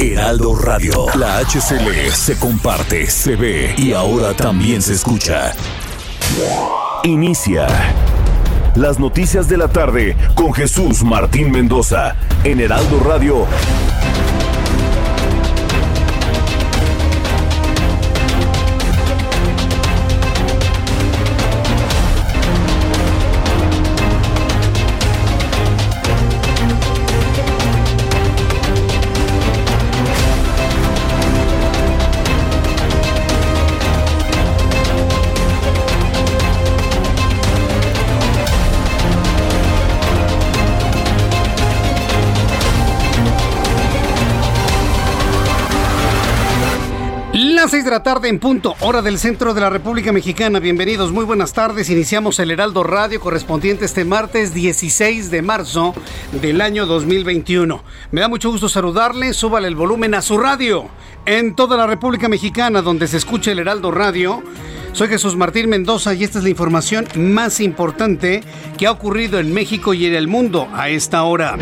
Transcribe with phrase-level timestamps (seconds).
[0.00, 1.06] Heraldo Radio.
[1.16, 5.52] La HCL se comparte, se ve y ahora también se escucha.
[7.02, 7.66] Inicia
[8.76, 13.44] las noticias de la tarde con Jesús Martín Mendoza en Heraldo Radio.
[47.68, 50.58] Las 6 de la tarde en punto, hora del centro de la República Mexicana.
[50.58, 51.90] Bienvenidos, muy buenas tardes.
[51.90, 55.92] Iniciamos el Heraldo Radio correspondiente este martes 16 de marzo
[56.40, 57.84] del año 2021.
[58.10, 59.34] Me da mucho gusto saludarle.
[59.34, 60.88] Súbale el volumen a su radio
[61.26, 64.42] en toda la República Mexicana donde se escucha el Heraldo Radio.
[64.94, 68.42] Soy Jesús Martín Mendoza y esta es la información más importante
[68.78, 71.58] que ha ocurrido en México y en el mundo a esta hora.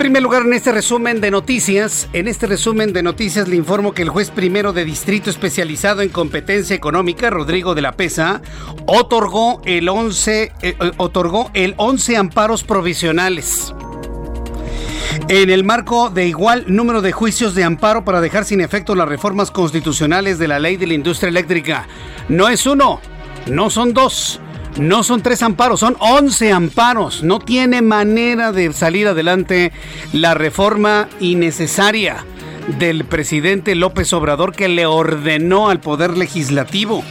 [0.00, 4.00] Primer lugar, en este resumen de noticias, en este resumen de noticias le informo que
[4.00, 8.40] el juez primero de distrito especializado en competencia económica, Rodrigo de la Pesa,
[8.86, 13.74] otorgó el 11, eh, eh, otorgó el 11 amparos provisionales.
[15.28, 19.06] En el marco de igual número de juicios de amparo para dejar sin efecto las
[19.06, 21.86] reformas constitucionales de la ley de la industria eléctrica.
[22.30, 23.02] No es uno,
[23.48, 24.40] no son dos,
[24.78, 27.22] no son tres amparos, son once amparos.
[27.22, 29.72] No tiene manera de salir adelante
[30.12, 32.24] la reforma innecesaria
[32.78, 37.02] del presidente López Obrador que le ordenó al Poder Legislativo.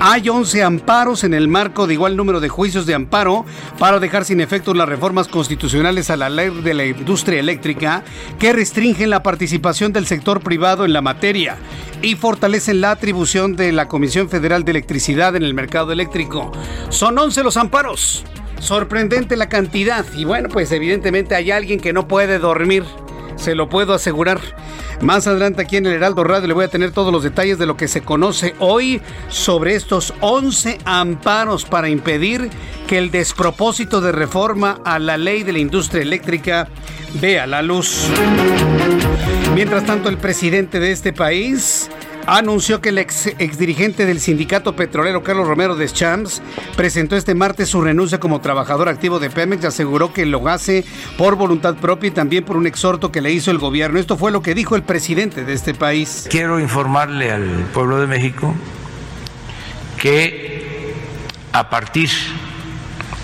[0.00, 3.44] Hay 11 amparos en el marco de igual número de juicios de amparo
[3.80, 8.04] para dejar sin efecto las reformas constitucionales a la ley de la industria eléctrica
[8.38, 11.56] que restringen la participación del sector privado en la materia
[12.00, 16.52] y fortalecen la atribución de la Comisión Federal de Electricidad en el mercado eléctrico.
[16.90, 18.24] Son 11 los amparos.
[18.60, 20.06] Sorprendente la cantidad.
[20.14, 22.84] Y bueno, pues evidentemente hay alguien que no puede dormir.
[23.38, 24.40] Se lo puedo asegurar.
[25.00, 27.66] Más adelante aquí en el Heraldo Radio le voy a tener todos los detalles de
[27.66, 32.50] lo que se conoce hoy sobre estos 11 amparos para impedir
[32.86, 36.68] que el despropósito de reforma a la ley de la industria eléctrica
[37.20, 38.08] vea la luz.
[39.54, 41.90] Mientras tanto, el presidente de este país
[42.28, 46.42] anunció que el ex, exdirigente del sindicato petrolero Carlos Romero de Champs
[46.76, 50.84] presentó este martes su renuncia como trabajador activo de Pemex y aseguró que lo hace
[51.16, 53.98] por voluntad propia y también por un exhorto que le hizo el gobierno.
[53.98, 56.26] Esto fue lo que dijo el presidente de este país.
[56.30, 58.54] Quiero informarle al pueblo de México
[59.96, 60.94] que
[61.52, 62.10] a partir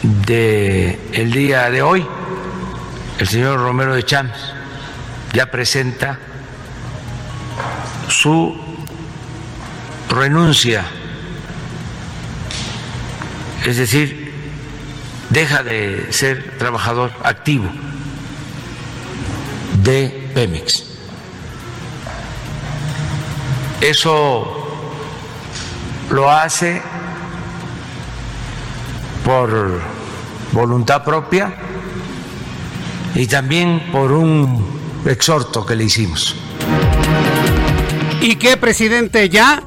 [0.03, 2.07] del el día de hoy,
[3.19, 4.55] el señor Romero de Champs
[5.35, 6.19] ya presenta
[8.09, 8.74] su
[10.15, 10.85] renuncia,
[13.67, 14.33] es decir,
[15.31, 17.71] deja de ser trabajador activo
[19.83, 20.85] de Pemex.
[23.81, 24.65] Eso
[26.11, 26.81] lo hace
[29.25, 29.81] por
[30.53, 31.53] voluntad propia
[33.15, 36.37] y también por un exhorto que le hicimos.
[38.21, 39.29] ¿Y qué, presidente?
[39.29, 39.63] ¿Ya?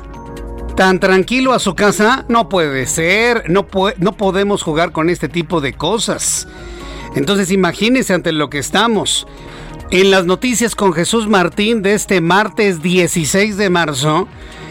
[0.77, 2.23] ¿Tan tranquilo a su casa?
[2.29, 3.49] No puede ser.
[3.49, 3.65] No,
[3.97, 6.47] no podemos jugar con este tipo de cosas.
[7.15, 9.25] Entonces imagínense ante lo que estamos.
[9.89, 14.27] En las noticias con Jesús Martín de este martes 16 de marzo,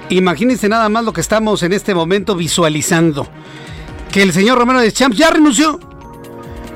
[0.08, 3.26] imagínense nada más lo que estamos en este momento visualizando.
[4.12, 5.81] Que el señor Romero de Champs ya renunció.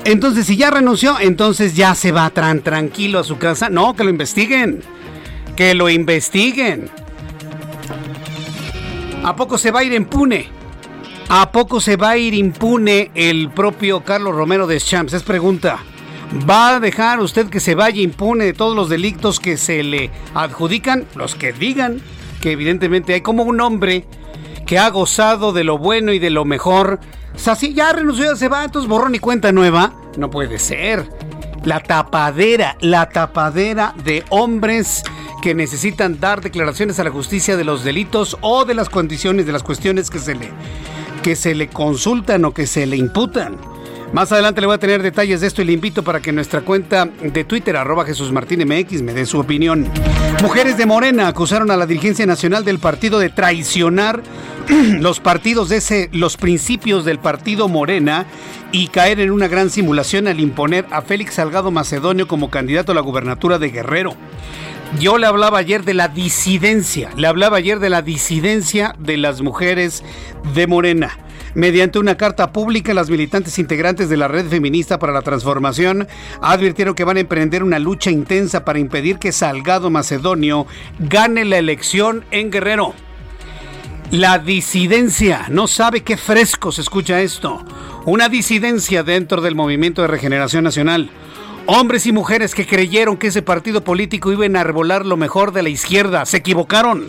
[0.03, 3.69] Entonces, si ya renunció, entonces ya se va tan tranquilo a su casa.
[3.69, 4.83] No, que lo investiguen.
[5.55, 6.91] Que lo investiguen.
[9.23, 10.47] ¿A poco se va a ir impune?
[11.29, 15.13] ¿A poco se va a ir impune el propio Carlos Romero de Champs?
[15.13, 15.77] Es pregunta.
[16.49, 20.09] ¿Va a dejar usted que se vaya impune de todos los delitos que se le
[20.33, 21.05] adjudican?
[21.15, 22.01] Los que digan
[22.41, 24.05] que evidentemente hay como un hombre
[24.65, 26.99] que ha gozado de lo bueno y de lo mejor.
[27.35, 29.93] O sea, si ya renunció, se va, entonces borrón y cuenta nueva.
[30.17, 31.07] No puede ser.
[31.63, 35.03] La tapadera, la tapadera de hombres
[35.41, 39.51] que necesitan dar declaraciones a la justicia de los delitos o de las condiciones, de
[39.51, 40.49] las cuestiones que se le,
[41.23, 43.57] que se le consultan o que se le imputan.
[44.13, 46.61] Más adelante le voy a tener detalles de esto y le invito para que nuestra
[46.61, 49.87] cuenta de Twitter, arroba Jesús Martín MX, me dé su opinión.
[50.41, 54.21] Mujeres de Morena acusaron a la dirigencia nacional del partido de traicionar
[54.99, 58.25] los partidos de ese, los principios del partido Morena
[58.73, 62.95] y caer en una gran simulación al imponer a Félix Salgado Macedonio como candidato a
[62.95, 64.17] la gubernatura de Guerrero.
[64.99, 69.41] Yo le hablaba ayer de la disidencia, le hablaba ayer de la disidencia de las
[69.41, 70.03] mujeres
[70.53, 71.17] de Morena.
[71.55, 76.07] Mediante una carta pública, las militantes integrantes de la Red Feminista para la Transformación
[76.41, 80.67] advirtieron que van a emprender una lucha intensa para impedir que Salgado Macedonio
[80.99, 82.93] gane la elección en Guerrero.
[84.11, 87.63] La disidencia, no sabe qué fresco se escucha esto.
[88.05, 91.09] Una disidencia dentro del movimiento de regeneración nacional.
[91.67, 95.63] Hombres y mujeres que creyeron que ese partido político iba a enarbolar lo mejor de
[95.63, 97.07] la izquierda, se equivocaron.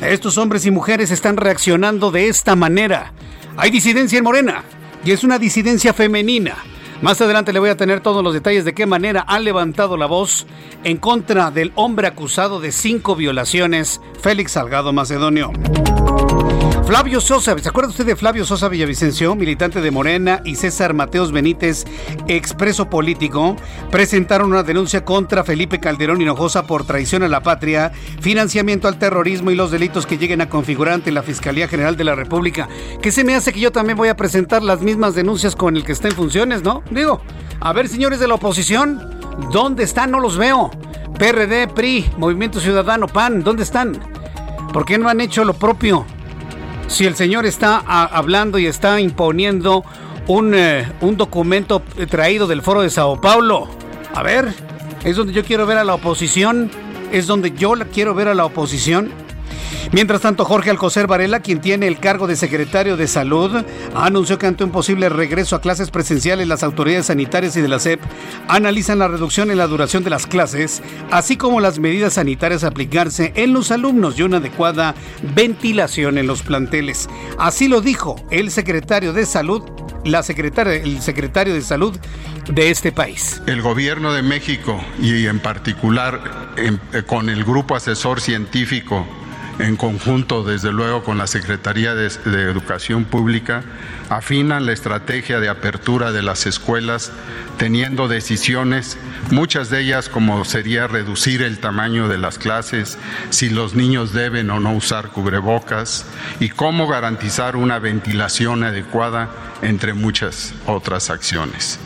[0.00, 3.12] Estos hombres y mujeres están reaccionando de esta manera.
[3.56, 4.64] Hay disidencia en Morena
[5.04, 6.56] y es una disidencia femenina.
[7.02, 10.06] Más adelante le voy a tener todos los detalles de qué manera han levantado la
[10.06, 10.46] voz
[10.84, 15.50] en contra del hombre acusado de cinco violaciones, Félix Salgado Macedonio.
[16.86, 21.32] Flavio Sosa, ¿se acuerda usted de Flavio Sosa Villavicencio, militante de Morena, y César Mateos
[21.32, 21.84] Benítez,
[22.26, 23.56] expreso político,
[23.90, 29.50] presentaron una denuncia contra Felipe Calderón Hinojosa por traición a la patria, financiamiento al terrorismo
[29.50, 32.68] y los delitos que lleguen a configurar ante la Fiscalía General de la República?
[33.00, 35.84] ¿Qué se me hace que yo también voy a presentar las mismas denuncias con el
[35.84, 36.82] que está en funciones, ¿no?
[36.90, 37.22] Digo,
[37.60, 39.00] a ver, señores de la oposición,
[39.52, 40.10] ¿dónde están?
[40.10, 40.70] No los veo.
[41.18, 43.98] PRD, PRI, Movimiento Ciudadano, PAN, ¿dónde están?
[44.72, 46.04] ¿Por qué no han hecho lo propio?
[46.92, 49.82] Si el señor está hablando y está imponiendo
[50.26, 53.68] un, eh, un documento traído del foro de Sao Paulo.
[54.14, 54.52] A ver,
[55.02, 56.70] es donde yo quiero ver a la oposición,
[57.10, 59.10] es donde yo quiero ver a la oposición.
[59.92, 63.64] Mientras tanto, Jorge Alcocer Varela, quien tiene el cargo de secretario de Salud,
[63.94, 67.78] anunció que ante un posible regreso a clases presenciales, las autoridades sanitarias y de la
[67.78, 68.00] SEP
[68.48, 72.68] analizan la reducción en la duración de las clases, así como las medidas sanitarias a
[72.68, 74.94] aplicarse en los alumnos y una adecuada
[75.34, 77.08] ventilación en los planteles.
[77.38, 79.62] Así lo dijo el secretario de Salud,
[80.04, 81.98] la secretaria, el secretario de Salud
[82.50, 83.42] de este país.
[83.46, 89.06] El gobierno de México y en particular eh, con el grupo asesor científico
[89.62, 93.62] en conjunto, desde luego, con la Secretaría de, Educación Pública,
[94.08, 97.12] afinan la estrategia de apertura de las escuelas,
[97.58, 98.98] teniendo decisiones,
[99.30, 102.98] muchas de ellas como sería reducir el tamaño de las clases,
[103.30, 106.06] si los niños deben o no usar cubrebocas
[106.40, 109.30] y cómo garantizar una ventilación adecuada,
[109.62, 111.78] entre muchas otras acciones.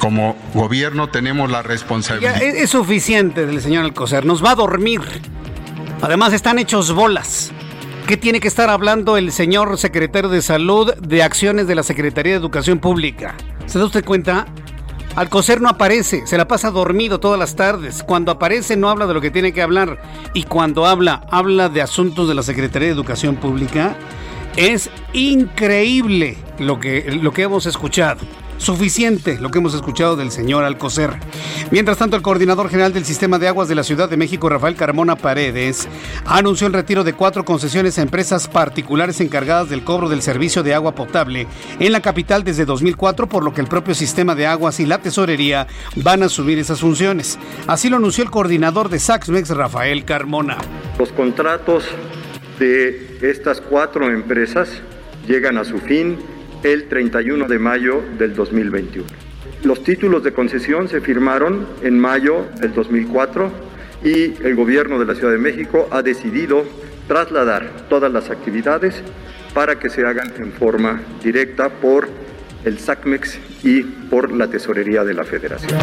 [0.00, 2.42] Como gobierno tenemos la responsabilidad.
[2.42, 5.00] es, suficiente del señor Alcocer, nos va a dormir.
[6.02, 7.52] Además están hechos bolas.
[8.06, 12.34] ¿Qué tiene que estar hablando el señor secretario de Salud de acciones de la Secretaría
[12.34, 13.34] de Educación Pública?
[13.66, 14.46] ¿Se da usted cuenta?
[15.16, 18.02] Alcocer no aparece, se la pasa dormido todas las tardes.
[18.02, 19.98] Cuando aparece no habla de lo que tiene que hablar
[20.34, 23.96] y cuando habla, habla de asuntos de la Secretaría de Educación Pública.
[24.56, 28.20] Es increíble lo que, lo que hemos escuchado.
[28.58, 31.10] Suficiente lo que hemos escuchado del señor Alcocer.
[31.70, 34.76] Mientras tanto, el coordinador general del Sistema de Aguas de la Ciudad de México, Rafael
[34.76, 35.88] Carmona Paredes,
[36.24, 40.74] anunció el retiro de cuatro concesiones a empresas particulares encargadas del cobro del servicio de
[40.74, 41.46] agua potable
[41.78, 44.98] en la capital desde 2004, por lo que el propio sistema de aguas y la
[44.98, 47.38] tesorería van a asumir esas funciones.
[47.66, 50.56] Así lo anunció el coordinador de Saxmex, Rafael Carmona.
[50.98, 51.84] Los contratos
[52.58, 54.68] de estas cuatro empresas
[55.26, 56.18] llegan a su fin
[56.62, 59.06] el 31 de mayo del 2021.
[59.64, 63.50] Los títulos de concesión se firmaron en mayo del 2004
[64.04, 66.64] y el gobierno de la Ciudad de México ha decidido
[67.08, 69.02] trasladar todas las actividades
[69.54, 72.08] para que se hagan en forma directa por
[72.64, 75.78] el SACMEX y por la Tesorería de la Federación.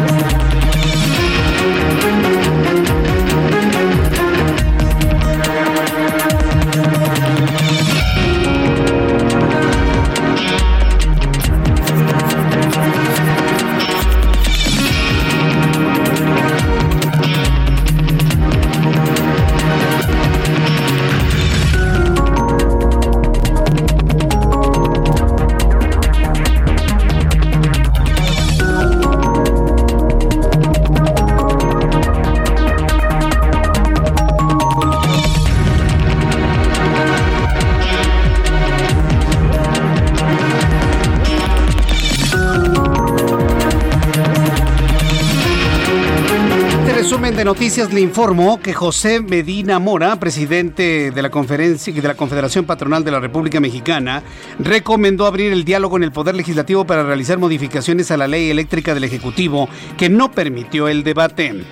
[47.74, 53.02] Noticias le informo que José Medina Mora, presidente de la conferencia de la Confederación Patronal
[53.02, 54.22] de la República Mexicana,
[54.60, 58.94] recomendó abrir el diálogo en el Poder Legislativo para realizar modificaciones a la ley eléctrica
[58.94, 61.64] del Ejecutivo que no permitió el debate.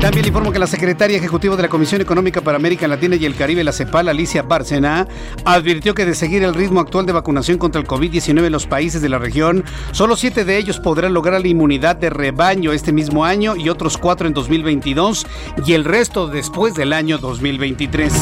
[0.00, 3.34] También informo que la secretaria ejecutiva de la Comisión Económica para América Latina y el
[3.36, 5.06] Caribe, la CEPAL, Alicia Bárcena,
[5.44, 9.02] advirtió que de seguir el ritmo actual de vacunación contra el COVID-19 en los países
[9.02, 13.26] de la región, solo siete de ellos podrán lograr la inmunidad de rebaño este mismo
[13.26, 15.26] año y otros cuatro en 2022
[15.66, 18.14] y el resto después del año 2023.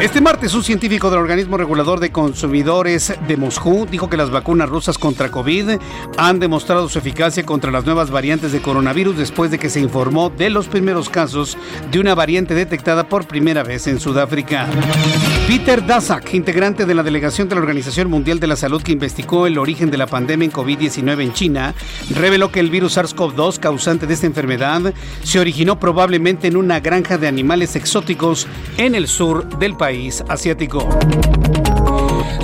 [0.00, 4.68] Este martes, un científico del organismo regulador de consumidores de Moscú dijo que las vacunas
[4.68, 5.78] rusas contra COVID
[6.16, 10.30] han demostrado su eficacia contra las nuevas variantes de coronavirus después de que se informó
[10.30, 11.56] de los primeros casos
[11.90, 14.66] de una variante detectada por primera vez en Sudáfrica.
[15.48, 19.46] Peter Daszak, integrante de la delegación de la Organización Mundial de la Salud que investigó
[19.46, 21.74] el origen de la pandemia en COVID-19 en China,
[22.14, 27.18] reveló que el virus SARS-CoV-2 causante de esta enfermedad se originó probablemente en una granja
[27.18, 28.46] de animales exóticos
[28.76, 30.88] en el sur del país asiático.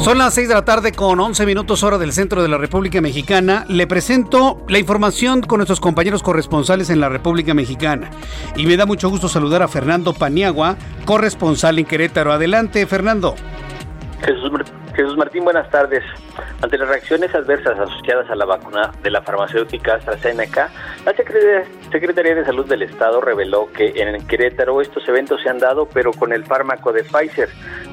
[0.02, 3.00] Son las 6 de la tarde con 11 minutos hora del centro de la República
[3.00, 3.66] Mexicana.
[3.68, 8.10] Le presento la información con nuestros compañeros corresponsales en la República Mexicana.
[8.56, 12.32] Y me da mucho gusto saludar a Fernando Paniagua, corresponsal en Querétaro.
[12.32, 13.34] Adelante, Fernando.
[14.24, 14.50] Jesús,
[14.94, 16.02] Jesús Martín, buenas tardes.
[16.60, 20.70] Ante las reacciones adversas asociadas a la vacuna de la farmacéutica AstraZeneca,
[21.04, 25.86] la Secretaría de Salud del Estado reveló que en Querétaro estos eventos se han dado,
[25.86, 27.48] pero con el fármaco de Pfizer.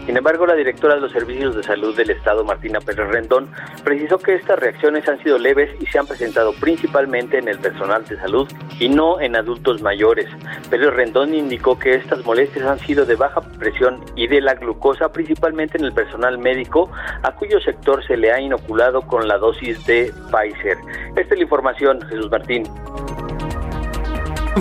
[0.05, 3.49] Sin embargo, la directora de los Servicios de Salud del Estado, Martina Pérez Rendón,
[3.83, 8.05] precisó que estas reacciones han sido leves y se han presentado principalmente en el personal
[8.05, 8.47] de salud
[8.79, 10.27] y no en adultos mayores.
[10.69, 15.11] Pérez Rendón indicó que estas molestias han sido de baja presión y de la glucosa,
[15.11, 16.89] principalmente en el personal médico,
[17.23, 20.77] a cuyo sector se le ha inoculado con la dosis de Pfizer.
[21.15, 22.63] Esta es la información, Jesús Martín.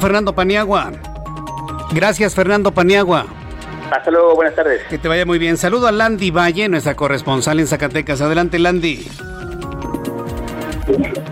[0.00, 0.92] Fernando Paniagua.
[1.92, 3.26] Gracias, Fernando Paniagua.
[3.90, 4.82] Hasta luego, buenas tardes.
[4.88, 5.56] Que te vaya muy bien.
[5.56, 8.20] Saludo a Landy Valle, nuestra corresponsal en Zacatecas.
[8.20, 9.06] Adelante, Landy.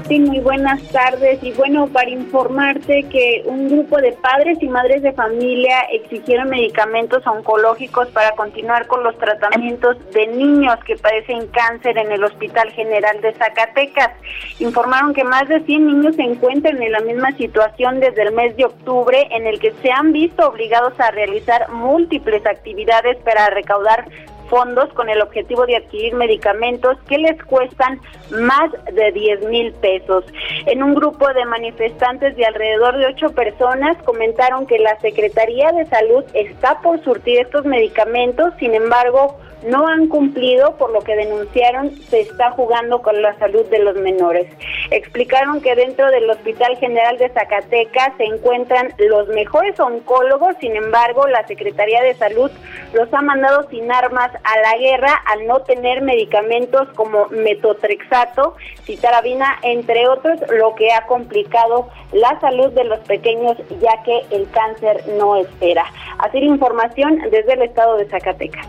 [0.08, 1.42] Sí, muy buenas tardes.
[1.42, 7.26] Y bueno, para informarte que un grupo de padres y madres de familia exigieron medicamentos
[7.26, 13.20] oncológicos para continuar con los tratamientos de niños que padecen cáncer en el Hospital General
[13.20, 14.10] de Zacatecas.
[14.58, 18.56] Informaron que más de 100 niños se encuentran en la misma situación desde el mes
[18.56, 24.06] de octubre, en el que se han visto obligados a realizar múltiples actividades para recaudar
[24.52, 27.98] fondos con el objetivo de adquirir medicamentos que les cuestan
[28.32, 30.26] más de 10 mil pesos.
[30.66, 35.86] En un grupo de manifestantes de alrededor de ocho personas comentaron que la Secretaría de
[35.86, 41.90] Salud está por surtir estos medicamentos, sin embargo, no han cumplido, por lo que denunciaron
[42.08, 44.46] se está jugando con la salud de los menores.
[44.90, 51.26] Explicaron que dentro del Hospital General de Zacatecas se encuentran los mejores oncólogos, sin embargo,
[51.26, 52.50] la Secretaría de Salud
[52.92, 59.58] los ha mandado sin armas a la guerra al no tener medicamentos como metotrexato, citarabina,
[59.62, 65.02] entre otros, lo que ha complicado la salud de los pequeños ya que el cáncer
[65.18, 65.84] no espera.
[66.18, 68.66] Así la información desde el estado de Zacatecas.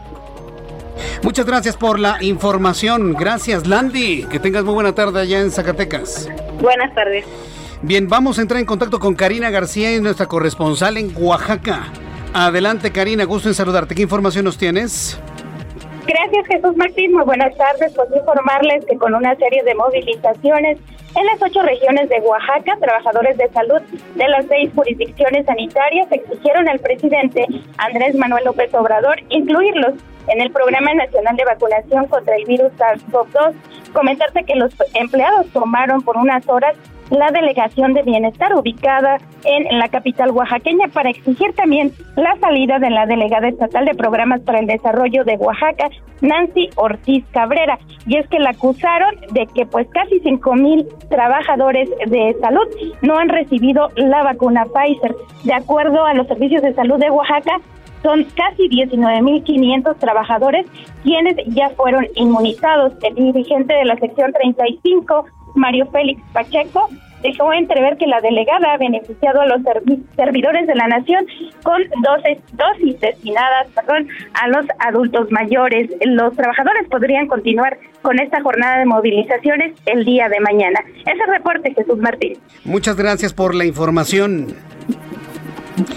[1.23, 3.13] Muchas gracias por la información.
[3.13, 4.25] Gracias, Landy.
[4.25, 6.29] Que tengas muy buena tarde allá en Zacatecas.
[6.61, 7.25] Buenas tardes.
[7.81, 11.91] Bien, vamos a entrar en contacto con Karina García, nuestra corresponsal en Oaxaca.
[12.33, 13.93] Adelante, Karina, gusto en saludarte.
[13.93, 15.19] ¿Qué información nos tienes?
[16.05, 17.13] Gracias, Jesús Martín.
[17.13, 17.93] Muy buenas tardes.
[17.93, 20.77] Pues informarles que con una serie de movilizaciones
[21.15, 23.81] en las ocho regiones de Oaxaca, trabajadores de salud
[24.15, 27.45] de las seis jurisdicciones sanitarias exigieron al presidente
[27.77, 29.93] Andrés Manuel López Obrador incluirlos
[30.27, 33.53] en el Programa Nacional de Vacunación contra el virus SARS-CoV-2.
[33.93, 36.75] Comentarte que los empleados tomaron por unas horas
[37.13, 42.89] la delegación de bienestar ubicada en la capital oaxaqueña para exigir también la salida de
[42.89, 45.89] la delegada estatal de programas para el desarrollo de Oaxaca,
[46.21, 47.77] Nancy Ortiz Cabrera.
[48.07, 52.67] Y es que la acusaron de que pues casi cinco mil trabajadores de salud
[53.03, 55.15] no han recibido la vacuna Pfizer.
[55.43, 57.59] De acuerdo a los servicios de salud de Oaxaca,
[58.01, 60.65] son casi 19.500 trabajadores
[61.03, 62.93] quienes ya fueron inmunizados.
[63.03, 66.89] El dirigente de la sección 35, Mario Félix Pacheco,
[67.23, 69.61] dejó entrever que la delegada ha beneficiado a los
[70.15, 71.25] servidores de la nación
[71.63, 75.89] con dosis, dosis destinadas perdón, a los adultos mayores.
[76.05, 80.81] Los trabajadores podrían continuar con esta jornada de movilizaciones el día de mañana.
[81.05, 82.37] Ese reporte, Jesús Martín.
[82.65, 84.47] Muchas gracias por la información.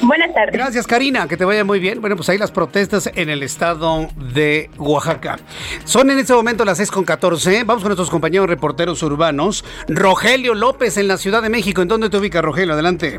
[0.02, 0.52] Buenas tardes.
[0.52, 1.28] Gracias, Karina.
[1.28, 2.00] Que te vaya muy bien.
[2.00, 5.36] Bueno, pues ahí las protestas en el estado de Oaxaca.
[5.84, 7.64] Son en este momento las 6 con 14.
[7.64, 9.64] Vamos con nuestros compañeros reporteros urbanos.
[9.88, 11.82] Rogelio López en la Ciudad de México.
[11.82, 12.74] ¿En dónde te ubica, Rogelio?
[12.74, 13.18] Adelante.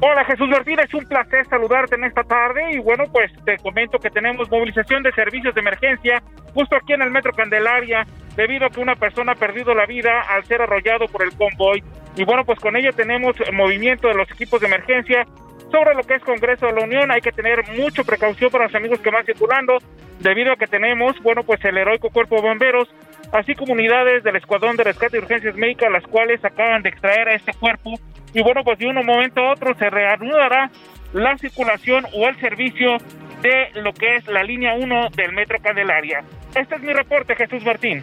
[0.00, 3.98] Hola Jesús Martín, es un placer saludarte en esta tarde y bueno, pues te comento
[3.98, 6.22] que tenemos movilización de servicios de emergencia
[6.52, 10.20] justo aquí en el Metro Candelaria debido a que una persona ha perdido la vida
[10.28, 11.82] al ser arrollado por el convoy
[12.14, 15.26] y bueno, pues con ello tenemos movimiento de los equipos de emergencia
[15.70, 18.74] sobre lo que es Congreso de la Unión, hay que tener mucha precaución para los
[18.74, 19.78] amigos que van circulando,
[20.20, 22.88] debido a que tenemos, bueno, pues el heroico cuerpo de bomberos,
[23.32, 27.28] así como unidades del Escuadrón de Rescate y Urgencias Médicas, las cuales acaban de extraer
[27.28, 27.94] a este cuerpo.
[28.32, 30.70] Y bueno, pues de un momento a otro se reanudará
[31.12, 32.98] la circulación o el servicio
[33.42, 36.22] de lo que es la línea 1 del Metro Candelaria.
[36.54, 38.02] Este es mi reporte, Jesús Martín.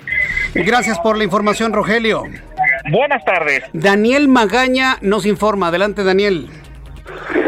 [0.54, 2.24] Gracias por la información, Rogelio.
[2.92, 3.64] Buenas tardes.
[3.74, 5.70] Daniel Magaña nos informa.
[5.70, 6.50] Adelante, Daniel.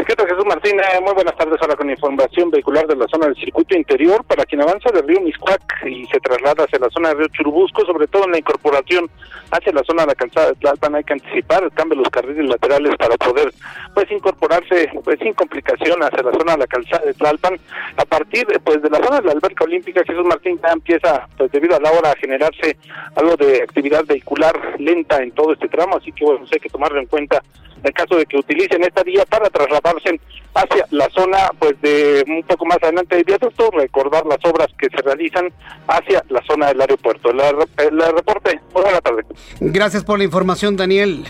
[0.06, 0.78] ¿Qué tal, Jesús Martín?
[0.78, 1.60] Eh, muy buenas tardes.
[1.62, 4.22] Ahora con información vehicular de la zona del circuito interior.
[4.24, 7.86] Para quien avanza del río Miscuac y se traslada hacia la zona del río Churubusco,
[7.86, 9.08] sobre todo en la incorporación
[9.50, 12.10] hacia la zona de la calzada de Tlalpan, hay que anticipar el cambio de los
[12.10, 13.52] carriles laterales para poder
[13.94, 17.58] pues incorporarse pues sin complicación hacia la zona de la calzada de Tlalpan.
[17.96, 21.50] A partir pues de la zona de la alberca olímpica, Jesús Martín ya empieza, pues
[21.50, 22.76] debido a la hora, a generarse
[23.14, 26.68] algo de actividad vehicular lenta en todo este tramo, así que bueno, pues, hay que
[26.68, 27.42] tomarlo en cuenta
[27.86, 30.20] en caso de que utilicen esta vía para trasladarse
[30.54, 34.88] hacia la zona pues de un poco más adelante del viaducto, recordar las obras que
[34.88, 35.52] se realizan
[35.86, 37.32] hacia la zona del aeropuerto.
[37.32, 39.24] La, el reporte, buena tarde.
[39.60, 41.24] Gracias por la información, Daniel.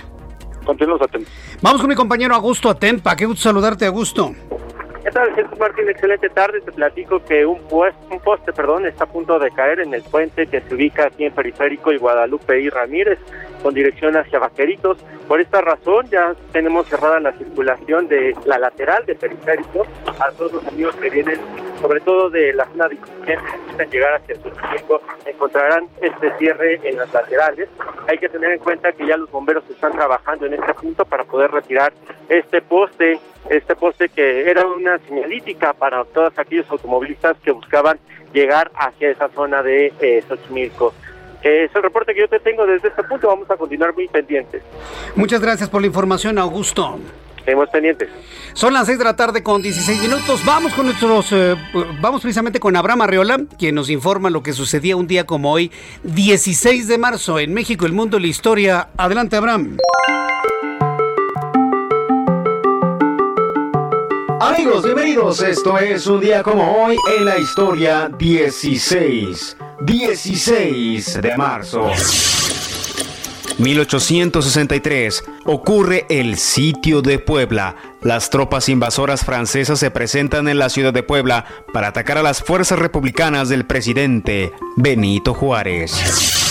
[0.65, 1.33] Continuamos atentos.
[1.63, 3.15] Vamos con mi compañero Augusto Atempa.
[3.15, 4.35] Qué gusto saludarte, Augusto.
[5.05, 5.89] ¿Qué tal, Jesús Martín?
[5.89, 6.61] Excelente tarde.
[6.63, 10.03] Te platico que un, pues, un poste perdón, está a punto de caer en el
[10.03, 13.21] puente que se ubica aquí en Periférico y Guadalupe y Ramírez
[13.67, 14.97] con dirección hacia Vaqueritos.
[15.27, 19.85] Por esta razón ya tenemos cerrada la circulación de la lateral de Periférico
[20.21, 21.41] a todos los amigos que vienen,
[21.81, 22.97] sobre todo de la zona de
[23.27, 27.69] necesitan llegar hacia su tiempo, encontrarán este cierre en las laterales.
[28.07, 31.25] Hay que tener en cuenta que ya los bomberos están trabajando en este punto para
[31.25, 31.93] poder retirar
[32.29, 33.19] este poste
[33.51, 37.99] este poste que era una señalítica para todos aquellos automovilistas que buscaban
[38.33, 40.93] llegar hacia esa zona de eh, Xochimilco.
[41.43, 44.63] Es el reporte que yo te tengo desde este punto, vamos a continuar muy pendientes.
[45.15, 46.99] Muchas gracias por la información, Augusto.
[47.39, 48.09] Estemos pendientes.
[48.55, 50.45] Son las 6 de la tarde con 16 minutos.
[50.45, 51.55] Vamos con nuestros, eh,
[52.01, 55.71] vamos precisamente con Abraham Arreola, quien nos informa lo que sucedía un día como hoy,
[56.03, 58.89] 16 de marzo, en México, el mundo y la historia.
[58.97, 59.77] Adelante, Abraham.
[64.41, 65.41] Amigos, bienvenidos.
[65.41, 69.57] Esto es un día como hoy en la historia 16.
[69.81, 71.91] 16 de marzo.
[73.59, 77.77] 1863 ocurre el sitio de Puebla.
[78.03, 82.43] Las tropas invasoras francesas se presentan en la ciudad de Puebla para atacar a las
[82.43, 86.46] fuerzas republicanas del presidente Benito Juárez.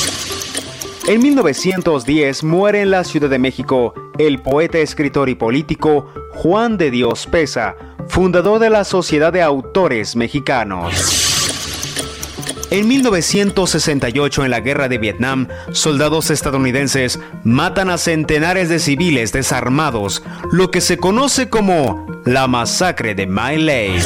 [1.07, 6.89] En 1910 muere en la Ciudad de México el poeta, escritor y político Juan de
[6.89, 7.75] Dios Pesa,
[8.07, 11.45] fundador de la Sociedad de Autores Mexicanos.
[12.71, 20.23] En 1968, en la guerra de Vietnam, soldados estadounidenses matan a centenares de civiles desarmados,
[20.51, 23.99] lo que se conoce como la masacre de My Lai.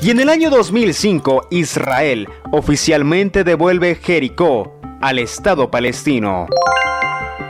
[0.00, 6.46] Y en el año 2005, Israel oficialmente devuelve Jericó al Estado palestino.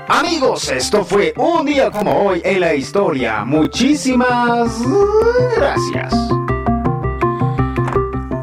[0.09, 3.45] Amigos, esto fue un día como hoy en la historia.
[3.45, 4.81] Muchísimas
[5.57, 6.15] gracias.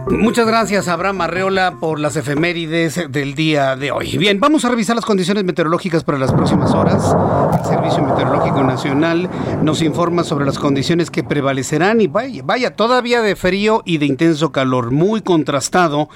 [0.10, 4.18] Muchas gracias, Abraham Arreola, por las efemérides del día de hoy.
[4.18, 7.14] Bien, vamos a revisar las condiciones meteorológicas para las próximas horas.
[7.60, 9.30] El Servicio Meteorológico Nacional
[9.62, 14.54] nos informa sobre las condiciones que prevalecerán y vaya, todavía de frío y de intenso
[14.54, 16.08] calor, muy contrastado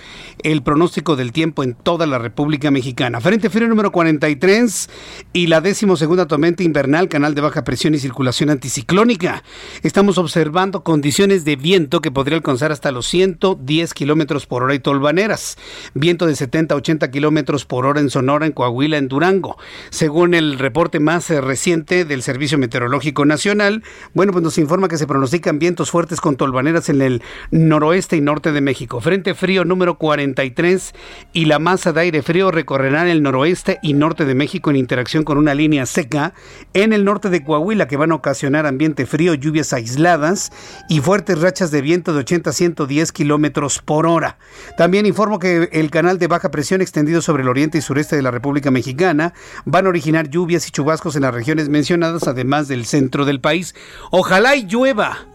[0.41, 3.19] el pronóstico del tiempo en toda la República Mexicana.
[3.19, 4.89] Frente frío número 43
[5.34, 9.43] y la decimosegunda tormenta invernal, canal de baja presión y circulación anticiclónica.
[9.84, 14.80] Estamos observando condiciones de viento que podría alcanzar hasta los 110 kilómetros por hora y
[14.80, 15.58] tolvaneras.
[15.94, 19.58] Viento de 70 a 80 kilómetros por hora en Sonora, en Coahuila, en Durango.
[19.89, 24.98] Según el reporte más eh, reciente del Servicio Meteorológico Nacional, bueno, pues nos informa que
[24.98, 29.02] se pronostican vientos fuertes con tolvaneras en el noroeste y norte de México.
[29.02, 30.94] Frente frío número 43
[31.34, 35.24] y la masa de aire frío recorrerán el noroeste y norte de México en interacción
[35.24, 36.34] con una línea seca
[36.74, 40.52] en el norte de Coahuila que van a ocasionar ambiente frío, lluvias aisladas
[40.89, 44.38] y fuertes rachas de viento de 80 a 110 kilómetros por hora.
[44.77, 48.21] También informo que el canal de baja presión extendido sobre el oriente y sureste de
[48.21, 49.34] la República Mexicana
[49.65, 53.75] van a originar lluvias y chubascos en las regiones mencionadas, además del centro del país.
[54.12, 55.25] Ojalá y llueva.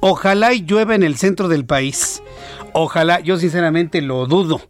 [0.00, 2.22] Ojalá y llueva en el centro del país.
[2.72, 4.60] Ojalá, yo sinceramente lo dudo.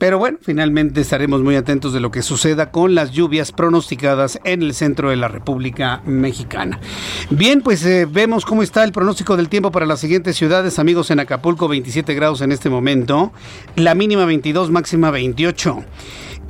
[0.00, 4.62] Pero bueno, finalmente estaremos muy atentos de lo que suceda con las lluvias pronosticadas en
[4.62, 6.80] el centro de la República Mexicana.
[7.28, 10.78] Bien, pues eh, vemos cómo está el pronóstico del tiempo para las siguientes ciudades.
[10.78, 13.30] Amigos, en Acapulco 27 grados en este momento,
[13.76, 15.84] la mínima 22, máxima 28.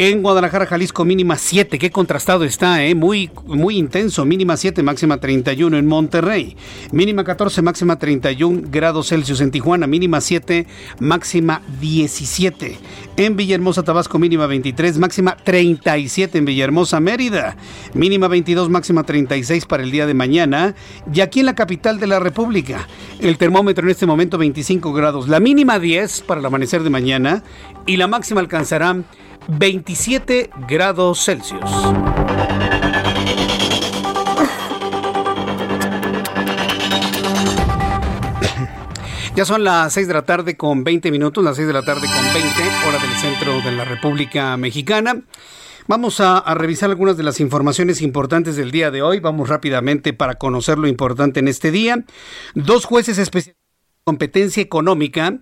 [0.02, 1.78] En Guadalajara, Jalisco, mínima 7.
[1.78, 2.94] Qué contrastado está, ¿eh?
[2.94, 4.24] Muy, muy intenso.
[4.24, 5.76] Mínima 7, máxima 31.
[5.76, 6.56] En Monterrey,
[6.90, 9.42] mínima 14, máxima 31 grados Celsius.
[9.42, 10.66] En Tijuana, mínima 7,
[11.00, 12.78] máxima 17.
[13.18, 16.38] En Villahermosa, Tabasco, mínima 23, máxima 37.
[16.38, 17.58] En Villahermosa, Mérida,
[17.92, 20.74] mínima 22, máxima 36 para el día de mañana.
[21.12, 25.28] Y aquí en la capital de la República, el termómetro en este momento 25 grados.
[25.28, 27.44] La mínima 10 para el amanecer de mañana
[27.84, 28.96] y la máxima alcanzará
[29.48, 31.60] 27 grados Celsius.
[39.34, 42.06] Ya son las 6 de la tarde con 20 minutos, las 6 de la tarde
[42.06, 45.22] con 20, hora del centro de la República Mexicana.
[45.86, 49.18] Vamos a, a, revisar algunas de las informaciones importantes del día de hoy.
[49.20, 52.04] Vamos rápidamente para conocer lo importante en este día.
[52.54, 55.38] Dos jueces especializados en competencia económica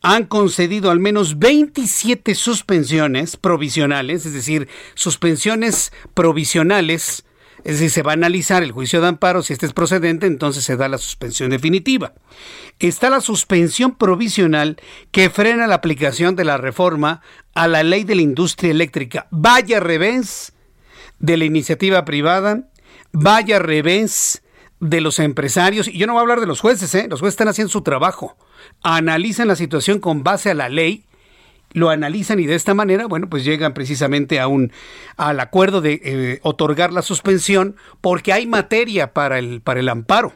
[0.00, 7.24] han concedido al menos 27 suspensiones provisionales, es decir, suspensiones provisionales,
[7.64, 10.64] es decir, se va a analizar el juicio de amparo, si este es procedente, entonces
[10.64, 12.14] se da la suspensión definitiva.
[12.78, 14.76] Está la suspensión provisional
[15.12, 17.22] que frena la aplicación de la reforma
[17.54, 19.28] a la ley de la industria eléctrica.
[19.30, 20.52] Vaya revés
[21.20, 22.68] de la iniciativa privada,
[23.12, 24.41] vaya revés
[24.82, 27.06] de los empresarios, y yo no voy a hablar de los jueces, ¿eh?
[27.08, 28.36] los jueces están haciendo su trabajo
[28.82, 31.04] analizan la situación con base a la ley,
[31.72, 34.72] lo analizan y de esta manera, bueno, pues llegan precisamente a un
[35.16, 40.34] al acuerdo de eh, otorgar la suspensión porque hay materia para el para el amparo.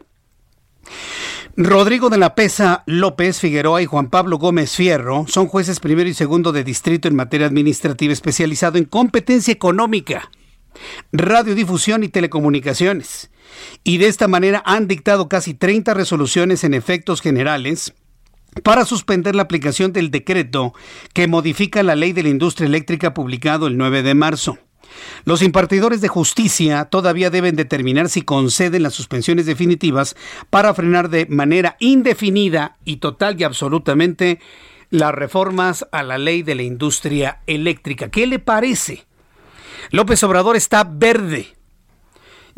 [1.58, 6.14] Rodrigo de la Pesa López Figueroa y Juan Pablo Gómez Fierro son jueces primero y
[6.14, 10.30] segundo de distrito en materia administrativa especializado en competencia económica,
[11.12, 13.30] radiodifusión y telecomunicaciones.
[13.84, 17.94] Y de esta manera han dictado casi 30 resoluciones en efectos generales
[18.62, 20.72] para suspender la aplicación del decreto
[21.12, 24.58] que modifica la ley de la industria eléctrica publicado el 9 de marzo.
[25.24, 30.16] Los impartidores de justicia todavía deben determinar si conceden las suspensiones definitivas
[30.48, 34.40] para frenar de manera indefinida y total y absolutamente
[34.90, 38.08] las reformas a la ley de la industria eléctrica.
[38.10, 39.05] ¿Qué le parece?
[39.90, 41.56] López Obrador está verde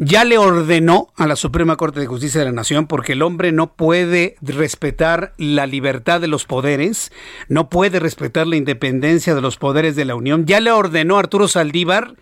[0.00, 3.50] ya le ordenó a la Suprema Corte de Justicia de la Nación, porque el hombre
[3.50, 7.10] no puede respetar la libertad de los poderes,
[7.48, 11.20] no puede respetar la independencia de los poderes de la Unión, ya le ordenó a
[11.20, 12.14] Arturo Saldívar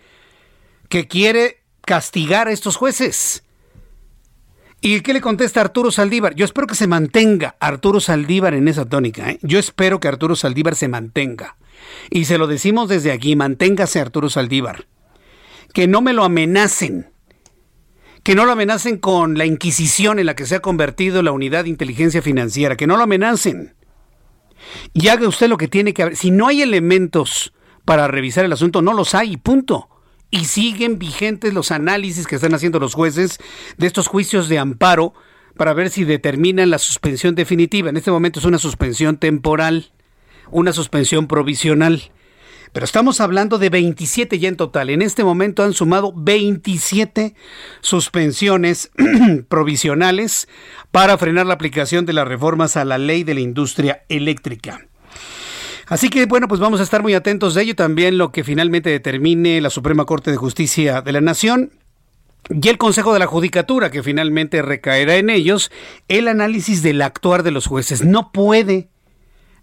[0.89, 3.43] que quiere castigar a estos jueces.
[4.81, 6.33] ¿Y qué le contesta Arturo Saldívar?
[6.33, 9.29] Yo espero que se mantenga Arturo Saldívar en esa tónica.
[9.29, 9.39] ¿eh?
[9.43, 11.57] Yo espero que Arturo Saldívar se mantenga.
[12.09, 14.87] Y se lo decimos desde aquí, manténgase Arturo Saldívar.
[15.73, 17.11] Que no me lo amenacen
[18.27, 21.63] que no lo amenacen con la Inquisición en la que se ha convertido la unidad
[21.63, 23.73] de inteligencia financiera, que no lo amenacen.
[24.93, 26.17] Y haga usted lo que tiene que hacer.
[26.17, 27.53] Si no hay elementos
[27.85, 29.87] para revisar el asunto, no los hay, punto.
[30.29, 33.39] Y siguen vigentes los análisis que están haciendo los jueces
[33.77, 35.13] de estos juicios de amparo
[35.55, 37.89] para ver si determinan la suspensión definitiva.
[37.89, 39.93] En este momento es una suspensión temporal,
[40.51, 42.11] una suspensión provisional.
[42.73, 44.89] Pero estamos hablando de 27 ya en total.
[44.89, 47.35] En este momento han sumado 27
[47.81, 48.91] suspensiones
[49.49, 50.47] provisionales
[50.91, 54.85] para frenar la aplicación de las reformas a la ley de la industria eléctrica.
[55.87, 58.89] Así que bueno, pues vamos a estar muy atentos de ello también lo que finalmente
[58.89, 61.71] determine la Suprema Corte de Justicia de la Nación
[62.49, 65.71] y el Consejo de la Judicatura, que finalmente recaerá en ellos
[66.09, 68.03] el análisis del actuar de los jueces.
[68.03, 68.89] No puede,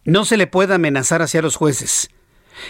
[0.04, 2.10] no se le puede amenazar hacia los jueces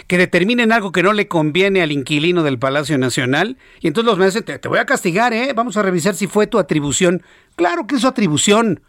[0.07, 4.19] que determinen algo que no le conviene al inquilino del Palacio Nacional y entonces los
[4.19, 5.53] meses te, te voy a castigar, ¿eh?
[5.53, 7.23] Vamos a revisar si fue tu atribución.
[7.55, 8.81] Claro que es su atribución.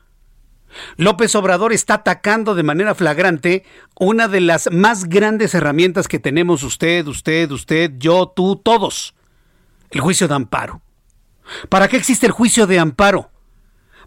[0.96, 3.64] López Obrador está atacando de manera flagrante
[3.98, 9.14] una de las más grandes herramientas que tenemos usted, usted, usted, yo, tú, todos.
[9.90, 10.82] El juicio de amparo.
[11.68, 13.30] ¿Para qué existe el juicio de amparo?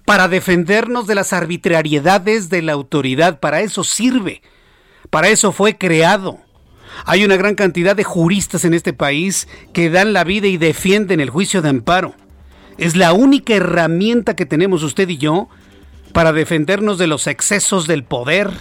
[0.05, 3.39] Para defendernos de las arbitrariedades de la autoridad.
[3.39, 4.41] Para eso sirve.
[5.09, 6.39] Para eso fue creado.
[7.05, 11.19] Hay una gran cantidad de juristas en este país que dan la vida y defienden
[11.19, 12.13] el juicio de amparo.
[12.77, 15.49] Es la única herramienta que tenemos usted y yo
[16.13, 18.51] para defendernos de los excesos del poder,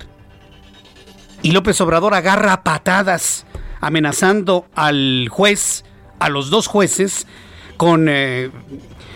[1.40, 3.46] Y López Obrador agarra patadas,
[3.80, 5.84] amenazando al juez,
[6.18, 7.28] a los dos jueces,
[7.76, 8.50] con, eh,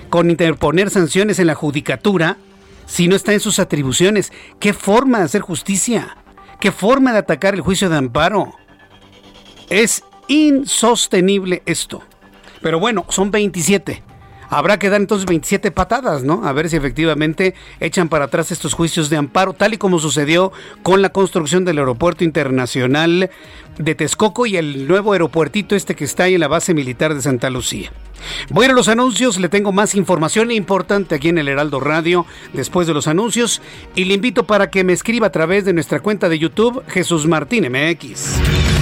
[0.08, 2.36] con interponer sanciones en la judicatura
[2.86, 4.32] si no está en sus atribuciones.
[4.60, 6.16] ¿Qué forma de hacer justicia?
[6.60, 8.54] ¿Qué forma de atacar el juicio de amparo?
[9.72, 12.02] Es insostenible esto.
[12.60, 14.02] Pero bueno, son 27.
[14.50, 16.46] Habrá que dar entonces 27 patadas, ¿no?
[16.46, 20.52] A ver si efectivamente echan para atrás estos juicios de amparo, tal y como sucedió
[20.82, 23.30] con la construcción del aeropuerto internacional
[23.78, 27.22] de Texcoco y el nuevo aeropuertito este que está ahí en la base militar de
[27.22, 27.92] Santa Lucía.
[28.50, 32.26] Voy a a los anuncios, le tengo más información importante aquí en el Heraldo Radio
[32.52, 33.62] después de los anuncios
[33.94, 37.26] y le invito para que me escriba a través de nuestra cuenta de YouTube Jesús
[37.26, 38.81] Martín MX.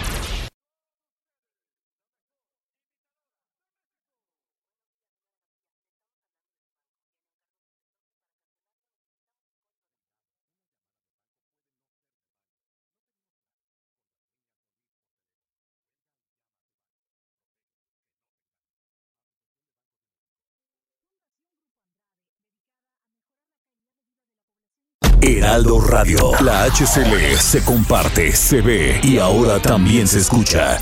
[25.21, 26.31] Heraldo Radio.
[26.41, 30.79] La HCL se comparte, se ve y ahora también se escucha.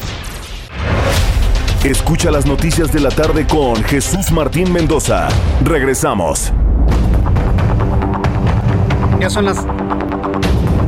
[1.84, 5.28] Escucha las noticias de la tarde con Jesús Martín Mendoza.
[5.64, 6.54] Regresamos.
[9.20, 9.66] Ya son las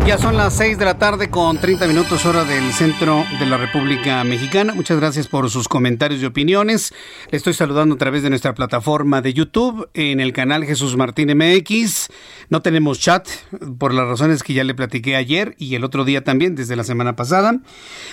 [0.06, 3.58] ya son las 6 de la tarde con 30 minutos hora del centro de la
[3.58, 4.74] República Mexicana.
[4.74, 6.94] Muchas gracias por sus comentarios y opiniones.
[7.30, 11.30] Le estoy saludando a través de nuestra plataforma de YouTube en el canal Jesús Martín
[11.38, 12.10] MX.
[12.50, 13.28] No tenemos chat
[13.78, 16.84] por las razones que ya le platiqué ayer y el otro día también desde la
[16.84, 17.60] semana pasada.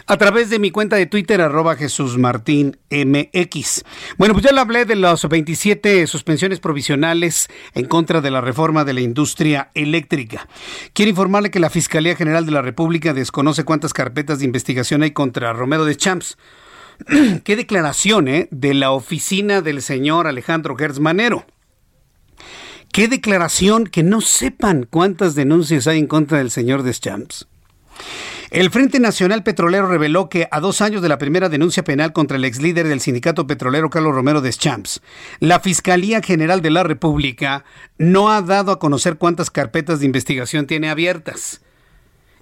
[0.07, 3.85] A través de mi cuenta de Twitter arroba Jesús Martín MX.
[4.19, 8.85] Bueno, pues ya le hablé de las 27 suspensiones provisionales en contra de la reforma
[8.85, 10.49] de la industria eléctrica.
[10.93, 15.13] Quiero informarle que la Fiscalía General de la República desconoce cuántas carpetas de investigación hay
[15.13, 16.37] contra Romero de Champs.
[17.45, 18.49] Qué declaración ¿eh?
[18.51, 21.47] de la oficina del señor Alejandro Gertz Manero.
[22.91, 27.47] Qué declaración que no sepan cuántas denuncias hay en contra del señor Deschamps.
[28.51, 32.39] El Frente Nacional Petrolero reveló que a dos años de la primera denuncia penal contra
[32.39, 35.01] el ex líder del sindicato petrolero Carlos Romero Deschamps,
[35.39, 37.65] la Fiscalía General de la República
[37.99, 41.61] no ha dado a conocer cuántas carpetas de investigación tiene abiertas.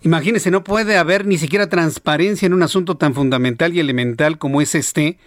[0.03, 4.61] Imagínese, no puede haber ni siquiera transparencia en un asunto tan fundamental y elemental como
[4.61, 5.19] es este,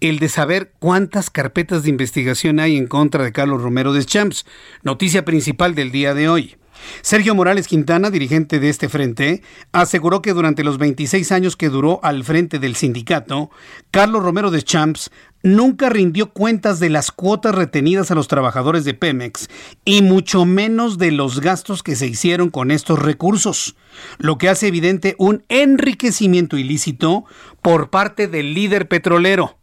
[0.00, 4.46] el de saber cuántas carpetas de investigación hay en contra de Carlos Romero de Champs,
[4.82, 6.56] noticia principal del día de hoy.
[7.00, 9.42] Sergio Morales Quintana, dirigente de este frente,
[9.72, 13.50] aseguró que durante los 26 años que duró al frente del sindicato,
[13.90, 15.10] Carlos Romero de Champs
[15.46, 19.48] nunca rindió cuentas de las cuotas retenidas a los trabajadores de Pemex
[19.84, 23.76] y mucho menos de los gastos que se hicieron con estos recursos,
[24.18, 27.26] lo que hace evidente un enriquecimiento ilícito
[27.62, 29.56] por parte del líder petrolero.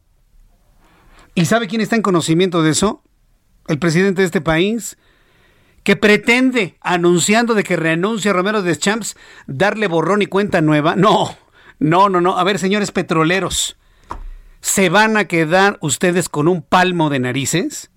[1.36, 3.04] ¿Y sabe quién está en conocimiento de eso?
[3.68, 4.98] El presidente de este país,
[5.84, 9.18] que pretende, anunciando de que renuncia a Romero de Champs,
[9.48, 10.96] darle borrón y cuenta nueva.
[10.96, 11.36] No,
[11.80, 12.38] no, no, no.
[12.38, 13.76] A ver, señores petroleros,
[14.64, 17.92] ¿se van a quedar ustedes con un palmo de narices?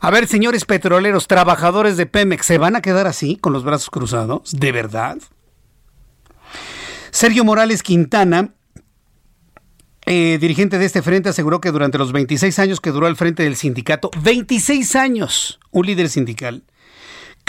[0.00, 3.90] A ver, señores petroleros, trabajadores de Pemex, ¿se van a quedar así, con los brazos
[3.90, 4.58] cruzados?
[4.58, 5.18] ¿De verdad?
[7.10, 8.54] Sergio Morales Quintana
[10.06, 13.42] eh, dirigente de este frente aseguró que durante los 26 años que duró al frente
[13.42, 16.64] del sindicato, 26 años, un líder sindical,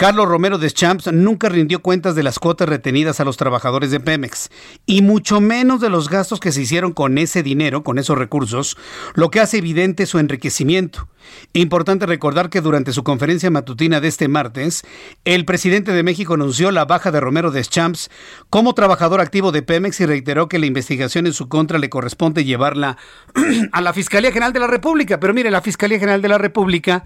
[0.00, 4.48] Carlos Romero Deschamps nunca rindió cuentas de las cuotas retenidas a los trabajadores de Pemex,
[4.86, 8.78] y mucho menos de los gastos que se hicieron con ese dinero, con esos recursos,
[9.12, 11.06] lo que hace evidente su enriquecimiento.
[11.52, 14.84] Importante recordar que durante su conferencia matutina de este martes,
[15.26, 18.10] el presidente de México anunció la baja de Romero Deschamps
[18.48, 22.46] como trabajador activo de Pemex y reiteró que la investigación en su contra le corresponde
[22.46, 22.96] llevarla
[23.72, 25.20] a la Fiscalía General de la República.
[25.20, 27.04] Pero mire, la Fiscalía General de la República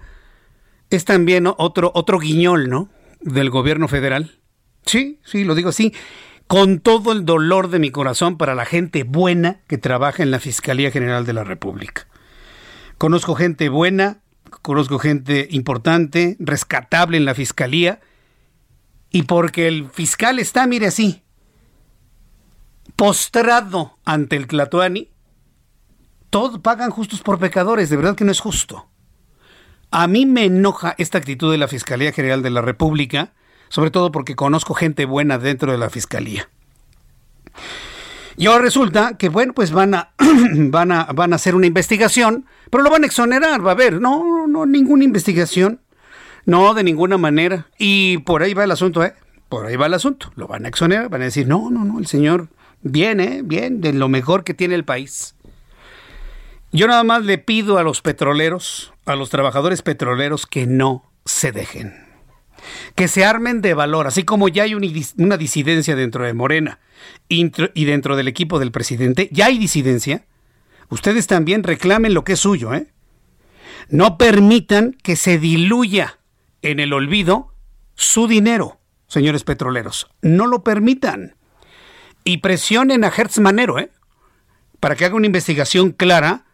[0.89, 2.89] es también otro, otro guiñol, ¿no?
[3.21, 4.39] Del gobierno federal.
[4.85, 5.93] Sí, sí, lo digo así.
[6.47, 10.39] Con todo el dolor de mi corazón para la gente buena que trabaja en la
[10.39, 12.07] Fiscalía General de la República.
[12.97, 14.19] Conozco gente buena,
[14.61, 17.99] conozco gente importante, rescatable en la Fiscalía,
[19.09, 21.23] y porque el fiscal está, mire así,
[22.95, 25.09] postrado ante el Tlatoani,
[26.29, 28.89] todos pagan justos por pecadores, de verdad que no es justo.
[29.97, 33.31] A mí me enoja esta actitud de la Fiscalía General de la República
[33.69, 36.49] sobre todo porque conozco gente buena dentro de la fiscalía.
[38.37, 42.45] Y ahora resulta que, bueno, pues van a, van a, van a hacer una investigación,
[42.69, 45.81] pero lo van a exonerar, va a haber, no, no, ninguna investigación,
[46.45, 47.67] no, de ninguna manera.
[47.77, 49.13] Y por ahí va el asunto, ¿eh?
[49.47, 50.31] Por ahí va el asunto.
[50.35, 52.49] Lo van a exonerar, van a decir, no, no, no, el señor
[52.81, 55.35] viene, bien, de lo mejor que tiene el país.
[56.71, 61.51] Yo nada más le pido a los petroleros, a los trabajadores petroleros, que no se
[61.51, 62.05] dejen
[62.95, 66.79] que se armen de valor, así como ya hay una disidencia dentro de Morena
[67.27, 70.25] y dentro del equipo del presidente, ya hay disidencia,
[70.89, 72.87] ustedes también reclamen lo que es suyo, ¿eh?
[73.89, 76.19] No permitan que se diluya
[76.61, 77.53] en el olvido
[77.93, 80.07] su dinero, señores petroleros.
[80.21, 81.35] No lo permitan.
[82.23, 83.91] Y presionen a Hertz Manero, ¿eh?
[84.79, 86.45] Para que haga una investigación clara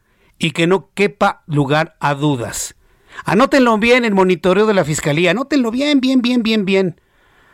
[0.41, 2.75] y que no quepa lugar a dudas.
[3.25, 6.99] Anótenlo bien en monitoreo de la fiscalía, anótenlo bien, bien, bien, bien, bien,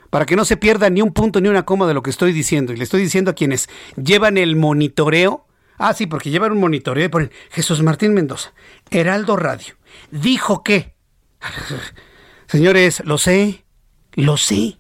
[0.10, 2.32] para que no se pierda ni un punto ni una coma de lo que estoy
[2.32, 2.72] diciendo.
[2.72, 3.70] Y le estoy diciendo a quienes
[4.02, 5.46] llevan el monitoreo,
[5.78, 8.54] ah, sí, porque llevan un monitoreo y ponen Jesús Martín Mendoza,
[8.90, 9.76] Heraldo Radio,
[10.10, 10.96] dijo que.
[12.48, 13.66] Señores, lo sé,
[14.14, 14.78] lo sé.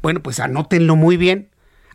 [0.00, 1.49] Bueno, pues anótenlo muy bien.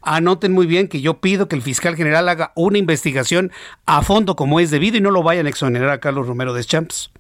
[0.06, 3.52] Anoten muy bien que yo pido que el fiscal general haga una investigación
[3.86, 6.64] a fondo como es debido y no lo vayan a exonerar a Carlos Romero de
[6.64, 7.12] Champs.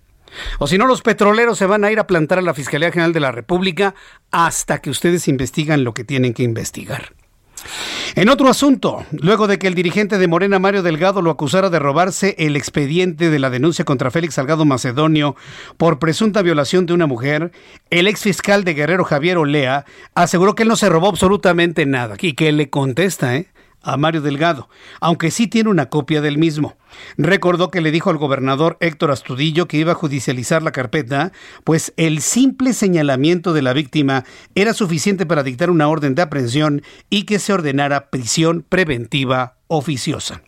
[0.59, 3.13] O si no, los petroleros se van a ir a plantar a la Fiscalía General
[3.13, 3.95] de la República
[4.31, 7.14] hasta que ustedes investigan lo que tienen que investigar.
[8.15, 11.79] En otro asunto, luego de que el dirigente de Morena, Mario Delgado, lo acusara de
[11.79, 15.35] robarse el expediente de la denuncia contra Félix Salgado Macedonio
[15.77, 17.51] por presunta violación de una mujer,
[17.89, 22.15] el ex fiscal de Guerrero, Javier Olea, aseguró que él no se robó absolutamente nada
[22.19, 23.47] y que le contesta, ¿eh?
[23.85, 24.67] A Mario Delgado,
[24.99, 26.75] aunque sí tiene una copia del mismo.
[27.17, 31.31] Recordó que le dijo al gobernador Héctor Astudillo que iba a judicializar la carpeta,
[31.63, 36.81] pues el simple señalamiento de la víctima era suficiente para dictar una orden de aprehensión
[37.09, 40.41] y que se ordenara prisión preventiva oficiosa.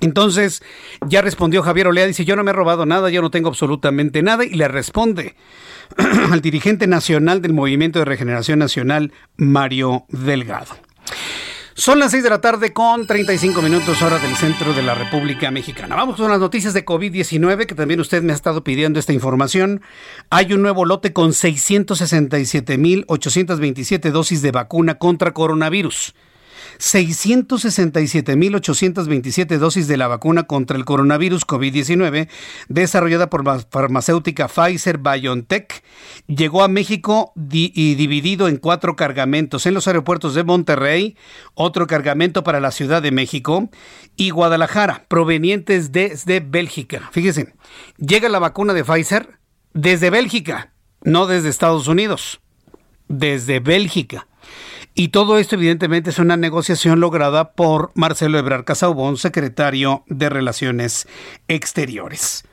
[0.00, 0.62] Entonces,
[1.06, 4.22] ya respondió Javier Olea, dice, yo no me he robado nada, yo no tengo absolutamente
[4.22, 5.36] nada, y le responde
[6.30, 10.83] al dirigente nacional del Movimiento de Regeneración Nacional, Mario Delgado.
[11.76, 15.50] Son las 6 de la tarde con 35 minutos hora del centro de la República
[15.50, 15.96] Mexicana.
[15.96, 19.82] Vamos con las noticias de COVID-19, que también usted me ha estado pidiendo esta información.
[20.30, 26.14] Hay un nuevo lote con 667.827 dosis de vacuna contra coronavirus.
[26.78, 32.28] 667.827 dosis de la vacuna contra el coronavirus COVID-19
[32.68, 35.82] desarrollada por la farmacéutica Pfizer BioNTech
[36.26, 41.16] llegó a México y dividido en cuatro cargamentos en los aeropuertos de Monterrey,
[41.54, 43.68] otro cargamento para la Ciudad de México
[44.16, 47.08] y Guadalajara, provenientes desde Bélgica.
[47.12, 47.54] Fíjense,
[47.98, 49.38] llega la vacuna de Pfizer
[49.72, 52.40] desde Bélgica, no desde Estados Unidos,
[53.08, 54.26] desde Bélgica.
[54.96, 61.08] Y todo esto evidentemente es una negociación lograda por Marcelo Ebrard Casaubon, secretario de Relaciones
[61.48, 62.44] Exteriores.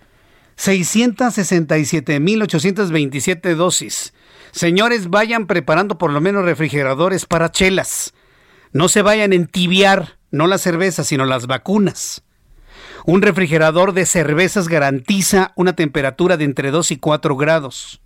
[0.58, 4.16] 667.827 dosis.
[4.52, 8.16] Señores, vayan preparando por lo menos refrigeradores para chelas.
[8.72, 12.24] No se vayan a entibiar, no las cervezas, sino las vacunas.
[13.06, 18.01] Un refrigerador de cervezas garantiza una temperatura de entre 2 y 4 grados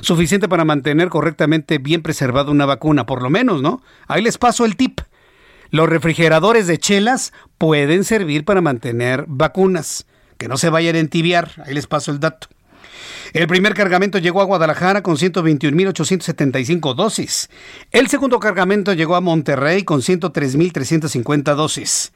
[0.00, 3.82] suficiente para mantener correctamente bien preservada una vacuna, por lo menos, ¿no?
[4.06, 5.00] Ahí les paso el tip.
[5.70, 10.06] Los refrigeradores de chelas pueden servir para mantener vacunas,
[10.38, 12.48] que no se vayan a entibiar, ahí les paso el dato.
[13.32, 17.50] El primer cargamento llegó a Guadalajara con 121.875 dosis.
[17.90, 22.12] El segundo cargamento llegó a Monterrey con 103.350 dosis.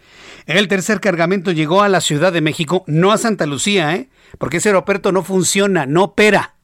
[0.46, 4.09] El tercer cargamento llegó a la Ciudad de México, no a Santa Lucía, ¿eh?
[4.38, 6.58] porque ese aeropuerto no funciona, no opera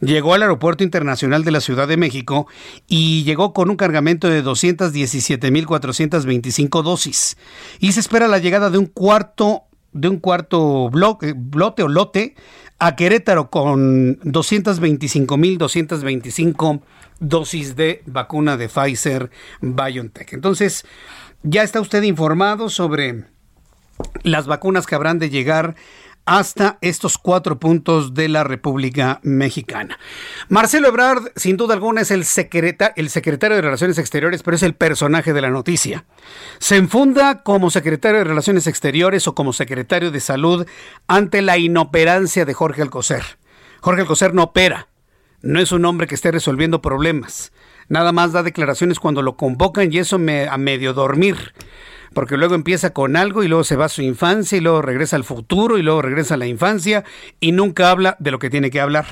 [0.00, 2.46] llegó al Aeropuerto Internacional de la Ciudad de México
[2.86, 7.36] y llegó con un cargamento de 217.425 dosis.
[7.80, 12.34] Y se espera la llegada de un cuarto de un cuarto bloque, o lote
[12.78, 16.82] a Querétaro con 225.225
[17.18, 19.30] dosis de vacuna de Pfizer
[19.62, 20.34] BioNTech.
[20.34, 20.84] Entonces,
[21.42, 23.24] ya está usted informado sobre
[24.22, 25.76] las vacunas que habrán de llegar
[26.26, 29.98] hasta estos cuatro puntos de la República Mexicana.
[30.48, 32.26] Marcelo Ebrard, sin duda alguna, es el,
[32.96, 36.04] el secretario de Relaciones Exteriores, pero es el personaje de la noticia.
[36.58, 40.66] Se enfunda como secretario de Relaciones Exteriores o como secretario de Salud
[41.06, 43.22] ante la inoperancia de Jorge Alcocer.
[43.80, 44.88] Jorge Alcocer no opera,
[45.42, 47.52] no es un hombre que esté resolviendo problemas.
[47.88, 51.54] Nada más da declaraciones cuando lo convocan y eso me a medio dormir
[52.16, 55.16] porque luego empieza con algo y luego se va a su infancia y luego regresa
[55.16, 57.04] al futuro y luego regresa a la infancia
[57.40, 59.04] y nunca habla de lo que tiene que hablar.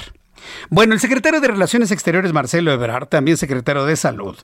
[0.71, 4.39] Bueno, el secretario de Relaciones Exteriores, Marcelo Ebrard, también secretario de Salud,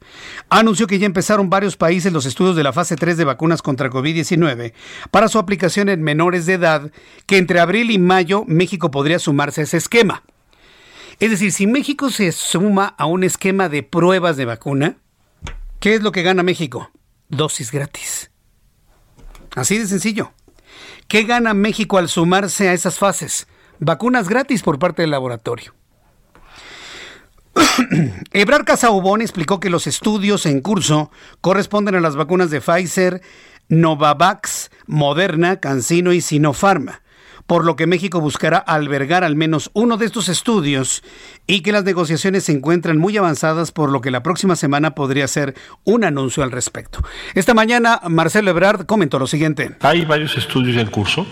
[0.51, 3.89] anunció que ya empezaron varios países los estudios de la fase 3 de vacunas contra
[3.89, 4.75] COVID-19
[5.11, 6.93] para su aplicación en menores de edad,
[7.25, 10.23] que entre abril y mayo México podría sumarse a ese esquema.
[11.19, 14.99] Es decir, si México se suma a un esquema de pruebas de vacuna,
[15.79, 16.91] ¿qué es lo que gana México?
[17.31, 18.30] Dosis gratis.
[19.55, 20.33] Así de sencillo.
[21.09, 23.47] ¿Qué gana México al sumarse a esas fases?
[23.79, 25.75] Vacunas gratis por parte del laboratorio.
[28.33, 33.23] Ebrar Casaubón explicó que los estudios en curso corresponden a las vacunas de Pfizer,
[33.69, 37.03] Novavax, Moderna, CanSino y Sinopharma,
[37.51, 41.03] por lo que México buscará albergar al menos uno de estos estudios
[41.49, 45.27] y que las negociaciones se encuentran muy avanzadas, por lo que la próxima semana podría
[45.27, 47.01] ser un anuncio al respecto.
[47.35, 49.75] Esta mañana, Marcelo Ebrard comentó lo siguiente.
[49.81, 51.27] Hay varios estudios en curso,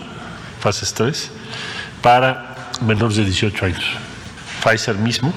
[0.59, 1.31] fases 3,
[2.01, 3.85] para menores de 18 años.
[4.61, 5.33] Pfizer mismo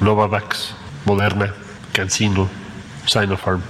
[0.00, 0.74] Novavax,
[1.04, 1.54] Moderna,
[1.92, 2.48] CanSino,
[3.06, 3.62] Sinopharm.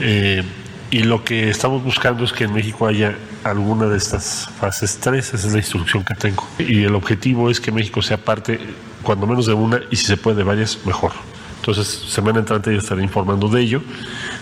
[0.00, 0.42] Eh,
[0.90, 3.18] y lo que estamos buscando es que en México haya
[3.50, 6.46] alguna de estas fases 3, esa es la instrucción que tengo.
[6.58, 8.58] Y el objetivo es que México sea parte,
[9.02, 11.12] cuando menos de una, y si se puede de varias, mejor.
[11.60, 13.82] Entonces, semana entrante yo estaré informando de ello.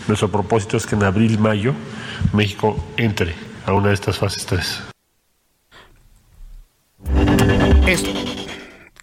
[0.09, 1.75] Nuestro propósito es que en abril, mayo,
[2.33, 3.35] México entre
[3.67, 4.83] a una de estas fases 3.
[7.87, 8.11] Esto.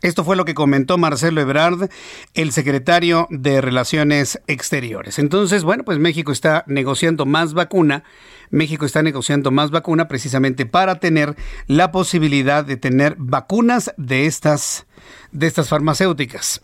[0.01, 1.89] Esto fue lo que comentó Marcelo Ebrard,
[2.33, 5.19] el secretario de Relaciones Exteriores.
[5.19, 8.03] Entonces, bueno, pues México está negociando más vacuna.
[8.51, 11.35] México está negociando más vacuna precisamente para tener
[11.67, 14.85] la posibilidad de tener vacunas de estas
[15.31, 16.61] de estas farmacéuticas.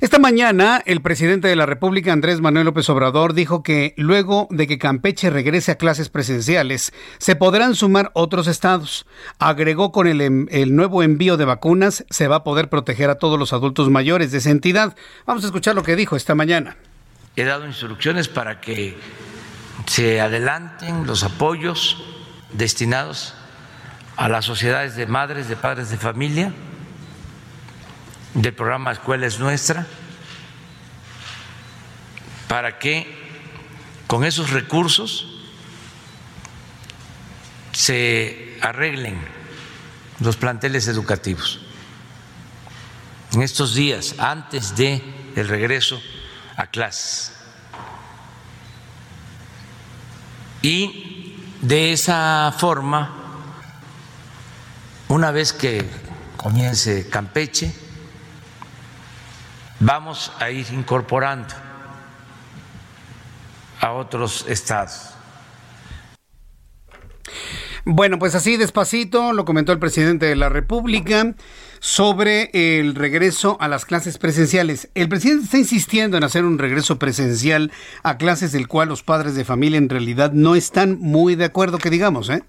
[0.00, 4.66] Esta mañana, el presidente de la República, Andrés Manuel López Obrador, dijo que luego de
[4.66, 9.06] que Campeche regrese a clases presenciales, se podrán sumar otros estados.
[9.38, 13.38] Agregó con el, el nuevo envío de vacunas, se va a poder proteger a todos
[13.38, 14.96] los adultos mayores de esa entidad.
[15.26, 16.76] Vamos a escuchar lo que dijo esta mañana.
[17.36, 18.96] He dado instrucciones para que
[19.90, 21.96] se adelanten los apoyos
[22.52, 23.34] destinados
[24.16, 26.52] a las sociedades de madres, de padres de familia,
[28.34, 29.84] del programa Escuela es Nuestra,
[32.46, 33.04] para que
[34.06, 35.26] con esos recursos
[37.72, 39.18] se arreglen
[40.20, 41.62] los planteles educativos
[43.32, 45.02] en estos días antes de
[45.34, 46.00] el regreso
[46.56, 47.39] a clases.
[50.62, 53.14] Y de esa forma,
[55.08, 55.84] una vez que
[56.36, 57.72] comience Campeche,
[59.78, 61.54] vamos a ir incorporando
[63.80, 65.14] a otros estados.
[67.84, 71.34] Bueno, pues así despacito lo comentó el presidente de la República
[71.80, 74.90] sobre el regreso a las clases presenciales.
[74.94, 77.72] El presidente está insistiendo en hacer un regreso presencial
[78.02, 81.78] a clases del cual los padres de familia en realidad no están muy de acuerdo
[81.78, 82.44] que digamos, ¿eh?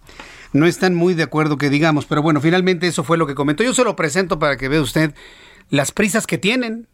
[0.53, 3.63] No están muy de acuerdo que digamos, pero bueno, finalmente eso fue lo que comentó.
[3.63, 5.15] Yo se lo presento para que vea usted
[5.69, 6.88] las prisas que tienen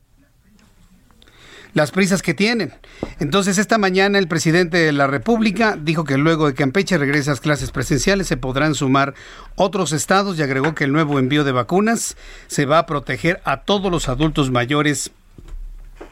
[1.77, 2.73] las prisas que tienen.
[3.19, 7.29] Entonces, esta mañana el presidente de la República dijo que luego de que Campeche regrese
[7.29, 9.13] a las clases presenciales se podrán sumar
[9.55, 12.17] otros estados y agregó que el nuevo envío de vacunas
[12.47, 15.11] se va a proteger a todos los adultos mayores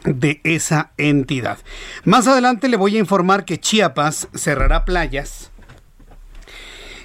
[0.04, 1.58] de esa entidad.
[2.04, 5.50] Más adelante le voy a informar que Chiapas cerrará playas.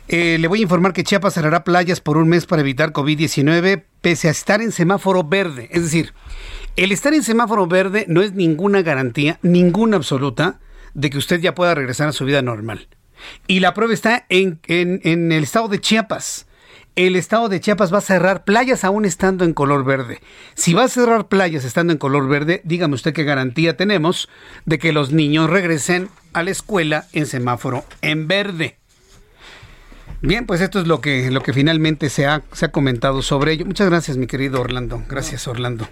[0.07, 3.83] Eh, le voy a informar que Chiapas cerrará playas por un mes para evitar COVID-19
[4.01, 5.67] pese a estar en semáforo verde.
[5.71, 6.13] Es decir,
[6.75, 10.59] el estar en semáforo verde no es ninguna garantía, ninguna absoluta,
[10.93, 12.87] de que usted ya pueda regresar a su vida normal.
[13.47, 16.47] Y la prueba está en, el estado de Chiapas.
[16.95, 20.21] El estado de Chiapas va a cerrar playas aún estando en color verde.
[20.55, 24.27] Si va a cerrar playas estando en color verde, dígame usted qué garantía tenemos
[24.65, 28.80] de que los niños regresen a la escuela en semáforo en verde.
[30.23, 33.53] Bien, pues esto es lo que, lo que finalmente se ha, se ha comentado sobre
[33.53, 33.65] ello.
[33.65, 35.03] Muchas gracias, mi querido Orlando.
[35.09, 35.87] Gracias, Orlando.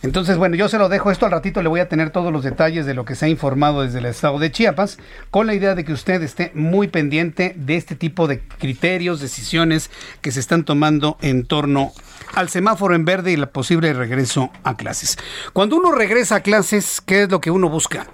[0.00, 2.42] Entonces, bueno, yo se lo dejo esto al ratito, le voy a tener todos los
[2.42, 4.96] detalles de lo que se ha informado desde el estado de Chiapas,
[5.30, 9.90] con la idea de que usted esté muy pendiente de este tipo de criterios, decisiones
[10.22, 11.92] que se están tomando en torno
[12.34, 15.18] al semáforo en verde y el posible regreso a clases.
[15.52, 18.06] Cuando uno regresa a clases, ¿qué es lo que uno busca?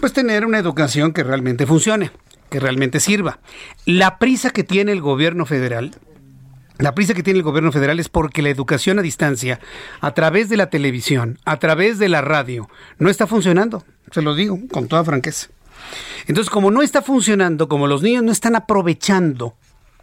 [0.00, 2.10] Pues tener una educación que realmente funcione
[2.50, 3.38] que realmente sirva.
[3.86, 5.96] La prisa que tiene el gobierno federal
[6.78, 9.60] la prisa que tiene el gobierno federal es porque la educación a distancia,
[10.00, 13.84] a través de la televisión, a través de la radio, no está funcionando.
[14.12, 15.48] Se lo digo con toda franqueza.
[16.26, 19.56] Entonces, como no está funcionando, como los niños no están aprovechando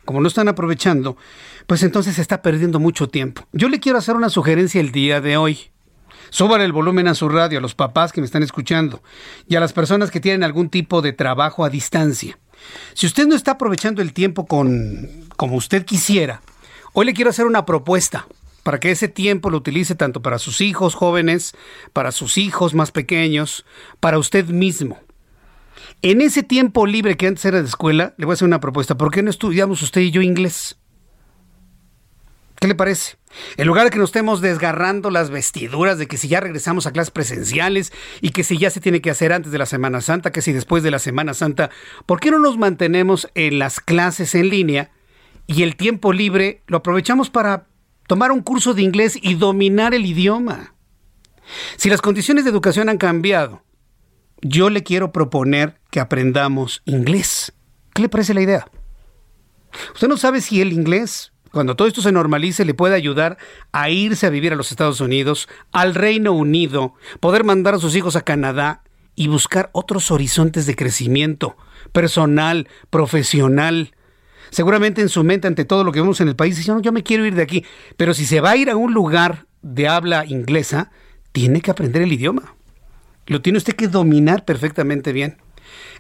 [0.08, 1.18] como no están aprovechando,
[1.68, 3.45] pues entonces se está perdiendo mucho tiempo.
[3.52, 5.70] Yo le quiero hacer una sugerencia el día de hoy.
[6.30, 9.01] Suban el volumen a su radio, a los papás que me están escuchando
[9.47, 12.38] y a las personas que tienen algún tipo de trabajo a distancia.
[12.93, 16.41] Si usted no está aprovechando el tiempo con como usted quisiera,
[16.93, 18.28] hoy le quiero hacer una propuesta
[18.63, 21.55] para que ese tiempo lo utilice tanto para sus hijos jóvenes,
[21.93, 23.65] para sus hijos más pequeños,
[23.99, 24.99] para usted mismo.
[26.01, 28.97] En ese tiempo libre que antes era de escuela, le voy a hacer una propuesta.
[28.97, 30.78] ¿Por qué no estudiamos usted y yo inglés?
[32.60, 33.18] ¿Qué le parece?
[33.58, 36.91] En lugar de que nos estemos desgarrando las vestiduras de que si ya regresamos a
[36.91, 40.32] clases presenciales y que si ya se tiene que hacer antes de la Semana Santa,
[40.32, 41.70] que si después de la Semana Santa,
[42.08, 44.91] ¿por qué no nos mantenemos en las clases en línea
[45.45, 47.68] y el tiempo libre lo aprovechamos para
[48.08, 50.74] tomar un curso de inglés y dominar el idioma?
[51.76, 53.64] Si las condiciones de educación han cambiado,
[54.41, 57.53] yo le quiero proponer que aprendamos inglés.
[57.93, 58.68] ¿Qué le parece la idea?
[59.93, 63.39] Usted no sabe si el inglés cuando todo esto se normalice, le puede ayudar
[63.72, 67.95] a irse a vivir a los Estados Unidos, al Reino Unido, poder mandar a sus
[67.95, 68.84] hijos a Canadá
[69.16, 71.58] y buscar otros horizontes de crecimiento
[71.93, 73.95] personal, profesional.
[74.51, 76.91] Seguramente en su mente, ante todo lo que vemos en el país, dice, no, yo
[76.91, 77.66] me quiero ir de aquí.
[77.95, 80.91] Pero si se va a ir a un lugar de habla inglesa,
[81.32, 82.53] tiene que aprender el idioma.
[83.26, 85.38] Lo tiene usted que dominar perfectamente bien.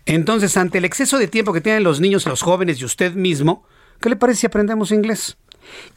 [0.05, 3.65] Entonces, ante el exceso de tiempo que tienen los niños, los jóvenes y usted mismo,
[4.01, 5.37] ¿Qué le parece si aprendemos inglés?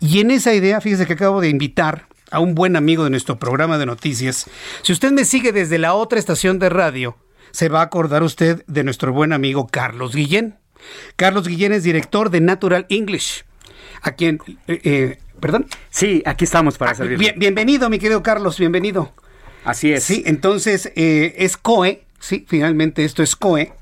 [0.01, 3.39] Y en esa idea, fíjese que acabo de invitar a un buen amigo de nuestro
[3.39, 4.47] programa de noticias.
[4.83, 7.17] Si usted me sigue desde la otra estación de radio,
[7.51, 10.57] se va a acordar usted de nuestro buen amigo Carlos Guillén.
[11.17, 13.45] Carlos Guillén es director de Natural English,
[14.03, 15.67] a quien, eh, eh, perdón.
[15.91, 19.13] Sí, aquí estamos para ah, bienvenido, mi querido Carlos, bienvenido.
[19.65, 20.05] Así es.
[20.05, 23.73] Sí, entonces eh, es COE, sí, finalmente esto es COE,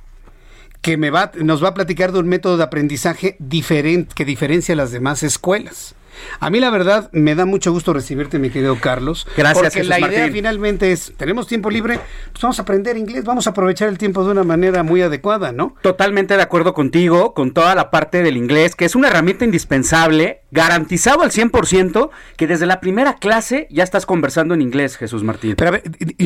[0.89, 4.75] que me va, nos va a platicar de un método de aprendizaje diferente que diferencia
[4.75, 5.95] las demás escuelas.
[6.41, 9.27] A mí la verdad me da mucho gusto recibirte, mi querido Carlos.
[9.37, 9.75] Gracias.
[9.75, 12.01] Porque la idea finalmente es, tenemos tiempo libre,
[12.33, 15.53] pues vamos a aprender inglés, vamos a aprovechar el tiempo de una manera muy adecuada,
[15.53, 15.75] ¿no?
[15.83, 20.43] Totalmente de acuerdo contigo, con toda la parte del inglés, que es una herramienta indispensable,
[20.51, 25.55] garantizado al 100%, que desde la primera clase ya estás conversando en inglés, Jesús Martín.
[25.57, 25.83] Pero a ver,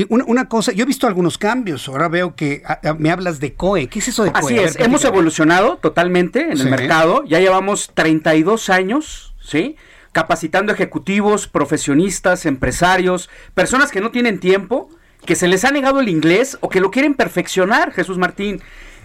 [0.08, 2.62] una, cosa, yo he visto algunos cambios, ahora veo que
[2.98, 4.42] me hablas de COE, ¿qué es eso de COE?
[4.42, 9.76] Así es, hemos evolucionado totalmente en el mercado, ya llevamos 32 años ¿sí?
[10.12, 14.88] Capacitando ejecutivos, profesionistas, empresarios, personas que no tienen tiempo,
[15.24, 18.62] que se les ha negado el inglés o que lo quieren perfeccionar, Jesús Martín.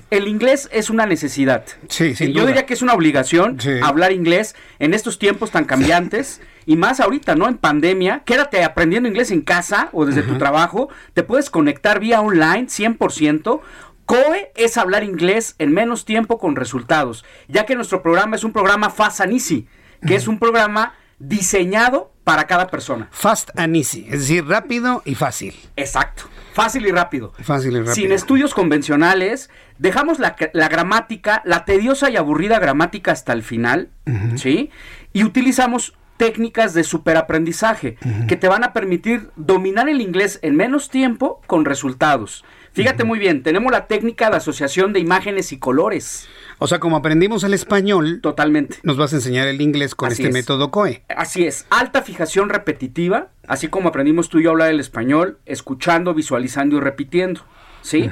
[0.10, 1.66] El inglés es una necesidad.
[1.90, 2.32] Sí, sí.
[2.32, 7.02] Yo diría que es una obligación hablar inglés en estos tiempos tan cambiantes y más
[7.02, 7.48] ahorita, ¿no?
[7.48, 8.22] En pandemia.
[8.26, 10.88] Quédate aprendiendo inglés en casa o desde tu trabajo.
[11.14, 13.60] Te puedes conectar vía online 100%.
[14.06, 18.54] COE es hablar inglés en menos tiempo con resultados, ya que nuestro programa es un
[18.54, 19.68] programa Fast and Easy
[20.06, 23.08] que es un programa diseñado para cada persona.
[23.12, 25.56] Fast and easy, es decir, rápido y fácil.
[25.76, 26.24] Exacto,
[26.54, 27.34] fácil y rápido.
[27.42, 27.96] Fácil y rápido.
[27.96, 33.90] Sin estudios convencionales, dejamos la, gramática, la tediosa y aburrida gramática hasta el final,
[34.36, 34.72] ¿sí?
[35.14, 40.90] Y utilizamos técnicas de superaprendizaje que te van a permitir dominar el inglés en menos
[40.90, 42.44] tiempo con resultados.
[42.74, 46.28] Fíjate muy bien, tenemos la técnica de asociación de imágenes y colores.
[46.60, 48.78] O sea, como aprendimos el español, totalmente.
[48.84, 51.04] Nos vas a enseñar el inglés con este método COE.
[51.10, 55.38] Así es, alta fijación repetitiva, así como aprendimos tú y yo a hablar el español,
[55.46, 57.42] escuchando, visualizando y repitiendo.
[57.84, 58.10] ¿Sí?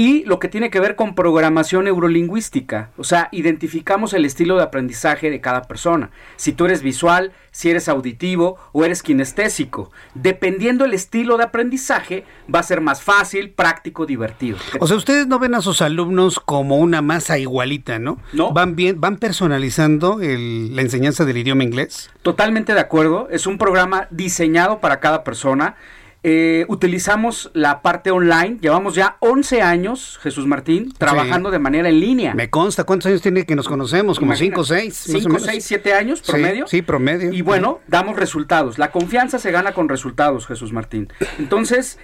[0.00, 2.88] Y lo que tiene que ver con programación neurolingüística.
[2.96, 6.08] O sea, identificamos el estilo de aprendizaje de cada persona.
[6.36, 9.90] Si tú eres visual, si eres auditivo o eres kinestésico.
[10.14, 14.56] Dependiendo el estilo de aprendizaje, va a ser más fácil, práctico, divertido.
[14.78, 18.16] O sea, ustedes no ven a sus alumnos como una masa igualita, ¿no?
[18.32, 18.54] No.
[18.54, 22.08] Van bien, van personalizando la enseñanza del idioma inglés.
[22.22, 23.28] Totalmente de acuerdo.
[23.30, 25.76] Es un programa diseñado para cada persona.
[26.22, 28.58] Eh, utilizamos la parte online.
[28.60, 32.34] Llevamos ya 11 años, Jesús Martín, trabajando de manera en línea.
[32.34, 32.84] Me consta.
[32.84, 34.18] ¿Cuántos años tiene que nos conocemos?
[34.18, 34.94] Como 5 o 6.
[34.94, 36.66] 5, 6, 7 años promedio.
[36.66, 37.32] Sí, promedio.
[37.32, 38.78] Y bueno, damos resultados.
[38.78, 41.08] La confianza se gana con resultados, Jesús Martín.
[41.38, 41.98] Entonces,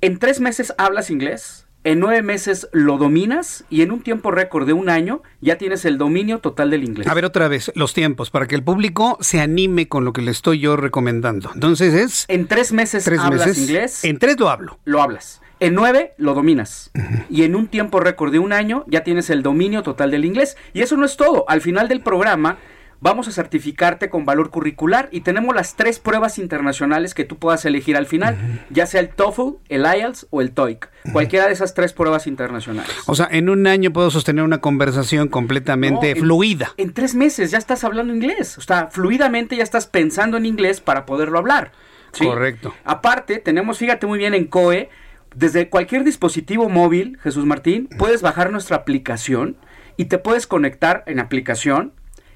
[0.00, 4.66] en tres meses hablas inglés en nueve meses lo dominas y en un tiempo récord
[4.66, 7.08] de un año ya tienes el dominio total del inglés.
[7.08, 10.22] A ver otra vez, los tiempos, para que el público se anime con lo que
[10.22, 11.50] le estoy yo recomendando.
[11.54, 12.24] Entonces es...
[12.28, 14.04] En tres meses hablas inglés.
[14.04, 14.78] En tres lo hablo.
[14.84, 15.40] Lo hablas.
[15.60, 16.90] En nueve lo dominas.
[17.30, 20.56] Y en un tiempo récord de un año ya tienes el dominio total del inglés.
[20.72, 21.44] Y eso no es todo.
[21.48, 22.58] Al final del programa
[23.02, 27.64] vamos a certificarte con valor curricular y tenemos las tres pruebas internacionales que tú puedas
[27.64, 31.74] elegir al final, ya sea el TOEFL, el IELTS o el TOEIC, cualquiera de esas
[31.74, 32.92] tres pruebas internacionales.
[33.06, 36.72] O sea, en un año puedo sostener una conversación completamente fluida.
[36.76, 40.80] En tres meses ya estás hablando inglés, o sea, fluidamente ya estás pensando en inglés
[40.80, 41.72] para poderlo hablar.
[42.16, 42.72] Correcto.
[42.84, 44.90] Aparte, tenemos, fíjate muy bien en COE,
[45.34, 49.56] desde cualquier dispositivo móvil, Jesús Martín, puedes bajar nuestra aplicación
[49.96, 51.94] y te puedes conectar en aplicación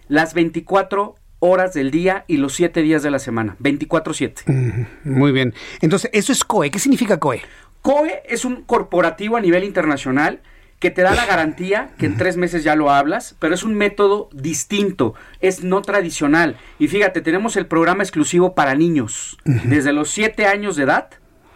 [0.09, 4.87] las 24 horas del día y los 7 días de la semana, 24/7.
[5.05, 5.55] Muy bien.
[5.81, 6.71] Entonces, eso es COE.
[6.71, 7.43] ¿Qué significa COE?
[7.83, 10.41] COE es un corporativo a nivel internacional
[10.79, 13.75] que te da la garantía que en tres meses ya lo hablas, pero es un
[13.75, 16.57] método distinto, es no tradicional.
[16.79, 21.09] Y fíjate, tenemos el programa exclusivo para niños, desde los 7 años de edad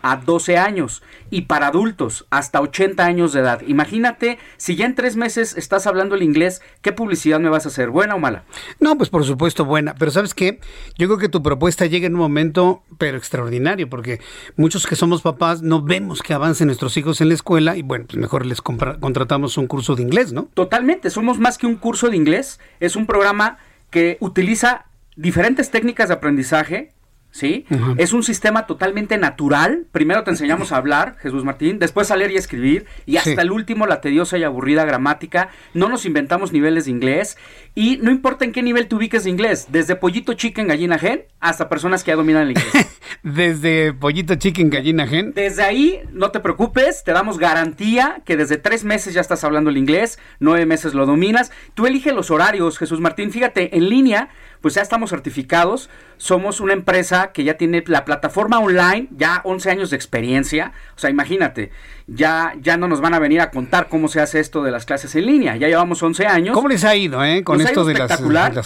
[0.02, 3.60] a 12 años y para adultos hasta 80 años de edad.
[3.66, 7.68] Imagínate, si ya en tres meses estás hablando el inglés, ¿qué publicidad me vas a
[7.68, 7.90] hacer?
[7.90, 8.44] ¿Buena o mala?
[8.78, 10.60] No, pues por supuesto buena, pero ¿sabes qué?
[10.98, 14.20] Yo creo que tu propuesta llega en un momento, pero extraordinario, porque
[14.56, 18.06] muchos que somos papás no vemos que avancen nuestros hijos en la escuela y bueno,
[18.08, 20.48] pues mejor les contratamos un curso de inglés, ¿no?
[20.54, 23.58] Totalmente, somos más que un curso de inglés, es un programa
[23.90, 24.86] que utiliza
[25.16, 26.92] diferentes técnicas de aprendizaje,
[27.30, 27.64] ¿sí?
[27.96, 29.86] Es un sistema totalmente natural.
[29.92, 33.50] Primero te enseñamos a hablar, Jesús Martín, después a leer y escribir, y hasta el
[33.50, 35.50] último la tediosa y aburrida gramática.
[35.74, 37.36] No nos inventamos niveles de inglés,
[37.74, 41.22] y no importa en qué nivel te ubiques de inglés, desde pollito chicken, gallina gen,
[41.38, 43.00] hasta personas que ya dominan el inglés.
[43.22, 45.32] desde pollito chicken, gallina gen.
[45.34, 49.70] Desde ahí, no te preocupes, te damos garantía que desde tres meses ya estás hablando
[49.70, 51.52] el inglés, nueve meses lo dominas.
[51.74, 53.30] Tú elige los horarios, Jesús Martín.
[53.30, 55.88] Fíjate, en línea pues ya estamos certificados.
[56.20, 60.72] Somos una empresa que ya tiene la plataforma online, ya 11 años de experiencia.
[60.94, 61.70] O sea, imagínate,
[62.06, 64.84] ya, ya no nos van a venir a contar cómo se hace esto de las
[64.84, 65.56] clases en línea.
[65.56, 66.54] Ya llevamos 11 años.
[66.54, 68.18] ¿Cómo les ha ido eh, con esto de las,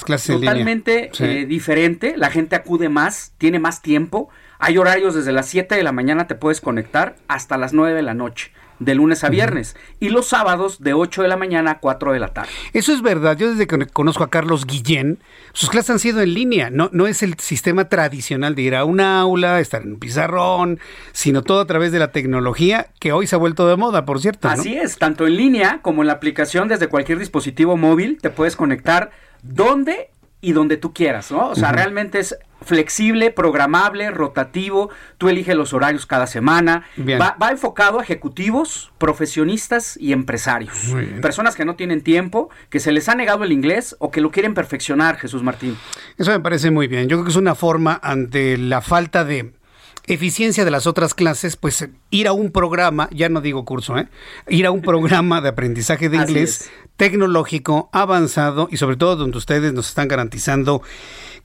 [0.02, 0.50] clases en línea?
[0.50, 2.14] Totalmente eh, diferente.
[2.16, 4.30] La gente acude más, tiene más tiempo.
[4.58, 8.02] Hay horarios desde las 7 de la mañana te puedes conectar hasta las 9 de
[8.02, 11.78] la noche de lunes a viernes y los sábados de 8 de la mañana a
[11.78, 12.50] 4 de la tarde.
[12.72, 13.36] Eso es verdad.
[13.36, 15.18] Yo desde que conozco a Carlos Guillén,
[15.52, 16.70] sus clases han sido en línea.
[16.70, 20.80] No, no es el sistema tradicional de ir a un aula, estar en un pizarrón,
[21.12, 24.20] sino todo a través de la tecnología que hoy se ha vuelto de moda, por
[24.20, 24.48] cierto.
[24.48, 28.56] Así es, tanto en línea como en la aplicación desde cualquier dispositivo móvil te puedes
[28.56, 29.10] conectar
[29.42, 30.10] donde
[30.44, 31.48] y donde tú quieras, ¿no?
[31.48, 37.98] O sea, realmente es flexible, programable, rotativo, tú eliges los horarios cada semana, va, enfocado
[37.98, 43.44] a ejecutivos, profesionistas y empresarios, personas que no tienen tiempo, que se les ha negado
[43.44, 45.78] el inglés o que lo quieren perfeccionar, Jesús Martín.
[46.18, 49.52] Eso me parece muy bien, yo creo que es una forma ante la falta de
[50.06, 54.08] eficiencia de las otras clases, pues ir a un programa, ya no digo curso, ¿eh?
[54.48, 59.72] ir a un programa de aprendizaje de inglés tecnológico, avanzado y sobre todo donde ustedes
[59.72, 60.82] nos están garantizando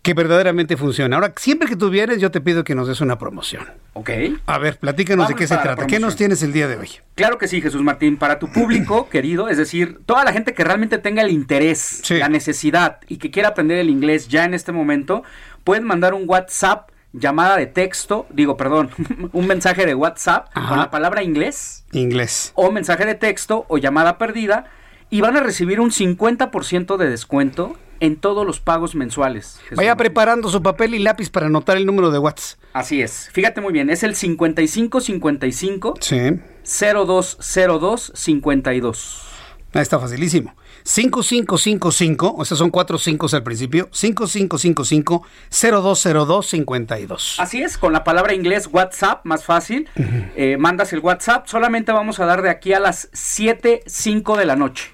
[0.02, 1.16] que verdaderamente funciona.
[1.18, 3.68] Ahora, siempre que tú vienes, yo te pido que nos des una promoción.
[3.94, 4.12] Ok.
[4.46, 5.88] A ver, platícanos de qué se trata.
[5.88, 6.90] ¿Qué nos tienes el día de hoy?
[7.16, 8.18] Claro que sí, Jesús Martín.
[8.18, 12.30] Para tu público, querido, es decir, toda la gente que realmente tenga el interés, la
[12.30, 15.24] necesidad y que quiera aprender el inglés ya en este momento,
[15.66, 18.90] pueden mandar un WhatsApp llamada de texto, digo, perdón,
[19.34, 21.86] un mensaje de WhatsApp con la palabra inglés.
[21.92, 22.52] Inglés.
[22.56, 24.66] O mensaje de texto o llamada perdida
[25.10, 29.60] y van a recibir un 50% de descuento en todos los pagos mensuales.
[29.76, 32.60] Vaya preparando su papel y lápiz para anotar el número de WhatsApp.
[32.74, 33.30] Así es.
[33.34, 36.40] Fíjate muy bien, es el 5555 sí.
[36.64, 39.26] 0202 52.
[39.74, 40.56] Ahí está facilísimo.
[40.84, 47.36] 5555, o sea, son cuatro cinco al principio, 5555 0202 52.
[47.40, 49.88] Así es, con la palabra inglés WhatsApp, más fácil,
[50.36, 54.46] eh, mandas el WhatsApp, solamente vamos a dar de aquí a las 7, 5 de
[54.46, 54.92] la noche.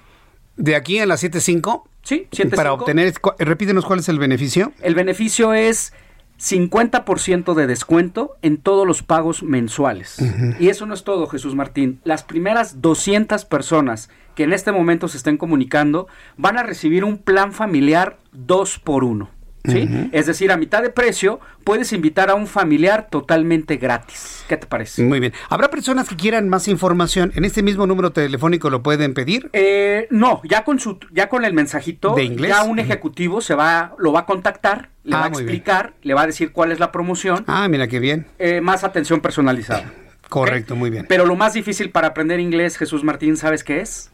[0.56, 1.88] ¿De aquí a las 7, 5?
[2.02, 4.72] Sí, 7, Para obtener, repítenos cuál es el beneficio.
[4.80, 5.92] El beneficio es
[6.38, 10.18] 50% de descuento en todos los pagos mensuales.
[10.60, 12.00] Y eso no es todo, Jesús Martín.
[12.04, 16.06] Las primeras 200 personas que en este momento se estén comunicando
[16.36, 19.30] van a recibir un plan familiar 2 por 1.
[19.64, 19.88] ¿Sí?
[20.12, 24.44] Es decir, a mitad de precio puedes invitar a un familiar totalmente gratis.
[24.48, 25.02] ¿Qué te parece?
[25.02, 25.32] Muy bien.
[25.48, 27.32] ¿Habrá personas que quieran más información?
[27.34, 29.50] ¿En este mismo número telefónico lo pueden pedir?
[29.52, 32.52] Eh, no, ya con su, ya con el mensajito, ¿De inglés?
[32.52, 36.14] ya un ejecutivo se va, lo va a contactar, le ah, va a explicar, le
[36.14, 37.42] va a decir cuál es la promoción.
[37.48, 38.26] Ah, mira qué bien.
[38.38, 39.92] Eh, más atención personalizada.
[40.28, 41.06] Correcto, muy bien.
[41.08, 44.12] Pero lo más difícil para aprender inglés, Jesús Martín, ¿sabes qué es?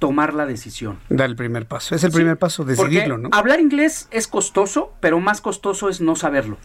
[0.00, 0.98] Tomar la decisión.
[1.10, 1.94] Da el primer paso.
[1.94, 3.28] Es el primer paso, decidirlo, ¿no?
[3.32, 6.56] Hablar inglés es costoso, pero más costoso es no saberlo.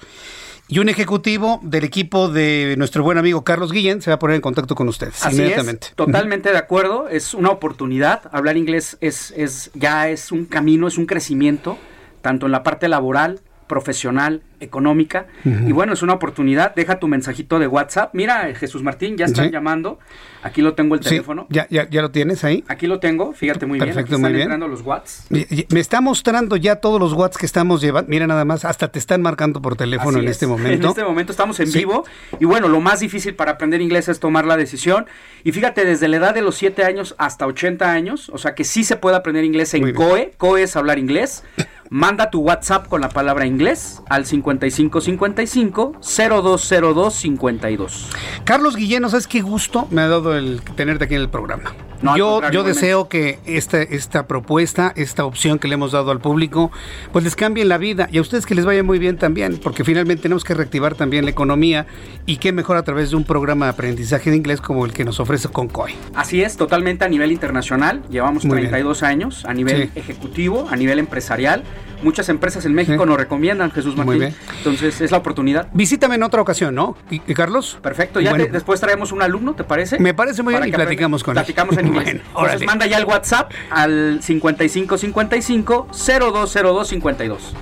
[0.70, 4.36] y un ejecutivo del equipo de nuestro buen amigo Carlos Guillén se va a poner
[4.36, 5.88] en contacto con ustedes inmediatamente.
[5.96, 8.22] totalmente de acuerdo, es una oportunidad.
[8.32, 11.76] Hablar inglés es, es ya es un camino, es un crecimiento,
[12.22, 13.40] tanto en la parte laboral,
[13.70, 15.26] profesional, económica.
[15.44, 16.74] Y bueno, es una oportunidad.
[16.74, 18.10] Deja tu mensajito de WhatsApp.
[18.14, 20.00] Mira, Jesús Martín, ya están llamando.
[20.42, 21.46] Aquí lo tengo el teléfono.
[21.50, 22.64] ya, ya, ya, lo tienes ahí.
[22.66, 23.96] Aquí lo tengo, fíjate muy bien.
[23.96, 25.30] Aquí están entrando los WhatsApp.
[25.30, 28.10] Me está mostrando ya todos los WhatsApp que estamos llevando.
[28.10, 30.86] Mira nada más, hasta te están marcando por teléfono en este momento.
[30.86, 32.04] En este momento estamos en vivo.
[32.40, 35.06] Y bueno, lo más difícil para aprender inglés es tomar la decisión.
[35.44, 38.64] Y fíjate, desde la edad de los 7 años hasta 80 años, o sea que
[38.64, 40.32] sí se puede aprender inglés en COE.
[40.38, 41.44] COE es hablar inglés.
[41.92, 48.10] Manda tu WhatsApp con la palabra inglés al 5555 020252.
[48.44, 51.74] Carlos Guillén, ¿sabes qué gusto me ha dado el tenerte aquí en el programa?
[52.16, 56.70] Yo, yo deseo que esta, esta propuesta, esta opción que le hemos dado al público,
[57.12, 59.84] pues les cambie la vida y a ustedes que les vaya muy bien también, porque
[59.84, 61.86] finalmente tenemos que reactivar también la economía
[62.26, 65.04] y qué mejor a través de un programa de aprendizaje de inglés como el que
[65.04, 65.94] nos ofrece Concoy.
[66.14, 71.64] Así es, totalmente a nivel internacional, llevamos 32 años, a nivel ejecutivo, a nivel empresarial.
[72.02, 74.18] Muchas empresas en México nos recomiendan, Jesús Martín.
[74.18, 74.34] Muy.
[74.56, 75.68] Entonces es la oportunidad.
[75.74, 76.96] Visítame en otra ocasión, ¿no?
[77.10, 77.78] ¿Y, Carlos?
[77.82, 79.98] Perfecto, ya después traemos un alumno, ¿te parece?
[79.98, 81.44] Me parece muy bien y platicamos con él.
[81.44, 82.22] Platicamos en inglés.
[82.36, 87.54] Entonces manda ya el WhatsApp al 5555 020252.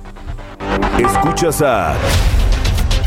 [0.99, 1.95] Escuchas a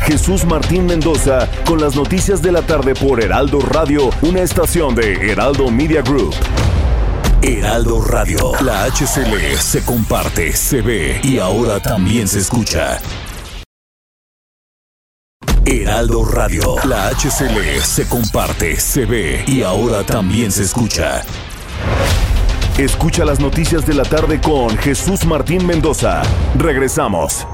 [0.05, 5.31] Jesús Martín Mendoza con las noticias de la tarde por Heraldo Radio, una estación de
[5.31, 6.33] Heraldo Media Group.
[7.41, 12.99] Heraldo Radio, la HCL se comparte, se ve y ahora también se escucha.
[15.65, 21.23] Heraldo Radio, la HCL se comparte, se ve y ahora también se escucha.
[22.77, 26.21] Escucha las noticias de la tarde con Jesús Martín Mendoza.
[26.57, 27.47] Regresamos.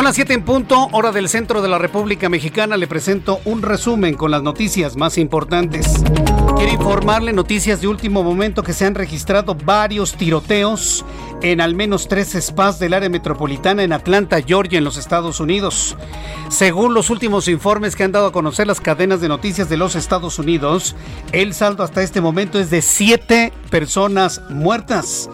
[0.00, 2.78] Son las 7 en punto, hora del centro de la República Mexicana.
[2.78, 6.02] Le presento un resumen con las noticias más importantes.
[6.56, 11.04] Quiero informarle noticias de último momento que se han registrado varios tiroteos
[11.42, 15.98] en al menos tres spas del área metropolitana en Atlanta, Georgia, en los Estados Unidos.
[16.48, 19.96] Según los últimos informes que han dado a conocer las cadenas de noticias de los
[19.96, 20.96] Estados Unidos,
[21.32, 25.28] el saldo hasta este momento es de siete personas muertas,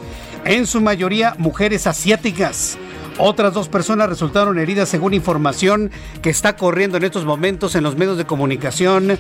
[0.45, 2.77] en su mayoría mujeres asiáticas.
[3.19, 5.91] Otras dos personas resultaron heridas según información
[6.23, 9.19] que está corriendo en estos momentos en los medios de comunicación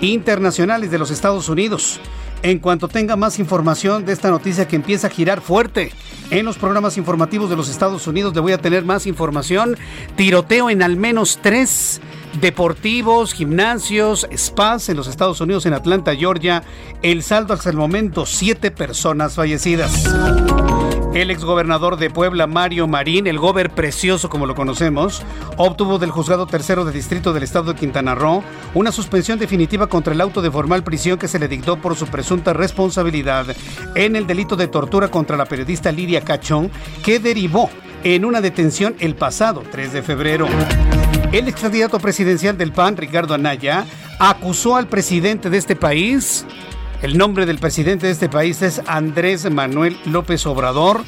[0.00, 2.00] internacionales de los Estados Unidos.
[2.42, 5.92] En cuanto tenga más información de esta noticia que empieza a girar fuerte
[6.30, 9.76] en los programas informativos de los Estados Unidos, le voy a tener más información.
[10.14, 12.00] Tiroteo en al menos tres
[12.40, 16.62] deportivos, gimnasios, spas en los Estados Unidos, en Atlanta, Georgia.
[17.02, 20.04] El saldo hasta el momento, siete personas fallecidas.
[21.14, 25.22] El exgobernador de Puebla, Mario Marín, el gober precioso como lo conocemos,
[25.56, 28.44] obtuvo del juzgado tercero de distrito del estado de Quintana Roo
[28.74, 32.06] una suspensión definitiva contra el auto de formal prisión que se le dictó por su
[32.06, 33.46] presunta responsabilidad
[33.94, 36.70] en el delito de tortura contra la periodista Lidia Cachón,
[37.02, 37.70] que derivó
[38.04, 40.46] en una detención el pasado 3 de febrero.
[41.32, 43.84] El ex candidato presidencial del PAN, Ricardo Anaya,
[44.18, 46.46] acusó al presidente de este país
[47.02, 51.02] el nombre del presidente de este país es Andrés Manuel López Obrador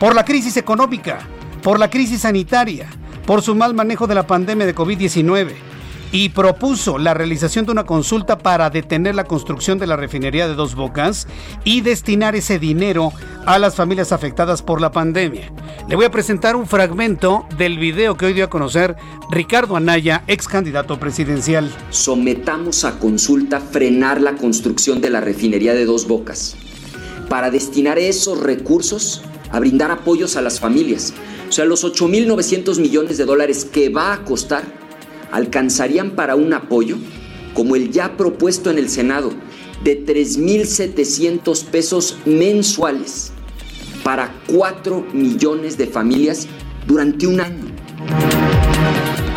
[0.00, 1.18] por la crisis económica,
[1.62, 2.88] por la crisis sanitaria,
[3.26, 5.75] por su mal manejo de la pandemia de COVID-19
[6.16, 10.54] y propuso la realización de una consulta para detener la construcción de la refinería de
[10.54, 11.28] Dos Bocas
[11.62, 13.12] y destinar ese dinero
[13.44, 15.52] a las familias afectadas por la pandemia.
[15.90, 18.96] Le voy a presentar un fragmento del video que hoy dio a conocer
[19.30, 21.70] Ricardo Anaya, ex candidato presidencial.
[21.90, 26.56] Sometamos a consulta frenar la construcción de la refinería de Dos Bocas
[27.28, 31.12] para destinar esos recursos a brindar apoyos a las familias
[31.56, 34.85] sea, los 8.900 millones de dólares que va a costar
[35.32, 36.96] alcanzarían para un apoyo
[37.54, 39.32] como el ya propuesto en el Senado
[39.82, 43.32] de 3.700 pesos mensuales
[44.04, 46.46] para 4 millones de familias
[46.86, 48.55] durante un año.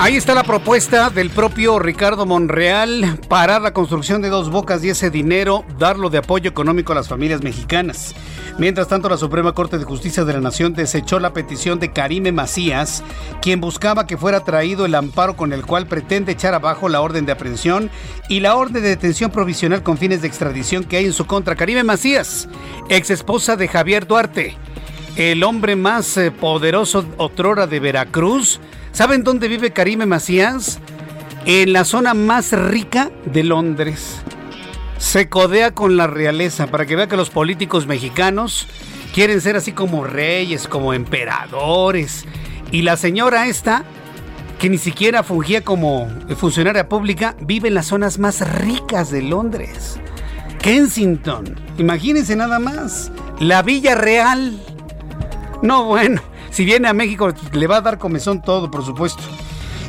[0.02, 4.90] Ahí está la propuesta del propio Ricardo Monreal, parar la construcción de dos bocas y
[4.90, 8.16] ese dinero darlo de apoyo económico a las familias mexicanas.
[8.58, 12.32] Mientras tanto, la Suprema Corte de Justicia de la Nación desechó la petición de Karime
[12.32, 13.04] Macías,
[13.42, 17.26] quien buscaba que fuera traído el amparo con el cual pretende echar abajo la orden
[17.26, 17.92] de aprehensión
[18.30, 21.58] y la orden de detención provisional con fines de extradición que hay en su contra.
[21.58, 22.48] Karime Macías,
[22.88, 24.56] ex esposa de Javier Duarte,
[25.18, 28.62] el hombre más eh, poderoso otrora de Veracruz,
[28.92, 30.80] ¿Saben dónde vive Karime Macías?
[31.46, 34.22] En la zona más rica de Londres.
[34.98, 38.68] Se codea con la realeza para que vea que los políticos mexicanos
[39.14, 42.26] quieren ser así como reyes, como emperadores.
[42.72, 43.86] Y la señora esta,
[44.60, 49.98] que ni siquiera fungía como funcionaria pública, vive en las zonas más ricas de Londres.
[50.62, 53.12] Kensington, imagínense nada más.
[53.40, 54.60] La Villa Real.
[55.64, 56.22] No, bueno,
[56.52, 59.24] si viene a México, le va a dar comezón todo, por supuesto.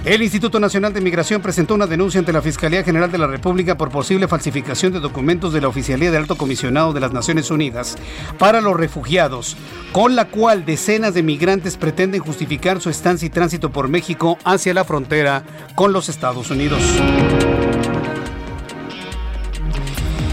[0.04, 3.76] El Instituto Nacional de Migración presentó una denuncia ante la Fiscalía General de la República
[3.76, 7.96] por posible falsificación de documentos de la Oficialía de Alto Comisionado de las Naciones Unidas
[8.38, 9.58] para los refugiados,
[9.92, 14.72] con la cual decenas de migrantes pretenden justificar su estancia y tránsito por México hacia
[14.72, 15.44] la frontera
[15.74, 16.80] con los Estados Unidos.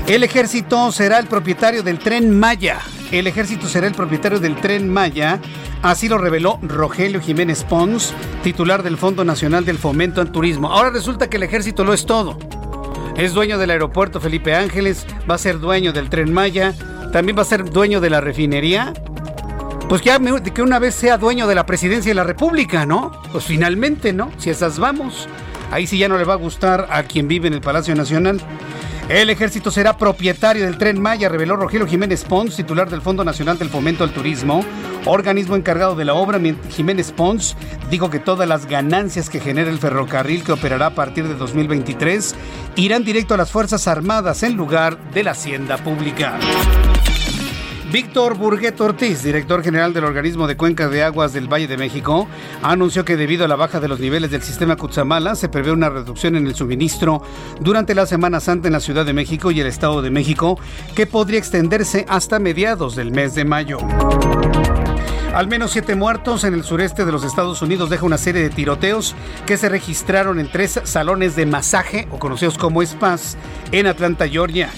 [0.07, 2.80] El ejército será el propietario del tren Maya.
[3.12, 5.39] El ejército será el propietario del tren Maya
[5.82, 10.72] Así lo reveló Rogelio Jiménez Pons, titular del Fondo Nacional del Fomento al Turismo.
[10.72, 12.38] Ahora resulta que el ejército lo es todo.
[13.16, 16.74] Es dueño del aeropuerto Felipe Ángeles, va a ser dueño del tren Maya,
[17.14, 18.93] también va a ser dueño de la refinería.
[19.88, 20.12] Pues que,
[20.53, 23.12] que una vez sea dueño de la presidencia de la República, ¿no?
[23.32, 24.32] Pues finalmente, ¿no?
[24.38, 25.30] Si esas vamos.
[25.72, 28.41] Ahí sí ya no le va a gustar a quien vive en el Palacio Nacional.
[29.10, 33.58] El ejército será propietario del tren Maya, reveló Rogelio Jiménez Pons, titular del Fondo Nacional
[33.58, 34.66] del Fomento al Turismo,
[35.05, 36.41] organismo encargado de la obra.
[36.70, 37.55] Jiménez Pons
[37.89, 42.36] dijo que todas las ganancias que genera el ferrocarril que operará a partir de 2023
[42.76, 46.38] irán directo a las Fuerzas Armadas en lugar de la Hacienda Pública.
[47.91, 52.27] Víctor Burguet Ortiz, director general del organismo de cuenca de aguas del Valle de México,
[52.61, 55.89] anunció que debido a la baja de los niveles del sistema Cutzamala se prevé una
[55.89, 57.21] reducción en el suministro
[57.61, 60.59] durante la Semana Santa en la Ciudad de México y el Estado de México
[60.95, 63.77] que podría extenderse hasta mediados del mes de mayo.
[65.33, 68.49] Al menos siete muertos en el sureste de los Estados Unidos deja una serie de
[68.49, 69.15] tiroteos
[69.45, 73.38] que se registraron en tres salones de masaje o conocidos como spas
[73.71, 74.69] en Atlanta, Georgia.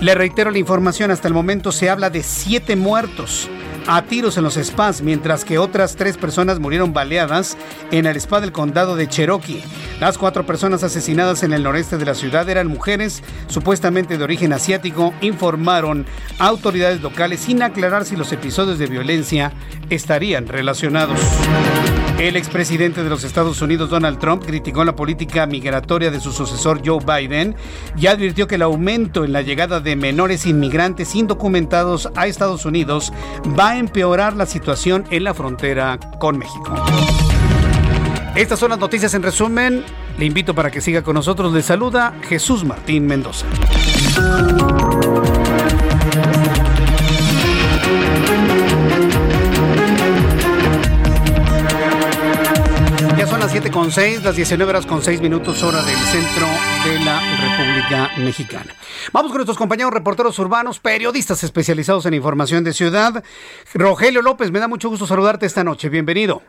[0.00, 3.50] Le reitero la información, hasta el momento se habla de siete muertos
[3.86, 7.58] a tiros en los spas, mientras que otras tres personas murieron baleadas
[7.90, 9.62] en el spa del condado de Cherokee.
[10.00, 14.54] Las cuatro personas asesinadas en el noreste de la ciudad eran mujeres supuestamente de origen
[14.54, 16.06] asiático, informaron
[16.38, 19.52] autoridades locales sin aclarar si los episodios de violencia
[19.90, 21.18] estarían relacionados.
[22.20, 26.82] El expresidente de los Estados Unidos, Donald Trump, criticó la política migratoria de su sucesor
[26.84, 27.56] Joe Biden
[27.96, 33.10] y advirtió que el aumento en la llegada de menores inmigrantes indocumentados a Estados Unidos
[33.58, 36.74] va a empeorar la situación en la frontera con México.
[38.34, 39.82] Estas son las noticias en resumen.
[40.18, 41.54] Le invito para que siga con nosotros.
[41.54, 43.46] Le saluda Jesús Martín Mendoza.
[53.80, 56.44] Con 6, las 19 horas con 6 minutos hora del centro
[56.84, 58.74] de la República Mexicana.
[59.10, 63.24] Vamos con nuestros compañeros reporteros urbanos, periodistas especializados en información de ciudad.
[63.72, 65.88] Rogelio López, me da mucho gusto saludarte esta noche.
[65.88, 66.42] Bienvenido.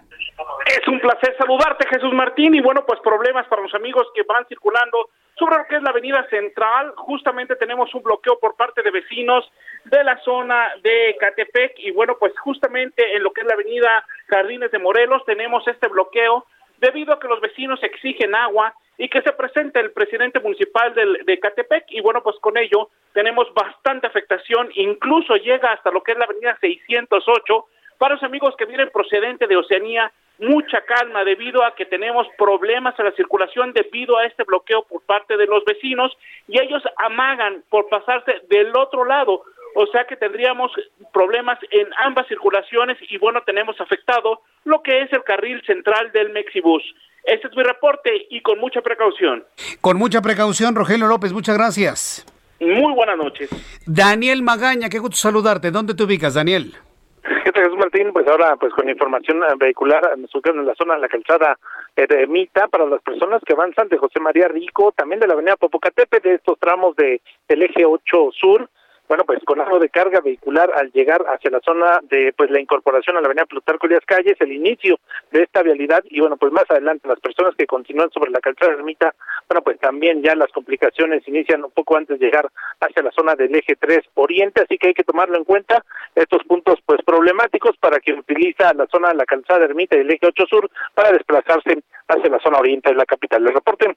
[0.66, 2.54] Es un placer saludarte, Jesús Martín.
[2.54, 5.92] Y bueno, pues problemas para los amigos que van circulando sobre lo que es la
[5.92, 6.92] avenida central.
[6.98, 9.50] Justamente tenemos un bloqueo por parte de vecinos
[9.86, 11.80] de la zona de Catepec.
[11.80, 15.88] Y bueno, pues justamente en lo que es la avenida Jardines de Morelos tenemos este
[15.88, 16.46] bloqueo
[16.82, 21.40] debido a que los vecinos exigen agua y que se presente el presidente municipal de
[21.40, 21.86] Catepec.
[21.90, 26.26] Y bueno, pues con ello tenemos bastante afectación, incluso llega hasta lo que es la
[26.26, 27.66] avenida 608
[27.98, 32.98] para los amigos que vienen procedente de Oceanía, mucha calma debido a que tenemos problemas
[32.98, 36.18] en la circulación debido a este bloqueo por parte de los vecinos
[36.48, 39.44] y ellos amagan por pasarse del otro lado
[39.76, 40.72] o sea que tendríamos
[41.14, 46.32] problemas en ambas circulaciones y bueno, tenemos afectado lo que es el carril central del
[46.32, 46.84] Mexibus.
[47.24, 49.44] Este es mi reporte y con mucha precaución.
[49.80, 52.26] Con mucha precaución, Rogelio López, muchas gracias.
[52.60, 53.50] Muy buenas noches.
[53.86, 55.72] Daniel Magaña, qué gusto saludarte.
[55.72, 56.74] ¿Dónde te ubicas, Daniel?
[57.22, 58.14] ¿Qué reporte, Jesús Martín.
[58.14, 61.58] Pues ahora, pues con información vehicular, en la zona de la calzada
[61.96, 65.56] de Mita, para las personas que avanzan de José María Rico, también de la avenida
[65.56, 68.70] Popocatepe, de estos tramos de, del eje 8 sur,
[69.12, 72.62] bueno, pues con algo de carga vehicular al llegar hacia la zona de pues la
[72.62, 75.02] incorporación a la avenida Plutarco Elías Calles, el inicio
[75.32, 78.72] de esta vialidad y bueno, pues más adelante las personas que continúan sobre la calzada
[78.72, 79.14] ermita,
[79.50, 82.50] bueno, pues también ya las complicaciones inician un poco antes de llegar
[82.80, 85.84] hacia la zona del eje 3 Oriente, así que hay que tomarlo en cuenta
[86.16, 90.12] estos puntos pues problemáticos para quien utiliza la zona de la calzada ermita y el
[90.12, 93.44] eje 8 Sur para desplazarse hacia la zona oriente de la capital.
[93.44, 93.94] Les reporte.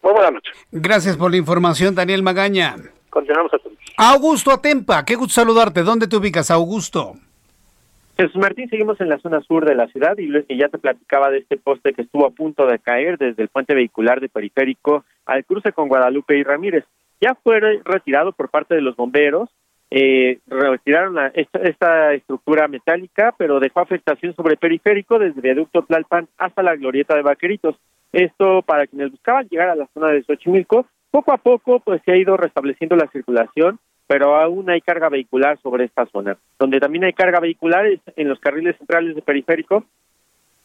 [0.00, 0.54] Muy buenas noches.
[0.70, 2.76] Gracias por la información, Daniel Magaña.
[3.18, 3.50] Continuamos
[3.96, 5.82] a Augusto Atempa, qué gusto saludarte.
[5.82, 7.14] ¿Dónde te ubicas, Augusto?
[8.16, 11.28] Jesús Martín, seguimos en la zona sur de la ciudad y que ya te platicaba
[11.28, 15.04] de este poste que estuvo a punto de caer desde el puente vehicular de Periférico
[15.26, 16.84] al cruce con Guadalupe y Ramírez.
[17.20, 19.50] Ya fue retirado por parte de los bomberos,
[19.90, 26.28] eh, retiraron esta, estructura metálica, pero dejó afectación sobre el periférico desde el viaducto Tlalpan
[26.38, 27.74] hasta la glorieta de Vaqueritos.
[28.12, 32.12] Esto para quienes buscaban llegar a la zona de Xochimilco, poco a poco pues se
[32.12, 33.78] ha ido restableciendo la circulación
[34.08, 36.38] pero aún hay carga vehicular sobre esta zona.
[36.58, 39.84] Donde también hay carga vehicular es en los carriles centrales de periférico,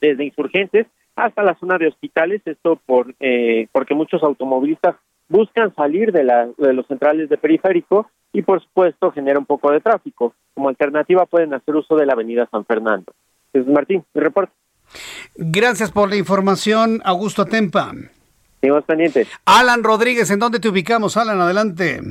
[0.01, 4.95] desde insurgentes hasta la zona de hospitales, esto por eh, porque muchos automovilistas
[5.29, 9.71] buscan salir de, la, de los centrales de periférico y por supuesto genera un poco
[9.71, 10.33] de tráfico.
[10.53, 13.13] Como alternativa pueden hacer uso de la avenida San Fernando.
[13.51, 14.53] Jesús Martín, mi reporte.
[15.35, 17.91] Gracias por la información, Augusto Tempa.
[19.45, 21.17] Alan Rodríguez, ¿en dónde te ubicamos?
[21.17, 22.01] Alan, adelante.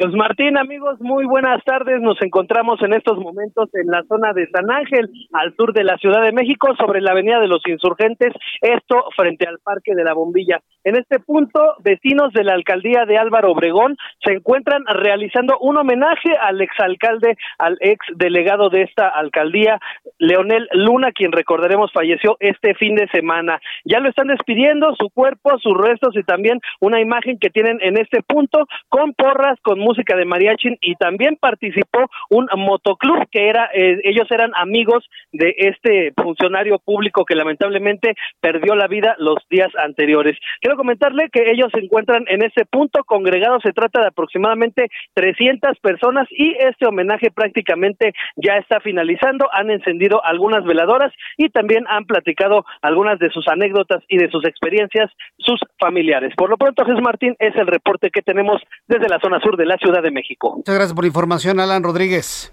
[0.00, 2.00] Pues Martín, amigos, muy buenas tardes.
[2.00, 5.98] Nos encontramos en estos momentos en la zona de San Ángel, al sur de la
[5.98, 8.32] Ciudad de México, sobre la Avenida de los Insurgentes,
[8.62, 10.60] esto frente al Parque de la Bombilla.
[10.84, 16.30] En este punto, vecinos de la alcaldía de Álvaro Obregón se encuentran realizando un homenaje
[16.40, 19.78] al exalcalde, al ex delegado de esta alcaldía,
[20.18, 23.60] Leonel Luna, quien recordaremos falleció este fin de semana.
[23.84, 27.98] Ya lo están despidiendo, su cuerpo, sus restos y también una imagen que tienen en
[27.98, 33.70] este punto con porras, con música de mariachi y también participó un motoclub que era,
[33.74, 39.70] eh, ellos eran amigos de este funcionario público que lamentablemente perdió la vida los días
[39.84, 40.38] anteriores.
[40.60, 45.78] Quiero comentarle que ellos se encuentran en ese punto congregados, se trata de aproximadamente 300
[45.80, 52.04] personas y este homenaje prácticamente ya está finalizando, han encendido algunas veladoras y también han
[52.04, 56.32] platicado algunas de sus anécdotas y de sus experiencias sus familiares.
[56.36, 59.66] Por lo pronto, Jesús Martín, es el reporte que tenemos desde la zona sur de
[59.66, 60.54] la Ciudad de México.
[60.56, 62.52] Muchas gracias por la información, Alan Rodríguez.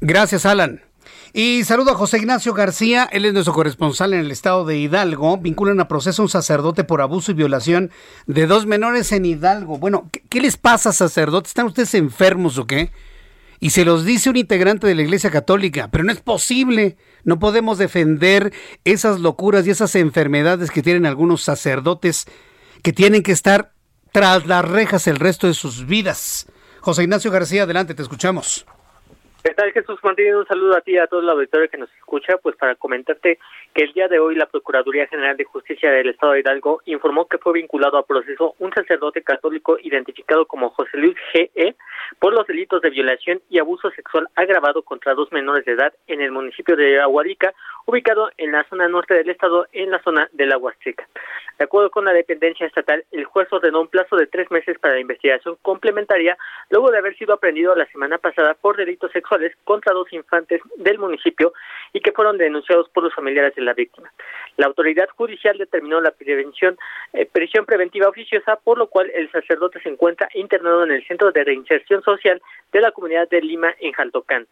[0.00, 0.80] Gracias, Alan.
[1.34, 5.36] Y saludo a José Ignacio García, él es nuestro corresponsal en el estado de Hidalgo.
[5.36, 7.90] Vinculan a proceso a un sacerdote por abuso y violación
[8.26, 9.78] de dos menores en Hidalgo.
[9.78, 11.48] Bueno, ¿qué, les pasa, sacerdote?
[11.48, 12.90] ¿Están ustedes enfermos o qué?
[13.60, 16.96] Y se los dice un integrante de la Iglesia Católica, pero no es posible.
[17.24, 18.52] No podemos defender
[18.84, 22.26] esas locuras y esas enfermedades que tienen algunos sacerdotes
[22.82, 23.72] que tienen que estar
[24.12, 26.50] tras las rejas el resto de sus vidas.
[26.80, 28.66] José Ignacio García, adelante, te escuchamos.
[29.42, 30.34] ¿Qué tal Jesús Martín?
[30.34, 33.38] Un saludo a ti y a todo el auditorio que nos escucha, pues para comentarte
[33.72, 37.26] que el día de hoy la Procuraduría General de Justicia del Estado de Hidalgo informó
[37.26, 41.76] que fue vinculado a proceso un sacerdote católico identificado como José Luis G.E.
[42.18, 46.20] por los delitos de violación y abuso sexual agravado contra dos menores de edad en
[46.20, 47.54] el municipio de Aguadica,
[47.88, 51.08] ubicado en la zona norte del estado, en la zona de la Huasteca.
[51.58, 54.92] De acuerdo con la dependencia estatal, el juez ordenó un plazo de tres meses para
[54.92, 56.36] la investigación complementaria
[56.68, 60.98] luego de haber sido aprendido la semana pasada por delitos sexuales contra dos infantes del
[60.98, 61.54] municipio
[61.94, 64.12] y que fueron denunciados por los familiares de la víctima.
[64.58, 66.76] La autoridad judicial determinó la prevención,
[67.14, 71.32] eh, prisión preventiva oficiosa, por lo cual el sacerdote se encuentra internado en el Centro
[71.32, 74.46] de Reinserción Social de la comunidad de Lima en Jaltocán.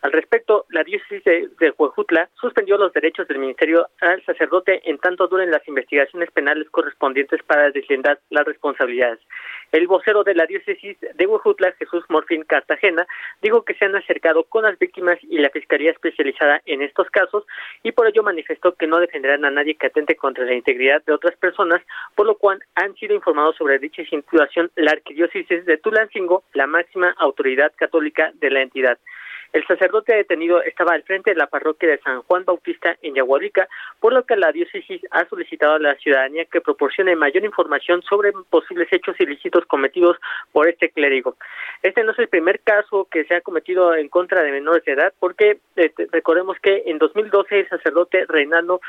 [0.00, 5.26] Al respecto, la diócesis de, Huejutla suspendió los derechos del ministerio al sacerdote en tanto
[5.26, 9.18] duren las investigaciones penales correspondientes para deslindar las responsabilidades.
[9.72, 13.08] El vocero de la diócesis de Huejutla, Jesús Morfín Cartagena,
[13.42, 17.44] dijo que se han acercado con las víctimas y la fiscalía especializada en estos casos
[17.82, 21.12] y por ello manifestó que no defenderán a nadie que atente contra la integridad de
[21.12, 21.82] otras personas,
[22.14, 27.14] por lo cual han sido informados sobre dicha situación la arquidiócesis de Tulancingo, la máxima
[27.18, 28.98] autoridad católica de la entidad.
[29.52, 33.68] El sacerdote detenido estaba al frente de la parroquia de San Juan Bautista en Yaguarica,
[33.98, 38.32] por lo que la diócesis ha solicitado a la ciudadanía que proporcione mayor información sobre
[38.50, 40.16] posibles hechos ilícitos cometidos
[40.52, 41.36] por este clérigo.
[41.82, 44.92] Este no es el primer caso que se ha cometido en contra de menores de
[44.92, 48.80] edad, porque eh, recordemos que en 2012 el sacerdote Reinaldo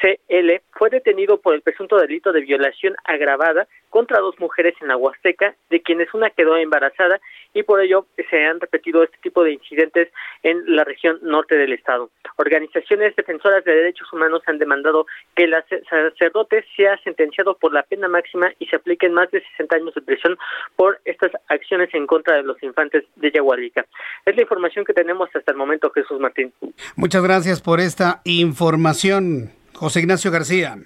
[0.00, 4.96] CL fue detenido por el presunto delito de violación agravada contra dos mujeres en la
[4.96, 7.20] Huasteca, de quienes una quedó embarazada
[7.54, 9.97] y por ello se han repetido este tipo de incidentes
[10.42, 12.10] en la región norte del estado.
[12.36, 15.54] Organizaciones defensoras de derechos humanos han demandado que el
[15.88, 20.02] sacerdote sea sentenciado por la pena máxima y se apliquen más de 60 años de
[20.02, 20.36] prisión
[20.76, 23.86] por estas acciones en contra de los infantes de Yaguarica.
[24.24, 26.52] Es la información que tenemos hasta el momento, Jesús Martín.
[26.96, 30.76] Muchas gracias por esta información, José Ignacio García.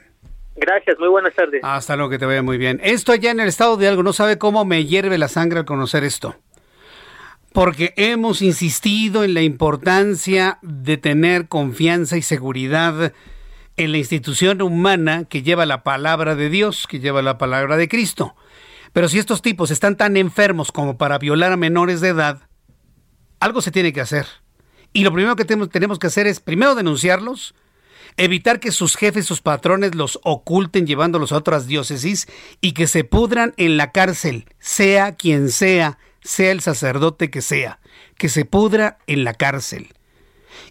[0.55, 1.61] Gracias, muy buenas tardes.
[1.65, 2.81] Hasta luego, que te vaya muy bien.
[2.83, 5.65] Esto allá en el estado de algo, no sabe cómo me hierve la sangre al
[5.65, 6.37] conocer esto.
[7.53, 13.13] Porque hemos insistido en la importancia de tener confianza y seguridad
[13.77, 17.89] en la institución humana que lleva la palabra de Dios, que lleva la palabra de
[17.89, 18.35] Cristo.
[18.93, 22.49] Pero si estos tipos están tan enfermos como para violar a menores de edad,
[23.41, 24.27] algo se tiene que hacer.
[24.93, 27.55] Y lo primero que tenemos que hacer es primero denunciarlos,
[28.17, 32.29] evitar que sus jefes, sus patrones los oculten llevándolos a otras diócesis
[32.61, 37.81] y que se pudran en la cárcel, sea quien sea, sea el sacerdote que sea,
[38.17, 39.95] que se pudra en la cárcel.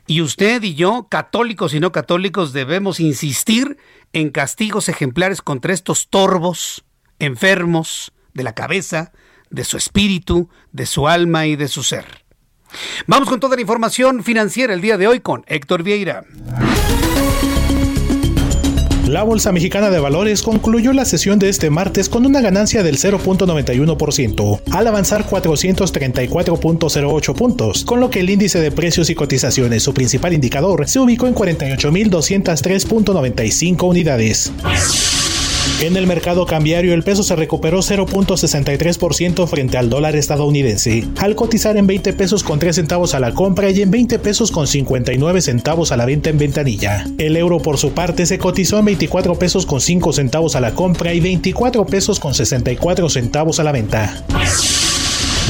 [0.07, 3.77] Y usted y yo, católicos y no católicos, debemos insistir
[4.13, 6.83] en castigos ejemplares contra estos torbos,
[7.19, 9.11] enfermos de la cabeza,
[9.49, 12.25] de su espíritu, de su alma y de su ser.
[13.05, 16.23] Vamos con toda la información financiera el día de hoy con Héctor Vieira.
[19.11, 22.97] La Bolsa Mexicana de Valores concluyó la sesión de este martes con una ganancia del
[22.97, 29.93] 0.91%, al avanzar 434.08 puntos, con lo que el índice de precios y cotizaciones, su
[29.93, 34.49] principal indicador, se ubicó en 48.203.95 unidades.
[35.81, 41.75] En el mercado cambiario el peso se recuperó 0.63% frente al dólar estadounidense, al cotizar
[41.75, 45.41] en 20 pesos con 3 centavos a la compra y en 20 pesos con 59
[45.41, 47.07] centavos a la venta en ventanilla.
[47.17, 50.75] El euro por su parte se cotizó en 24 pesos con 5 centavos a la
[50.75, 54.23] compra y 24 pesos con 64 centavos a la venta.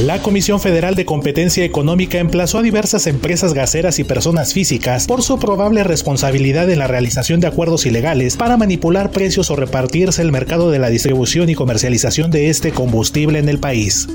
[0.02, 5.22] La Comisión Federal de Competencia Económica emplazó a diversas empresas gaseras y personas físicas por
[5.22, 10.32] su probable responsabilidad en la realización de acuerdos ilegales para manipular precios o repartirse el
[10.32, 14.08] mercado de la distribución y comercialización de este combustible en el país.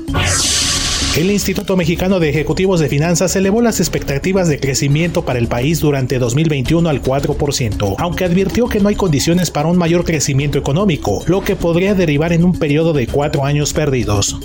[1.16, 5.80] El Instituto Mexicano de Ejecutivos de Finanzas elevó las expectativas de crecimiento para el país
[5.80, 11.24] durante 2021 al 4%, aunque advirtió que no hay condiciones para un mayor crecimiento económico,
[11.26, 14.38] lo que podría derivar en un periodo de cuatro años perdidos.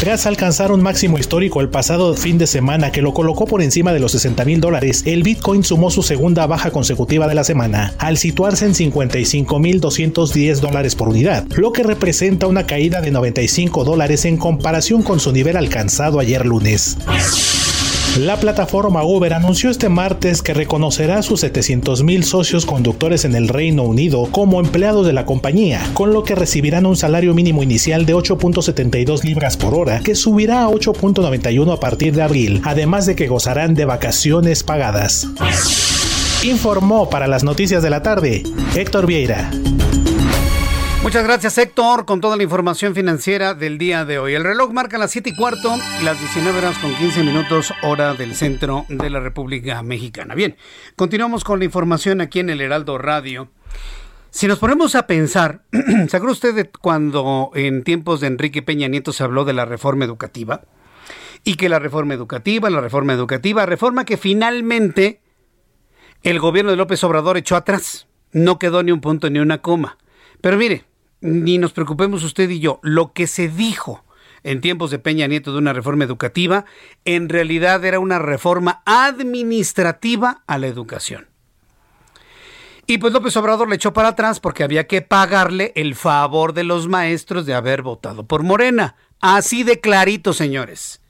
[0.00, 3.92] Tras alcanzar un máximo histórico el pasado fin de semana que lo colocó por encima
[3.92, 7.94] de los 60 mil dólares, el Bitcoin sumó su segunda baja consecutiva de la semana,
[7.98, 13.12] al situarse en 55 mil 210 dólares por unidad, lo que representa una caída de
[13.12, 16.98] 95 dólares en comparación con su nivel alcanzado ayer lunes.
[18.18, 23.48] La plataforma Uber anunció este martes que reconocerá a sus 700.000 socios conductores en el
[23.48, 28.06] Reino Unido como empleados de la compañía, con lo que recibirán un salario mínimo inicial
[28.06, 33.16] de 8.72 libras por hora, que subirá a 8.91 a partir de abril, además de
[33.16, 35.26] que gozarán de vacaciones pagadas.
[36.44, 38.44] Informó para las noticias de la tarde
[38.76, 39.50] Héctor Vieira.
[41.04, 44.32] Muchas gracias Héctor con toda la información financiera del día de hoy.
[44.32, 48.34] El reloj marca las 7 y cuarto, las 19 horas con 15 minutos hora del
[48.34, 50.34] centro de la República Mexicana.
[50.34, 50.56] Bien,
[50.96, 53.50] continuamos con la información aquí en el Heraldo Radio.
[54.30, 55.60] Si nos ponemos a pensar,
[56.08, 60.06] ¿se usted de cuando en tiempos de Enrique Peña Nieto se habló de la reforma
[60.06, 60.62] educativa?
[61.44, 65.20] Y que la reforma educativa, la reforma educativa, reforma que finalmente
[66.22, 68.06] el gobierno de López Obrador echó atrás.
[68.32, 69.98] No quedó ni un punto ni una coma.
[70.40, 70.84] Pero mire,
[71.24, 74.04] ni nos preocupemos usted y yo, lo que se dijo
[74.42, 76.66] en tiempos de Peña Nieto de una reforma educativa,
[77.06, 81.26] en realidad era una reforma administrativa a la educación.
[82.86, 86.64] Y pues López Obrador le echó para atrás porque había que pagarle el favor de
[86.64, 88.96] los maestros de haber votado por Morena.
[89.22, 91.00] Así de clarito, señores.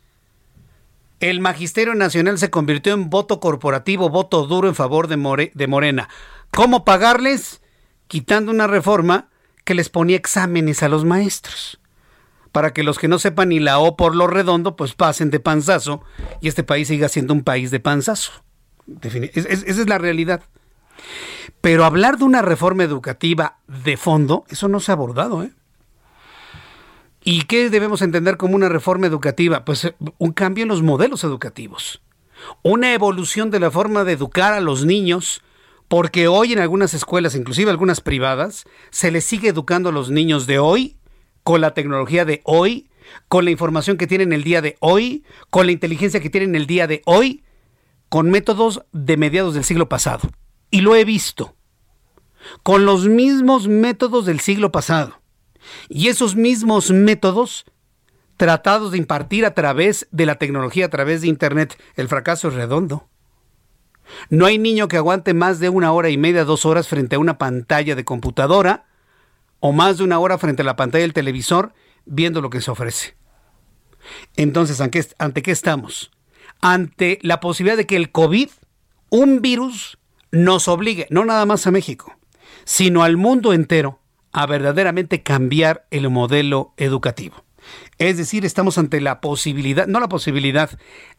[1.18, 6.08] El Magisterio Nacional se convirtió en voto corporativo, voto duro en favor de, de Morena.
[6.52, 7.60] ¿Cómo pagarles?
[8.06, 9.30] Quitando una reforma
[9.64, 11.80] que les ponía exámenes a los maestros.
[12.52, 15.40] Para que los que no sepan ni la O por lo redondo, pues pasen de
[15.40, 16.02] panzazo
[16.40, 18.32] y este país siga siendo un país de panzazo.
[19.02, 20.42] esa es la realidad.
[21.60, 25.42] Pero hablar de una reforma educativa de fondo, eso no se ha abordado.
[25.42, 25.50] ¿eh?
[27.24, 29.64] ¿Y qué debemos entender como una reforma educativa?
[29.64, 32.02] Pues eh, un cambio en los modelos educativos.
[32.62, 35.40] una evolución de la forma de educar a los niños,
[35.94, 40.48] porque hoy en algunas escuelas, inclusive algunas privadas, se les sigue educando a los niños
[40.48, 40.96] de hoy,
[41.44, 42.90] con la tecnología de hoy,
[43.28, 46.66] con la información que tienen el día de hoy, con la inteligencia que tienen el
[46.66, 47.44] día de hoy,
[48.08, 50.28] con métodos de mediados del siglo pasado.
[50.68, 51.54] Y lo he visto.
[52.64, 55.20] Con los mismos métodos del siglo pasado.
[55.88, 57.66] Y esos mismos métodos
[58.36, 62.54] tratados de impartir a través de la tecnología, a través de Internet, el fracaso es
[62.54, 63.08] redondo.
[64.30, 67.18] No hay niño que aguante más de una hora y media, dos horas frente a
[67.18, 68.86] una pantalla de computadora
[69.60, 71.72] o más de una hora frente a la pantalla del televisor
[72.04, 73.16] viendo lo que se ofrece.
[74.36, 76.10] Entonces, ¿ante qué estamos?
[76.60, 78.50] Ante la posibilidad de que el COVID,
[79.10, 79.98] un virus,
[80.30, 82.16] nos obligue, no nada más a México,
[82.64, 84.00] sino al mundo entero,
[84.32, 87.44] a verdaderamente cambiar el modelo educativo.
[87.98, 90.70] Es decir, estamos ante la posibilidad, no la posibilidad,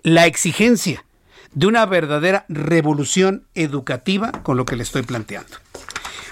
[0.03, 1.05] la exigencia
[1.55, 5.57] de una verdadera revolución educativa con lo que le estoy planteando.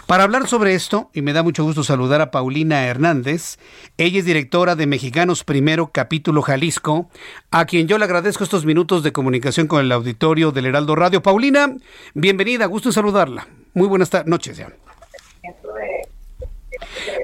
[0.06, 3.58] Para hablar sobre esto, y me da mucho gusto saludar a Paulina Hernández,
[3.98, 7.10] ella es directora de Mexicanos Primero, capítulo Jalisco,
[7.52, 11.24] a quien yo le agradezco estos minutos de comunicación con el auditorio del Heraldo Radio.
[11.24, 11.74] Paulina,
[12.14, 13.48] bienvenida, gusto en saludarla.
[13.74, 14.74] Muy buenas noches ya.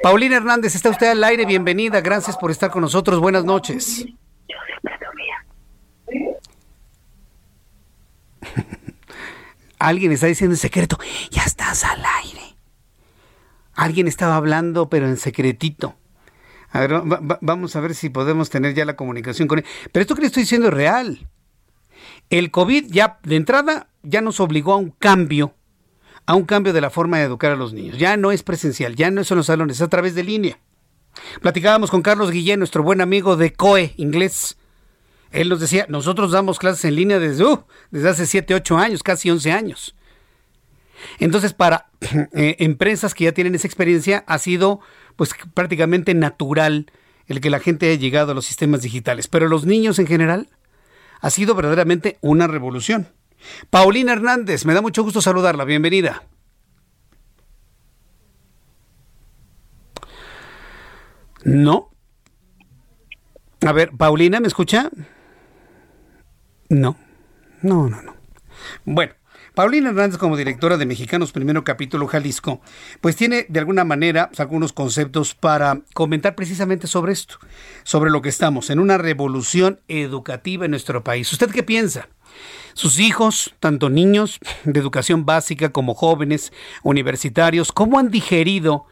[0.02, 4.06] Paulina Hernández, está usted al aire, bienvenida, gracias por estar con nosotros, buenas noches.
[9.80, 11.00] Alguien está diciendo en secreto,
[11.32, 12.56] ya estás al aire.
[13.74, 15.96] Alguien estaba hablando, pero en secretito.
[16.72, 17.02] A ver,
[17.42, 19.66] vamos a ver si podemos tener ya la comunicación con él.
[19.92, 21.28] Pero esto que le estoy diciendo es real.
[22.30, 25.56] El COVID ya, de entrada, ya nos obligó a un cambio
[26.30, 27.98] a un cambio de la forma de educar a los niños.
[27.98, 30.60] Ya no es presencial, ya no son los salones, es a través de línea.
[31.42, 34.56] Platicábamos con Carlos Guillén, nuestro buen amigo de COE, inglés.
[35.32, 39.04] Él nos decía, nosotros damos clases en línea desde, uh, desde hace 7, 8 años,
[39.04, 39.96] casi 11 años.
[41.20, 41.90] Entonces, para
[42.34, 44.80] eh, empresas que ya tienen esa experiencia, ha sido
[45.16, 46.92] pues prácticamente natural
[47.28, 49.28] el que la gente haya llegado a los sistemas digitales.
[49.28, 50.50] Pero los niños en general
[51.22, 53.08] ha sido verdaderamente una revolución.
[53.70, 55.64] Paulina Hernández, me da mucho gusto saludarla.
[55.64, 56.24] Bienvenida.
[61.44, 61.92] No.
[63.66, 64.90] A ver, Paulina, ¿me escucha?
[66.70, 66.96] No.
[67.64, 68.16] No, no, no.
[68.86, 69.14] Bueno,
[69.56, 72.62] Paulina Hernández como directora de Mexicanos Primero Capítulo Jalisco,
[73.02, 77.40] pues tiene de alguna manera algunos conceptos para comentar precisamente sobre esto,
[77.84, 81.32] sobre lo que estamos en una revolución educativa en nuestro país.
[81.34, 82.08] ¿Usted qué piensa?
[82.74, 88.86] Sus hijos, tanto niños de educación básica como jóvenes universitarios, ¿cómo han digerido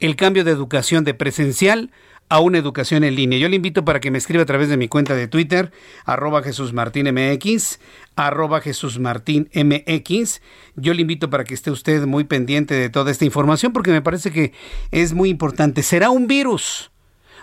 [0.00, 1.90] el cambio de educación de presencial
[2.32, 3.38] a una educación en línea.
[3.38, 5.70] Yo le invito para que me escriba a través de mi cuenta de Twitter,
[6.06, 7.78] arroba Jesús Martín MX,
[8.16, 10.40] arroba Jesús Martín MX.
[10.74, 14.00] Yo le invito para que esté usted muy pendiente de toda esta información porque me
[14.00, 14.54] parece que
[14.92, 15.82] es muy importante.
[15.82, 16.90] Será un virus,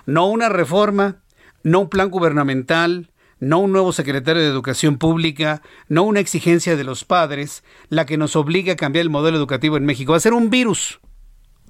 [0.08, 1.22] no una reforma,
[1.62, 6.84] no un plan gubernamental, no un nuevo secretario de Educación Pública, no una exigencia de
[6.84, 10.14] los padres, la que nos obliga a cambiar el modelo educativo en México.
[10.14, 11.00] Va a ser un virus,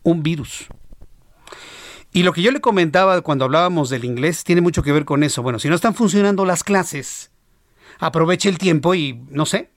[0.03, 0.69] un virus.
[2.11, 5.23] Y lo que yo le comentaba cuando hablábamos del inglés tiene mucho que ver con
[5.23, 5.43] eso.
[5.43, 7.31] Bueno, si no están funcionando las clases,
[7.99, 9.69] aproveche el tiempo y, no sé,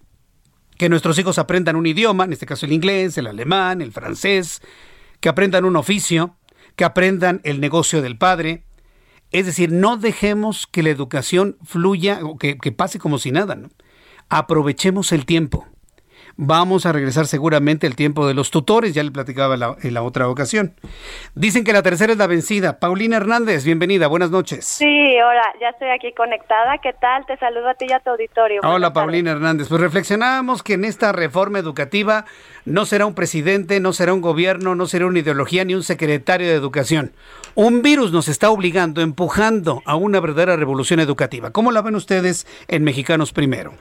[0.78, 4.62] que nuestros hijos aprendan un idioma, en este caso el inglés, el alemán, el francés,
[5.20, 6.36] que aprendan un oficio,
[6.74, 8.64] que aprendan el negocio del padre,
[9.30, 13.54] es decir, no dejemos que la educación fluya o que, pase como si nada.
[13.54, 13.70] ¿no?
[14.28, 15.66] Aprovechemos el tiempo.
[16.36, 20.28] Vamos a regresar seguramente el tiempo de los tutores, ya le platicaba en la otra
[20.28, 20.74] ocasión.
[21.34, 22.78] Dicen que la tercera es la vencida.
[22.78, 24.64] Paulina Hernández, bienvenida, buenas noches.
[24.64, 24.84] Sí,
[25.20, 26.78] hola, ya estoy aquí conectada.
[26.82, 27.26] ¿Qué tal?
[27.26, 28.60] Te saludo a ti y a tu auditorio.
[28.64, 29.68] Hola, Paulina Hernández.
[29.68, 32.24] Pues reflexionábamos que en esta reforma educativa
[32.64, 36.48] no será un presidente, no será un gobierno, no será una ideología ni un secretario
[36.48, 37.12] de educación.
[37.54, 41.50] Un virus nos está obligando, empujando a una verdadera revolución educativa.
[41.50, 43.74] ¿Cómo la ven ustedes en Mexicanos Primero?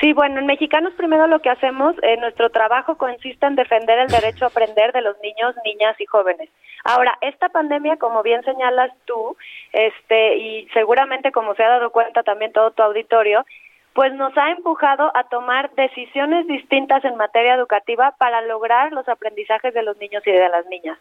[0.00, 4.08] Sí, bueno, en Mexicanos Primero lo que hacemos, en nuestro trabajo consiste en defender el
[4.08, 6.50] derecho a aprender de los niños, niñas y jóvenes.
[6.84, 9.36] Ahora, esta pandemia, como bien señalas tú,
[9.72, 13.44] este, y seguramente como se ha dado cuenta también todo tu auditorio,
[13.96, 19.72] pues nos ha empujado a tomar decisiones distintas en materia educativa para lograr los aprendizajes
[19.72, 20.98] de los niños y de las niñas.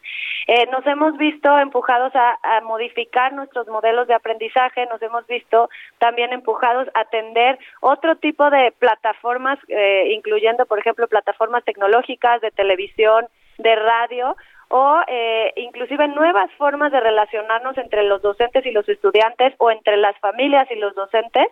[0.47, 6.31] Eh, nos hemos visto empujados a, modificar nuestros modelos de aprendizaje, nos hemos visto también
[6.31, 13.27] empujados a atender otro tipo de plataformas, eh, incluyendo, por ejemplo, plataformas tecnológicas, de televisión,
[13.57, 14.37] de radio,
[14.69, 19.97] o eh, inclusive nuevas formas de relacionarnos entre los docentes y los estudiantes o entre
[19.97, 21.47] las familias y los docentes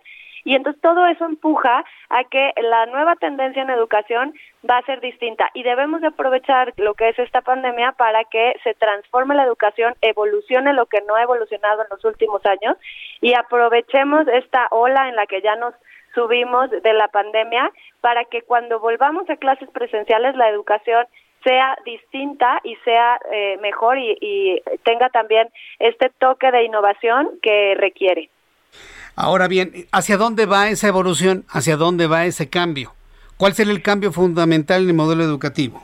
[0.45, 4.33] Y entonces todo eso empuja a que la nueva tendencia en educación
[4.69, 8.53] va a ser distinta y debemos de aprovechar lo que es esta pandemia para que
[8.63, 12.77] se transforme la educación, evolucione lo que no ha evolucionado en los últimos años
[13.21, 15.73] y aprovechemos esta ola en la que ya nos
[16.13, 17.71] subimos de la pandemia
[18.01, 21.05] para que cuando volvamos a clases presenciales la educación
[21.43, 25.49] sea distinta y sea eh, mejor y, y tenga también
[25.79, 28.29] este toque de innovación que requiere.
[29.15, 31.45] Ahora bien, ¿hacia dónde va esa evolución?
[31.49, 32.93] ¿Hacia dónde va ese cambio?
[33.37, 35.83] ¿Cuál será el cambio fundamental en el modelo educativo?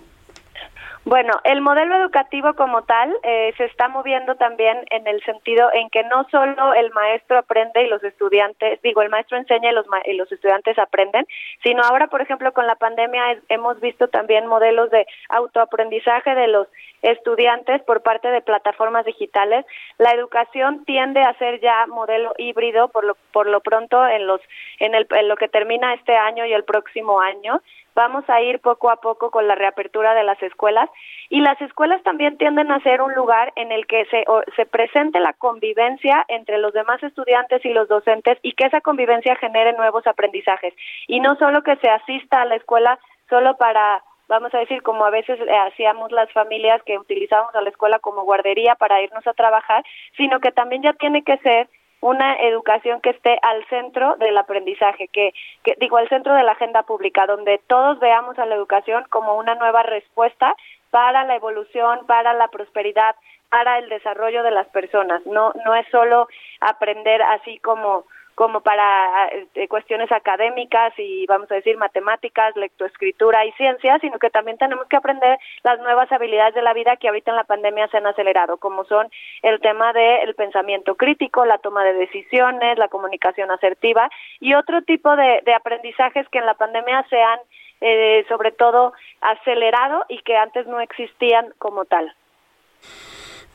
[1.09, 5.89] Bueno, el modelo educativo como tal eh, se está moviendo también en el sentido en
[5.89, 9.87] que no solo el maestro aprende y los estudiantes, digo, el maestro enseña y los,
[10.05, 11.25] y los estudiantes aprenden,
[11.63, 16.67] sino ahora, por ejemplo, con la pandemia hemos visto también modelos de autoaprendizaje de los
[17.01, 19.65] estudiantes por parte de plataformas digitales.
[19.97, 24.41] La educación tiende a ser ya modelo híbrido por lo, por lo pronto en, los,
[24.77, 27.61] en, el, en lo que termina este año y el próximo año
[27.99, 30.89] vamos a ir poco a poco con la reapertura de las escuelas.
[31.29, 34.23] Y las escuelas también tienden a ser un lugar en el que se,
[34.55, 39.35] se presente la convivencia entre los demás estudiantes y los docentes y que esa convivencia
[39.35, 40.73] genere nuevos aprendizajes.
[41.07, 42.97] Y no solo que se asista a la escuela
[43.29, 47.69] solo para vamos a decir, como a veces hacíamos las familias que utilizábamos a la
[47.71, 49.83] escuela como guardería para irnos a trabajar,
[50.15, 51.67] sino que también ya tiene que ser
[52.01, 56.53] una educación que esté al centro del aprendizaje, que, que digo al centro de la
[56.53, 60.55] agenda pública, donde todos veamos a la educación como una nueva respuesta
[60.91, 63.15] para la evolución, para la prosperidad,
[63.49, 65.25] para el desarrollo de las personas.
[65.25, 66.27] No no es solo
[66.61, 68.05] aprender así como
[68.39, 74.29] como para eh, cuestiones académicas y vamos a decir matemáticas, lectoescritura y ciencias, sino que
[74.29, 77.89] también tenemos que aprender las nuevas habilidades de la vida que ahorita en la pandemia
[77.89, 79.11] se han acelerado, como son
[79.41, 84.09] el tema del pensamiento crítico, la toma de decisiones, la comunicación asertiva
[84.39, 87.39] y otro tipo de, aprendizajes que en la pandemia se han
[87.81, 92.15] eh, sobre todo acelerado y que antes no existían como tal.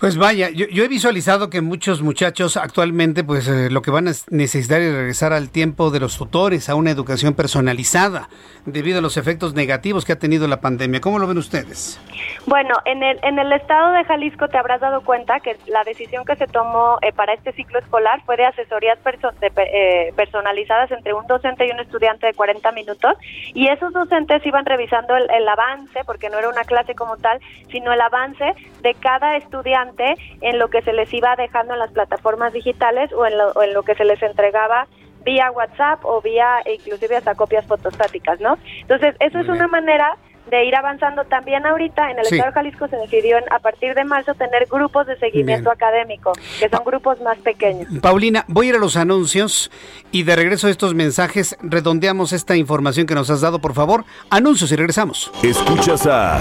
[0.00, 4.12] Pues vaya, yo, he visualizado que muchos muchachos actualmente pues eh, lo que van a
[4.28, 8.28] necesitar es regresar al tiempo de los tutores, a una educación personalizada,
[8.66, 11.00] debido a los efectos negativos que ha tenido la pandemia.
[11.00, 12.00] ¿Cómo lo ven ustedes?
[12.46, 16.24] Bueno, en el, en el estado de Jalisco te habrás dado cuenta que la decisión
[16.24, 21.26] que se tomó eh, para este ciclo escolar fue de asesorías eh, personalizadas entre un
[21.28, 23.14] docente y un estudiante de 40 minutos
[23.54, 27.38] y esos docentes iban revisando el, el avance, porque no era una clase como tal,
[27.70, 28.44] sino el avance
[28.82, 29.83] de cada estudiante
[30.40, 33.74] en lo que se les iba dejando en las plataformas digitales o en lo, en
[33.74, 34.86] lo que se les entregaba
[35.24, 38.58] vía WhatsApp o vía inclusive hasta copias fotostáticas, ¿no?
[38.82, 40.16] Entonces, eso es una manera
[40.50, 41.24] de ir avanzando.
[41.24, 45.06] También ahorita en el estado de Jalisco se decidió a partir de marzo tener grupos
[45.06, 47.88] de seguimiento académico, que son grupos más pequeños.
[48.00, 49.70] Paulina, voy a ir a los anuncios
[50.10, 54.04] y de regreso a estos mensajes redondeamos esta información que nos has dado, por favor.
[54.30, 55.32] Anuncios y regresamos.
[55.42, 56.40] Escuchas a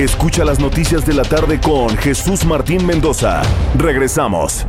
[0.00, 3.42] Escucha las noticias de la tarde con Jesús Martín Mendoza.
[3.76, 4.64] Regresamos.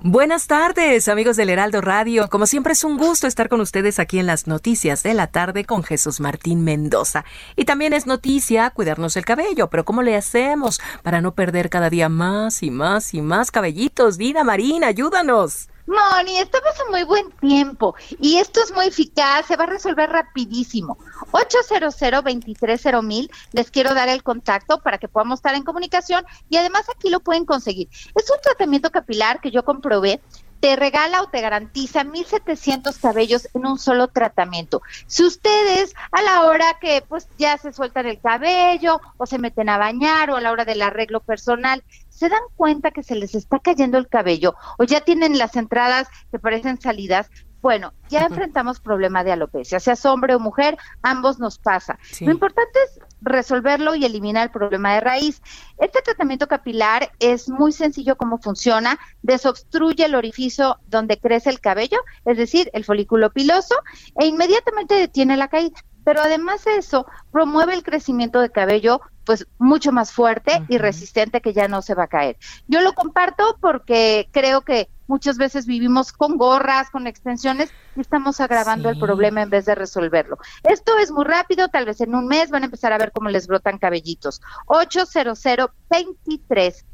[0.00, 2.28] Buenas tardes, amigos del Heraldo Radio.
[2.30, 5.66] Como siempre es un gusto estar con ustedes aquí en las noticias de la tarde
[5.66, 7.26] con Jesús Martín Mendoza.
[7.56, 11.90] Y también es noticia cuidarnos el cabello, pero ¿cómo le hacemos para no perder cada
[11.90, 14.16] día más y más y más cabellitos?
[14.16, 15.68] Dina Marina, ayúdanos.
[15.88, 20.10] Moni, estamos en muy buen tiempo y esto es muy eficaz, se va a resolver
[20.10, 20.98] rapidísimo.
[21.30, 26.84] 800 mil, les quiero dar el contacto para que podamos estar en comunicación y además
[26.94, 27.88] aquí lo pueden conseguir.
[28.14, 30.20] Es un tratamiento capilar que yo comprobé
[30.60, 34.82] te regala o te garantiza 1700 cabellos en un solo tratamiento.
[35.06, 39.68] Si ustedes a la hora que pues ya se sueltan el cabello o se meten
[39.68, 43.34] a bañar o a la hora del arreglo personal se dan cuenta que se les
[43.34, 47.30] está cayendo el cabello o ya tienen las entradas que parecen salidas,
[47.60, 51.98] bueno, ya enfrentamos problema de alopecia, seas hombre o mujer, ambos nos pasa.
[52.20, 55.42] Lo importante es resolverlo y eliminar el problema de raíz.
[55.78, 61.98] Este tratamiento capilar es muy sencillo cómo funciona, desobstruye el orificio donde crece el cabello,
[62.24, 63.74] es decir, el folículo piloso,
[64.20, 65.78] e inmediatamente detiene la caída
[66.08, 71.42] pero además de eso, promueve el crecimiento de cabello pues mucho más fuerte y resistente
[71.42, 72.38] que ya no se va a caer.
[72.66, 78.40] Yo lo comparto porque creo que muchas veces vivimos con gorras, con extensiones y estamos
[78.40, 80.38] agravando el problema en vez de resolverlo.
[80.62, 83.28] Esto es muy rápido, tal vez en un mes van a empezar a ver cómo
[83.28, 84.40] les brotan cabellitos.
[84.66, 85.42] 800
[85.90, 86.84] 23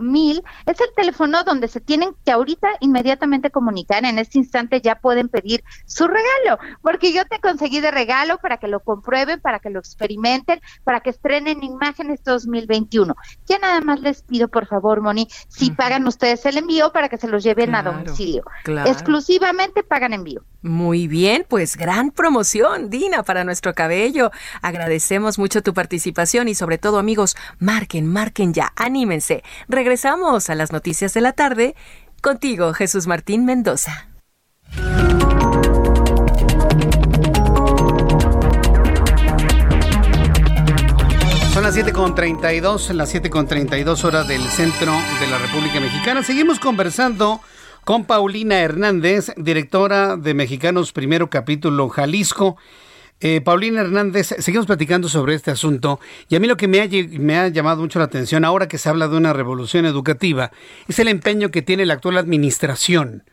[0.00, 4.04] mil es el teléfono donde se tienen que ahorita inmediatamente comunicar.
[4.04, 8.58] En este instante ya pueden pedir su regalo, porque yo te conseguí de regalo para
[8.58, 13.14] que lo comprueben, para que lo experimenten, para que estrenen imágenes 2021.
[13.46, 17.18] Ya nada más les pido, por favor, Moni, si pagan ustedes el envío para que
[17.18, 18.44] se los lleven a domicilio.
[18.66, 20.42] Exclusivamente pagan envío.
[20.62, 24.30] Muy bien, pues gran promoción, Dina, para nuestro cabello.
[24.62, 29.43] Agradecemos mucho tu participación y sobre todo, amigos, marquen, marquen ya, anímense.
[29.68, 31.74] Regresamos a las noticias de la tarde
[32.22, 34.08] contigo, Jesús Martín Mendoza.
[41.54, 46.24] Son las 7.32, las 7.32 horas del centro de la República Mexicana.
[46.24, 47.40] Seguimos conversando
[47.84, 52.56] con Paulina Hernández, directora de Mexicanos Primero Capítulo Jalisco.
[53.26, 55.98] Eh, Paulina Hernández, seguimos platicando sobre este asunto
[56.28, 56.80] y a mí lo que me
[57.38, 60.50] ha, llamado mucho la atención ahora que se habla de una revolución educativa
[60.88, 63.24] es el empeño que tiene la actual administración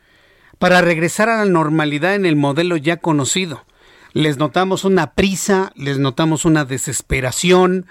[0.60, 3.66] para regresar a la normalidad en el modelo ya conocido.
[4.14, 7.86] Les notamos una prisa, les notamos una desesperación,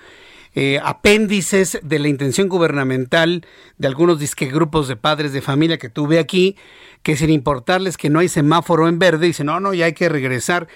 [0.55, 3.45] eh, apéndices de la intención gubernamental
[3.77, 6.57] de algunos disque grupos de padres de familia que tuve aquí,
[7.03, 10.09] que sin importarles que no hay semáforo en verde, dicen, no, no, ya hay que
[10.09, 10.67] regresar.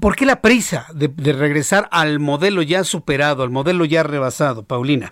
[0.00, 5.10] ¿Por qué la prisa de, regresar al modelo ya superado, al modelo ya rebasado, Paulina?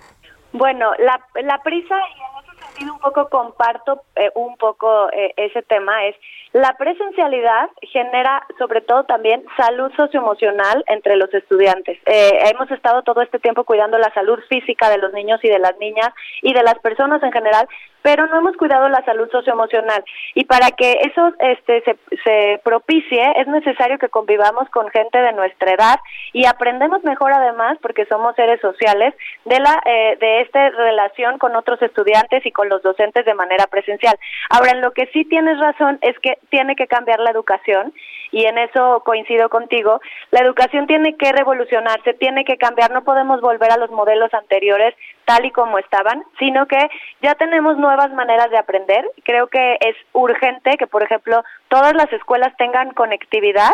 [0.53, 5.35] Bueno, la, la prisa, y en ese sentido un poco comparto eh, un poco eh,
[5.37, 6.17] ese tema, es
[6.55, 11.99] la presencialidad genera sobre todo también salud socioemocional entre los estudiantes.
[12.07, 15.59] Eh, hemos estado todo este tiempo cuidando la salud física de los niños y de
[15.59, 16.11] las niñas
[16.43, 17.67] y de las personas en general,
[18.05, 20.05] pero no hemos cuidado la salud socioemocional.
[20.35, 21.83] Y para que eso este,
[22.23, 25.99] se, propicie, es necesario que convivamos con gente de nuestra edad
[26.35, 29.15] y aprendemos mejor además, porque somos seres sociales,
[29.47, 33.67] de, la, eh, de esta relación con otros estudiantes y con los docentes de manera
[33.69, 34.19] presencial.
[34.51, 37.95] Ahora, en lo que sí tienes razón es que tiene que cambiar la educación
[38.35, 40.01] y en eso coincido contigo.
[40.33, 44.93] La educación tiene que revolucionarse, tiene que cambiar, no podemos volver a los modelos anteriores
[45.25, 46.91] tal y como estaban, sino que
[47.23, 49.09] ya tenemos nuevas maneras de aprender.
[49.23, 53.73] Creo que es urgente que, por ejemplo, todas las escuelas tengan conectividad.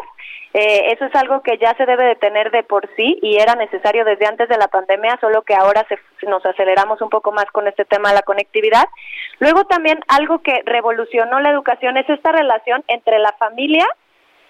[0.53, 3.55] Eh, eso es algo que ya se debe de tener de por sí y era
[3.55, 7.47] necesario desde antes de la pandemia, solo que ahora se, nos aceleramos un poco más
[7.47, 8.89] con este tema de la conectividad.
[9.39, 13.87] Luego también algo que revolucionó la educación es esta relación entre la familia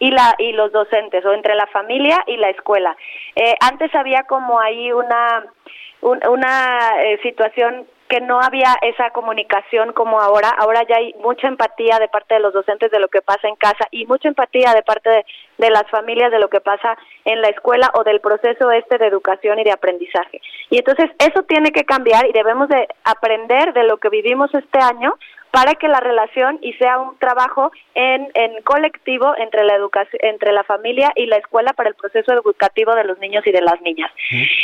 [0.01, 2.97] y la y los docentes o entre la familia y la escuela.
[3.37, 5.47] Eh, antes había como ahí una
[6.03, 10.51] una eh, situación que no había esa comunicación como ahora.
[10.59, 13.55] Ahora ya hay mucha empatía de parte de los docentes de lo que pasa en
[13.55, 15.25] casa y mucha empatía de parte de,
[15.59, 19.07] de, las familias de lo que pasa en la escuela o del proceso este de
[19.07, 20.41] educación y de aprendizaje.
[20.71, 24.81] Y entonces eso tiene que cambiar y debemos de aprender de lo que vivimos este
[24.81, 25.15] año
[25.51, 30.53] para que la relación y sea un trabajo en, en colectivo entre la educación, entre
[30.53, 33.81] la familia y la escuela para el proceso educativo de los niños y de las
[33.83, 34.11] niñas.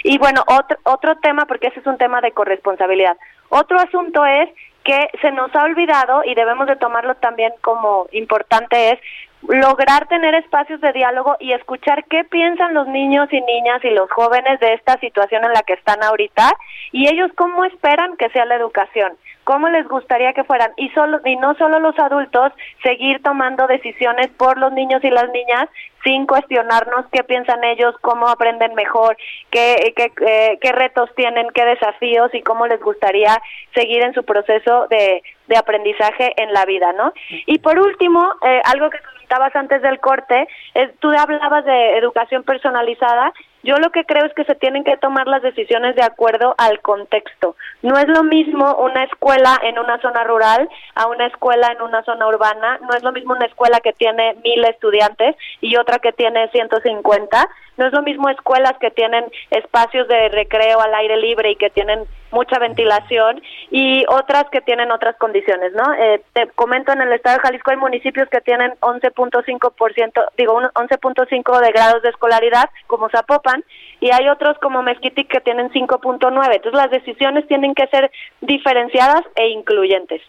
[0.04, 3.16] Y bueno, otro, otro tema, porque ese es un tema de corresponsabilidad.
[3.48, 4.48] Otro asunto es
[4.84, 9.00] que se nos ha olvidado y debemos de tomarlo también como importante es
[9.48, 14.10] lograr tener espacios de diálogo y escuchar qué piensan los niños y niñas y los
[14.10, 16.52] jóvenes de esta situación en la que están ahorita
[16.92, 19.12] y ellos cómo esperan que sea la educación
[19.46, 20.72] cómo les gustaría que fueran.
[20.76, 22.52] Y solo y no solo los adultos
[22.82, 25.68] seguir tomando decisiones por los niños y las niñas
[26.06, 29.16] sin cuestionarnos qué piensan ellos, cómo aprenden mejor,
[29.50, 33.42] qué, qué, eh, qué retos tienen, qué desafíos y cómo les gustaría
[33.74, 37.12] seguir en su proceso de, de aprendizaje en la vida, ¿no?
[37.46, 42.44] Y por último, eh, algo que comentabas antes del corte, es, tú hablabas de educación
[42.44, 43.32] personalizada
[43.66, 46.80] yo lo que creo es que se tienen que tomar las decisiones de acuerdo al
[46.82, 47.56] contexto.
[47.82, 52.04] No es lo mismo una escuela en una zona rural a una escuela en una
[52.04, 52.78] zona urbana.
[52.82, 57.48] No es lo mismo una escuela que tiene mil estudiantes y otra que tiene 150.
[57.76, 61.70] No es lo mismo escuelas que tienen espacios de recreo al aire libre y que
[61.70, 65.94] tienen mucha ventilación y otras que tienen otras condiciones, ¿no?
[65.94, 71.60] Eh, te comento, en el estado de Jalisco hay municipios que tienen 11.5%, digo, 11.5
[71.60, 73.64] de grados de escolaridad, como Zapopan,
[74.00, 76.54] y hay otros como Mezquitic que tienen 5.9.
[76.54, 78.10] Entonces las decisiones tienen que ser
[78.40, 80.22] diferenciadas e incluyentes.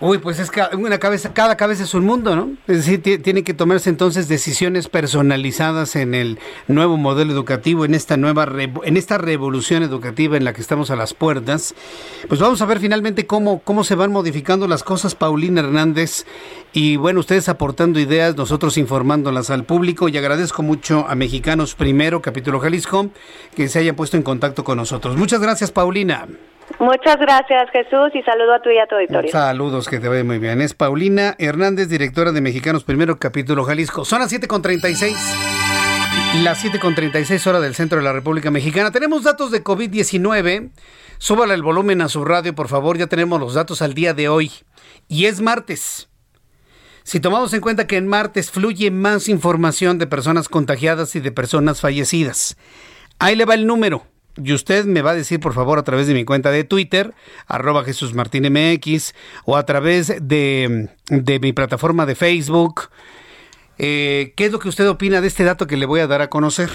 [0.00, 2.50] Uy, pues es que una cabeza, cada cabeza es un mundo, ¿no?
[2.66, 8.16] Es decir, tiene que tomarse entonces decisiones personalizadas en el nuevo modelo educativo, en esta
[8.16, 8.48] nueva,
[8.84, 11.76] en esta revolución educativa en la que estamos a las puertas.
[12.28, 16.26] Pues vamos a ver finalmente cómo, cómo se van modificando las cosas, Paulina Hernández.
[16.72, 20.08] Y bueno, ustedes aportando ideas, nosotros informándolas al público.
[20.08, 23.10] Y agradezco mucho a Mexicanos Primero, capítulo Jalisco,
[23.54, 25.16] que se hayan puesto en contacto con nosotros.
[25.16, 26.26] Muchas gracias, Paulina.
[26.78, 29.30] Muchas gracias, Jesús, y saludo a tu y a tu auditorio.
[29.30, 30.60] Saludos, que te vaya muy bien.
[30.60, 34.04] Es Paulina Hernández, directora de Mexicanos Primero, capítulo Jalisco.
[34.04, 35.14] Son las 7.36.
[36.42, 38.90] Las 7.36 horas del centro de la República Mexicana.
[38.90, 40.70] Tenemos datos de COVID-19.
[41.18, 42.98] Súbale el volumen a su radio, por favor.
[42.98, 44.50] Ya tenemos los datos al día de hoy.
[45.06, 46.08] Y es martes.
[47.04, 51.30] Si tomamos en cuenta que en martes fluye más información de personas contagiadas y de
[51.30, 52.56] personas fallecidas.
[53.18, 54.06] Ahí le va el número
[54.36, 57.14] y usted me va a decir, por favor, a través de mi cuenta de Twitter,
[57.46, 60.90] arroba Jesús Martín MX, o a través de,
[61.40, 62.90] mi plataforma de Facebook,
[63.78, 66.22] eh, qué es lo que usted opina de este dato que le voy a dar
[66.22, 66.70] a conocer.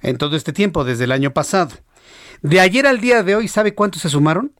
[0.00, 1.76] en todo este tiempo, desde el año pasado.
[2.40, 4.54] De ayer al día de hoy, ¿sabe cuántos se sumaron?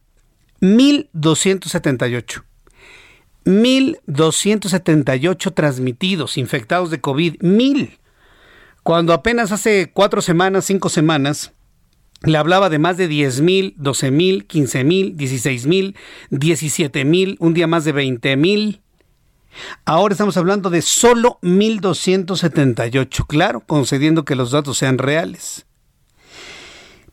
[0.61, 2.45] 1278.
[3.47, 7.37] 1278 transmitidos, infectados de COVID.
[7.41, 7.99] Mil.
[8.83, 11.55] Cuando apenas hace cuatro semanas, cinco semanas,
[12.23, 15.97] le hablaba de más de 10 mil, 12 mil, 15 mil, 16 mil,
[16.29, 18.83] 17 mil, un día más de 20 mil.
[19.85, 25.67] Ahora estamos hablando de solo 1.278, claro, concediendo que los datos sean reales.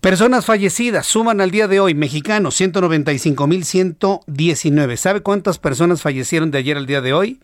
[0.02, 4.96] Personas fallecidas suman al día de hoy, mexicanos, 195.119.
[4.96, 7.40] ¿Sabe cuántas personas fallecieron de ayer al día de hoy?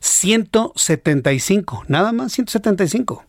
[0.00, 3.24] 175, nada más, 175.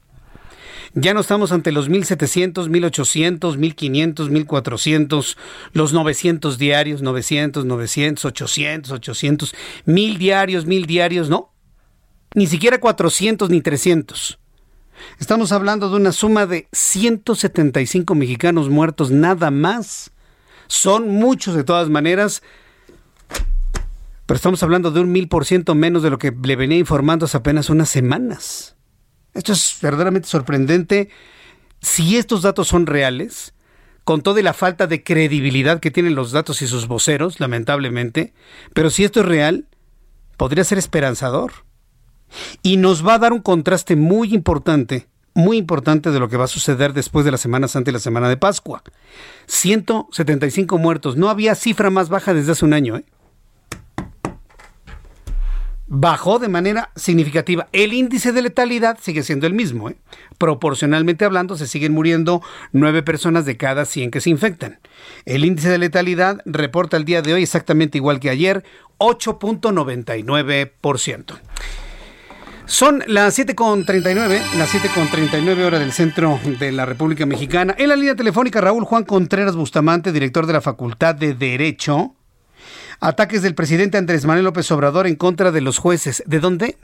[0.99, 5.37] Ya no estamos ante los 1700, 1800, 1500, 1400,
[5.73, 9.55] los 900 diarios, 900, 900, 800, 800,
[9.85, 11.53] 1000 diarios, 1000 diarios, no.
[12.33, 14.39] Ni siquiera 400 ni 300.
[15.19, 20.09] Estamos hablando de una suma de 175 mexicanos muertos, nada más.
[20.65, 22.41] Son muchos de todas maneras,
[24.25, 27.25] pero estamos hablando de un mil por ciento menos de lo que le venía informando
[27.25, 28.76] hace apenas unas semanas.
[29.37, 31.09] Esto es verdaderamente sorprendente.
[31.79, 33.53] Si estos datos son reales,
[34.03, 38.33] con toda la falta de credibilidad que tienen los datos y sus voceros, lamentablemente,
[38.73, 39.67] pero si esto es real,
[40.37, 41.51] podría ser esperanzador.
[42.63, 46.45] Y nos va a dar un contraste muy importante, muy importante de lo que va
[46.45, 48.81] a suceder después de la Semana Santa y la Semana de Pascua.
[49.45, 51.15] 175 muertos.
[51.15, 52.97] No había cifra más baja desde hace un año.
[52.97, 53.05] ¿eh?
[55.87, 57.67] Bajó de manera significativa.
[57.71, 59.89] El índice de letalidad sigue siendo el mismo.
[59.89, 59.97] ¿eh?
[60.37, 62.41] Proporcionalmente hablando, se siguen muriendo
[62.71, 64.79] nueve personas de cada 100 que se infectan.
[65.25, 68.65] El índice de letalidad reporta el día de hoy exactamente igual que ayer,
[68.97, 71.39] 8.99%.
[72.65, 77.73] Son las 7.39, las 7.39 horas del centro de la República Mexicana.
[77.77, 82.17] En la línea telefónica, Raúl Juan Contreras Bustamante, director de la Facultad de Derecho
[82.99, 86.23] Ataques del presidente Andrés Manuel López Obrador en contra de los jueces.
[86.25, 86.77] ¿De dónde?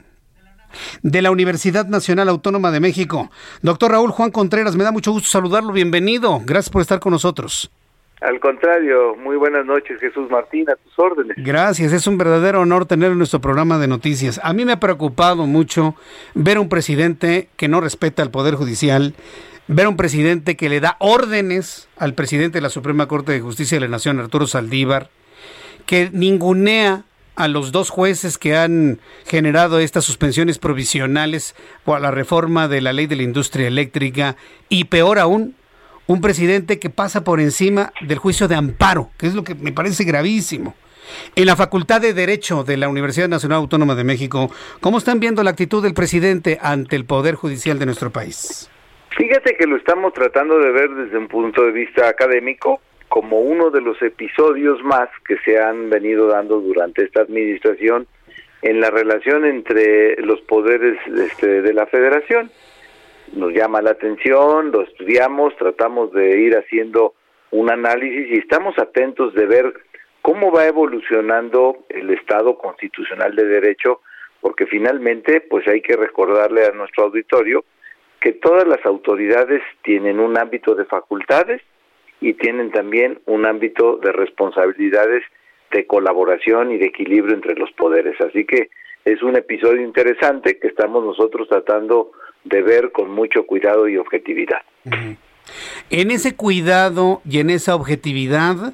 [1.02, 3.30] De la Universidad Nacional Autónoma de México.
[3.62, 5.72] Doctor Raúl Juan Contreras, me da mucho gusto saludarlo.
[5.72, 6.40] Bienvenido.
[6.44, 7.70] Gracias por estar con nosotros.
[8.20, 11.36] Al contrario, muy buenas noches, Jesús Martín, a tus órdenes.
[11.36, 14.40] Gracias, es un verdadero honor tener en nuestro programa de noticias.
[14.42, 15.94] A mí me ha preocupado mucho
[16.34, 19.14] ver a un presidente que no respeta al Poder Judicial,
[19.68, 23.40] ver a un presidente que le da órdenes al presidente de la Suprema Corte de
[23.40, 25.10] Justicia de la Nación, Arturo Saldívar,
[25.86, 27.04] que ningunea
[27.36, 31.54] a los dos jueces que han generado estas suspensiones provisionales
[31.84, 34.36] por la reforma de la ley de la industria eléctrica
[34.68, 35.56] y peor aún,
[36.06, 39.72] un presidente que pasa por encima del juicio de amparo, que es lo que me
[39.72, 40.74] parece gravísimo.
[41.36, 44.50] En la Facultad de Derecho de la Universidad Nacional Autónoma de México,
[44.80, 48.70] ¿cómo están viendo la actitud del presidente ante el Poder Judicial de nuestro país?
[49.16, 52.80] Fíjate que lo estamos tratando de ver desde un punto de vista académico,
[53.14, 58.08] como uno de los episodios más que se han venido dando durante esta administración
[58.60, 62.50] en la relación entre los poderes este, de la federación.
[63.34, 67.14] Nos llama la atención, lo estudiamos, tratamos de ir haciendo
[67.52, 69.72] un análisis y estamos atentos de ver
[70.20, 74.00] cómo va evolucionando el Estado constitucional de derecho,
[74.40, 77.64] porque finalmente pues hay que recordarle a nuestro auditorio
[78.20, 81.62] que todas las autoridades tienen un ámbito de facultades
[82.24, 85.22] y tienen también un ámbito de responsabilidades
[85.70, 88.18] de colaboración y de equilibrio entre los poderes.
[88.18, 88.70] Así que
[89.04, 92.12] es un episodio interesante que estamos nosotros tratando
[92.44, 94.62] de ver con mucho cuidado y objetividad.
[95.90, 98.72] En ese cuidado y en esa objetividad,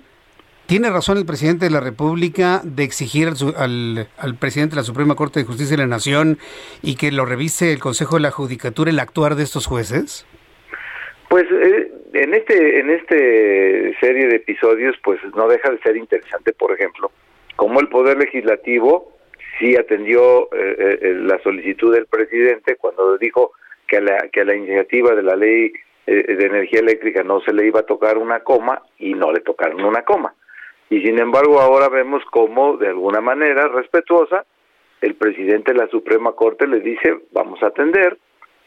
[0.67, 5.17] ¿tiene razón el presidente de la República de exigir al, al, presidente de la Suprema
[5.17, 6.39] Corte de Justicia de la Nación
[6.83, 10.25] y que lo revise el Consejo de la Judicatura el actuar de estos jueces?
[11.29, 16.53] Pues eh, en este en este serie de episodios, pues no deja de ser interesante,
[16.53, 17.11] por ejemplo,
[17.57, 19.13] cómo el Poder Legislativo
[19.59, 23.53] sí atendió eh, eh, la solicitud del presidente cuando dijo
[23.87, 25.73] que a la, que a la iniciativa de la ley
[26.07, 29.41] eh, de energía eléctrica no se le iba a tocar una coma y no le
[29.41, 30.35] tocaron una coma.
[30.89, 34.45] Y sin embargo ahora vemos cómo de alguna manera respetuosa
[35.01, 38.19] el presidente de la Suprema Corte le dice vamos a atender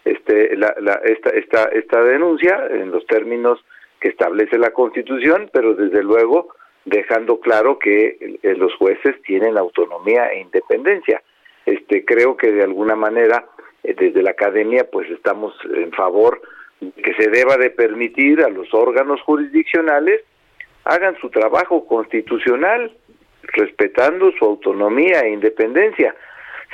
[0.05, 3.63] este la, la, esta, esta, esta denuncia en los términos
[3.99, 6.49] que establece la Constitución, pero desde luego
[6.85, 11.21] dejando claro que los jueces tienen autonomía e independencia.
[11.65, 13.45] Este creo que de alguna manera
[13.83, 16.41] eh, desde la academia pues estamos en favor
[16.79, 20.21] que se deba de permitir a los órganos jurisdiccionales
[20.83, 22.91] hagan su trabajo constitucional
[23.43, 26.15] respetando su autonomía e independencia.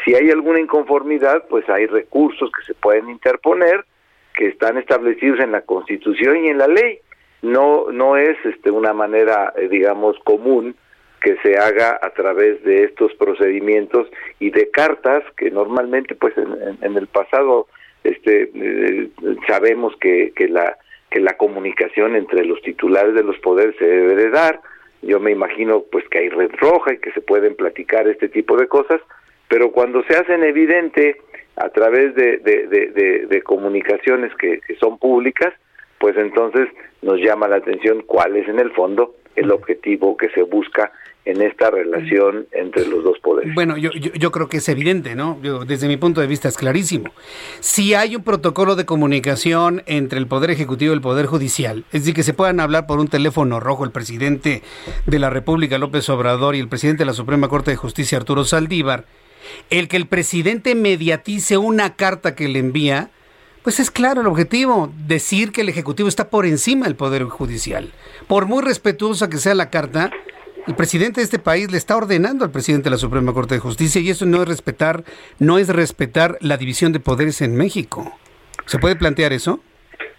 [0.04, 3.86] Si hay alguna inconformidad, pues hay recursos que se pueden interponer
[4.34, 7.00] que están establecidos en la Constitución y en la ley.
[7.42, 10.76] No no es este una manera eh, digamos común
[11.22, 14.08] que se haga a través de estos procedimientos
[14.40, 17.68] y de cartas que normalmente pues en, el pasado
[18.04, 19.10] este eh,
[19.48, 20.78] sabemos que, que la
[21.10, 24.62] que la comunicación entre los titulares de los poderes se debe de dar
[25.02, 28.58] yo me imagino pues que hay red roja y que se pueden platicar este tipo
[28.58, 29.02] de cosas
[29.50, 31.18] pero cuando se hacen evidente
[31.58, 35.54] a través de, de, de, comunicaciones que, que son públicas
[36.00, 36.70] pues entonces
[37.02, 40.92] nos llama la atención cuál es en el fondo el objetivo que se busca
[41.26, 43.54] en esta relación entre los dos poderes.
[43.54, 45.38] Bueno, yo, yo, creo que es evidente, ¿no?
[45.68, 47.12] desde mi punto de vista es clarísimo.
[47.60, 52.02] Si hay un protocolo de comunicación entre el Poder Ejecutivo y el Poder Judicial, es
[52.02, 54.64] decir, que se puedan hablar por un teléfono rojo el presidente
[55.06, 58.44] de la República, López Obrador, y el presidente de la Suprema Corte de Justicia, Arturo
[58.44, 59.06] Saldívar,
[59.70, 63.10] el que el presidente mediatice una carta que le envía,
[63.64, 67.92] pues es claro el objetivo, decir que el Ejecutivo está por encima del Poder Judicial.
[68.28, 70.12] Por muy respetuosa que sea la carta,
[70.68, 73.60] el presidente de este país le está ordenando al presidente de la Suprema Corte de
[73.60, 75.04] Justicia y eso no es respetar,
[75.40, 78.12] no es respetar la división de poderes en México.
[78.66, 79.62] ¿Se puede plantear eso?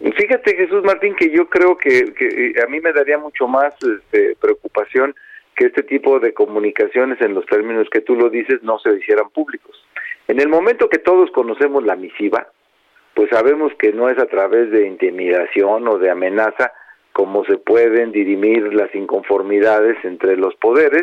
[0.01, 4.37] Fíjate Jesús Martín que yo creo que, que a mí me daría mucho más este,
[4.41, 5.15] preocupación
[5.61, 9.29] que este tipo de comunicaciones en los términos que tú lo dices no se hicieran
[9.29, 9.77] públicos.
[10.27, 12.49] En el momento que todos conocemos la misiva,
[13.13, 16.73] pues sabemos que no es a través de intimidación o de amenaza
[17.13, 21.03] cómo se pueden dirimir las inconformidades entre los poderes,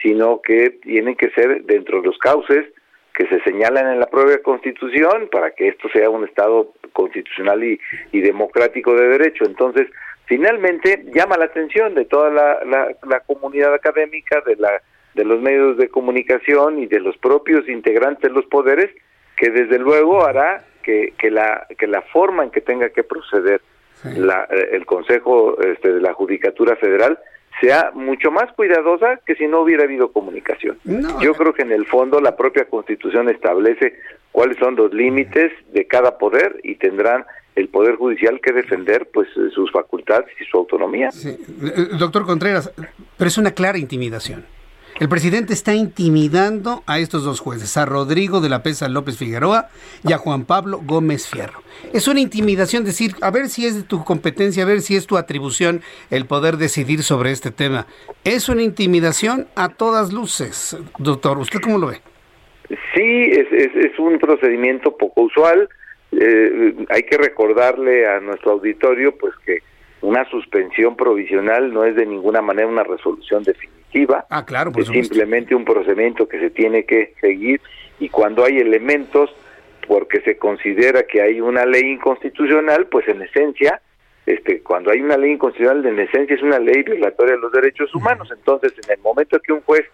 [0.00, 2.64] sino que tienen que ser dentro de los cauces
[3.12, 8.20] que se señalan en la propia Constitución para que esto sea un Estado constitucional y,
[8.20, 9.46] democrático de derecho.
[9.46, 9.88] Entonces,
[10.26, 14.82] finalmente llama la atención de toda la, la, comunidad académica, de, la,
[15.14, 18.90] de los medios de comunicación y de los propios integrantes de los poderes,
[19.36, 23.60] que desde luego hará que, que, la, que la forma en que tenga que proceder
[24.04, 27.18] la, eh, el Consejo este, de la Judicatura Federal
[27.60, 30.78] sea mucho más cuidadosa que si no hubiera habido comunicación.
[31.20, 33.94] Yo creo que en el fondo la propia Constitución establece
[34.30, 37.24] cuáles son los límites de cada poder y tendrán
[37.56, 41.08] el Poder Judicial que defender pues sus facultades y su autonomía.
[41.24, 42.70] Eh, doctor Contreras,
[43.16, 44.44] pero es una clara intimidación.
[44.98, 49.68] El presidente está intimidando a estos dos jueces, a Rodrigo de la Pesa López Figueroa
[50.02, 51.60] y a Juan Pablo Gómez Fierro.
[51.92, 55.06] Es una intimidación decir, a ver si es de tu competencia, a ver si es
[55.06, 57.86] tu atribución el poder decidir sobre este tema.
[58.24, 60.78] Es una intimidación a todas luces.
[60.98, 62.00] Doctor, ¿usted cómo lo ve?
[62.94, 65.68] Sí, es, es, un procedimiento poco usual.
[66.12, 69.58] Eh, hay que recordarle a nuestro auditorio pues que
[70.02, 74.24] una suspensión provisional no es de ninguna manera una resolución definitiva.
[74.30, 77.60] Ah, claro, es simplemente un procedimiento que se tiene que seguir
[77.98, 79.34] y cuando hay elementos
[79.86, 83.80] porque se considera que hay una ley inconstitucional, pues en esencia,
[84.26, 87.94] este, cuando hay una ley inconstitucional, en esencia es una ley violatoria de los derechos
[87.94, 88.28] humanos.
[88.36, 89.84] Entonces, en el momento que un juez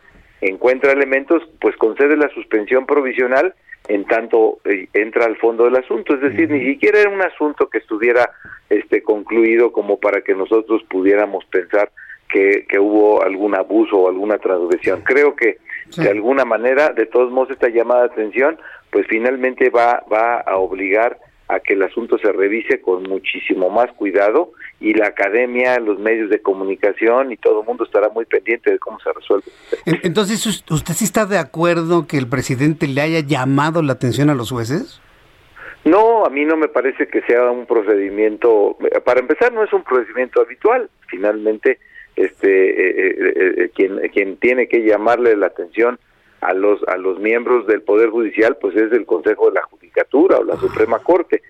[0.40, 3.54] encuentra elementos, pues concede la suspensión provisional
[3.88, 6.14] en tanto eh, entra al fondo del asunto.
[6.14, 8.30] Es decir, ni siquiera era un asunto que estuviera
[8.70, 11.90] este, concluido como para que nosotros pudiéramos pensar
[12.28, 15.02] que, hubo algún abuso o alguna transgresión.
[15.02, 15.58] Creo que
[15.96, 18.58] de alguna manera, de todos modos, esta llamada de atención,
[18.90, 21.18] pues finalmente va, va a obligar
[21.48, 24.52] a que el asunto se revise con muchísimo más cuidado
[24.82, 28.78] y la academia, los medios de comunicación y todo el mundo estará muy pendiente de
[28.80, 29.46] cómo se resuelve.
[29.86, 34.34] Entonces, ¿usted sí está de acuerdo que el presidente le haya llamado la atención a
[34.34, 35.00] los jueces?
[35.84, 39.84] No, a mí no me parece que sea un procedimiento, para empezar no es un
[39.84, 41.78] procedimiento habitual, finalmente
[42.16, 45.98] este eh, eh, eh, quien quien tiene que llamarle la atención
[46.42, 50.38] a los a los miembros del poder judicial pues es el Consejo de la Judicatura
[50.38, 51.42] o la Suprema Corte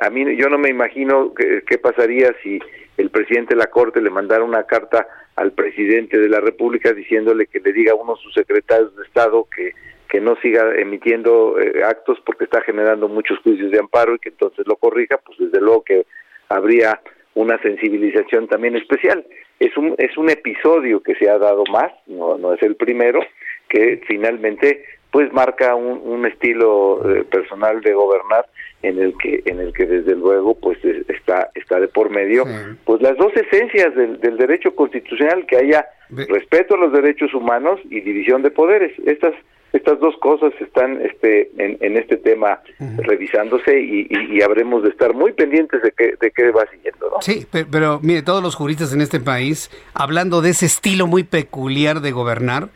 [0.00, 2.60] a mí yo no me imagino qué pasaría si
[2.96, 5.06] el presidente de la Corte le mandara una carta
[5.36, 9.04] al presidente de la República diciéndole que le diga a uno de sus secretarios de
[9.04, 9.72] Estado que,
[10.08, 14.28] que no siga emitiendo eh, actos porque está generando muchos juicios de amparo y que
[14.30, 16.04] entonces lo corrija, pues desde luego que
[16.48, 17.00] habría
[17.34, 19.24] una sensibilización también especial.
[19.58, 23.20] Es un, es un episodio que se ha dado más, no, no es el primero,
[23.68, 28.46] que finalmente pues marca un, un estilo eh, personal de gobernar
[28.82, 30.78] en el que en el que desde luego pues
[31.08, 32.44] está está de por medio.
[32.84, 37.78] Pues las dos esencias del, del, derecho constitucional que haya respeto a los derechos humanos
[37.90, 38.92] y división de poderes.
[39.06, 39.34] Estas
[39.72, 42.60] estas dos cosas están este en, en este tema
[42.98, 47.20] revisándose y, y, habremos de estar muy pendientes de qué de qué va siguiendo ¿no?
[47.20, 51.22] sí pero, pero mire todos los juristas en este país hablando de ese estilo muy
[51.22, 52.70] peculiar de gobernar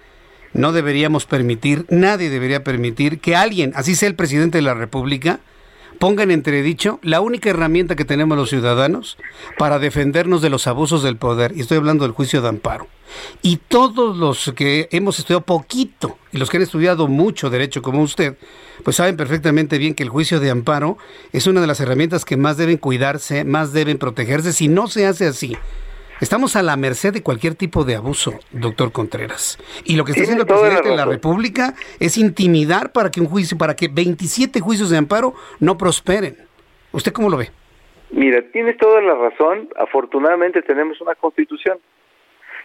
[0.54, 5.40] no deberíamos permitir, nadie debería permitir que alguien, así sea el presidente de la República,
[5.98, 9.16] ponga en entredicho la única herramienta que tenemos los ciudadanos
[9.58, 11.52] para defendernos de los abusos del poder.
[11.56, 12.88] Y estoy hablando del juicio de amparo.
[13.42, 18.02] Y todos los que hemos estudiado poquito y los que han estudiado mucho derecho como
[18.02, 18.36] usted,
[18.82, 20.98] pues saben perfectamente bien que el juicio de amparo
[21.32, 24.52] es una de las herramientas que más deben cuidarse, más deben protegerse.
[24.52, 25.56] Si no se hace así,
[26.20, 29.58] Estamos a la merced de cualquier tipo de abuso, doctor Contreras.
[29.84, 33.26] Y lo que está haciendo el presidente de la República es intimidar para que un
[33.26, 36.36] juicio, para que 27 juicios de amparo no prosperen.
[36.92, 37.50] ¿Usted cómo lo ve?
[38.10, 39.68] Mira, tienes toda la razón.
[39.76, 41.78] Afortunadamente tenemos una constitución.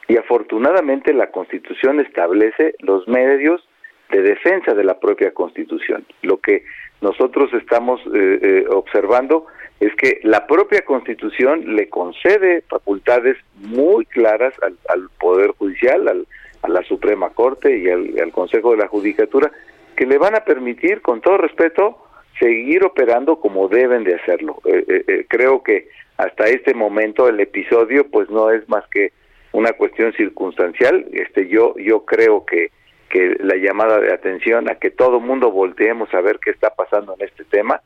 [0.07, 3.67] Y afortunadamente la constitución establece los medios
[4.11, 6.05] de defensa de la propia constitución.
[6.21, 6.65] Lo que
[7.01, 9.47] nosotros estamos eh, eh, observando
[9.79, 16.25] es que la propia Constitución le concede facultades muy claras al, Poder Judicial,
[16.61, 19.51] a la Suprema Corte y al, Consejo de la Judicatura,
[19.95, 21.97] que le van a permitir, con todo respeto,
[22.39, 24.61] seguir operando como deben de hacerlo.
[24.65, 25.87] Eh, eh, eh, creo que
[26.17, 29.13] hasta este momento el episodio, pues no es más que
[29.53, 31.05] una cuestión circunstancial.
[31.13, 32.71] Este, yo, yo creo que
[33.09, 37.15] que la llamada de atención a que todo mundo volteemos a ver qué está pasando
[37.19, 37.81] en este tema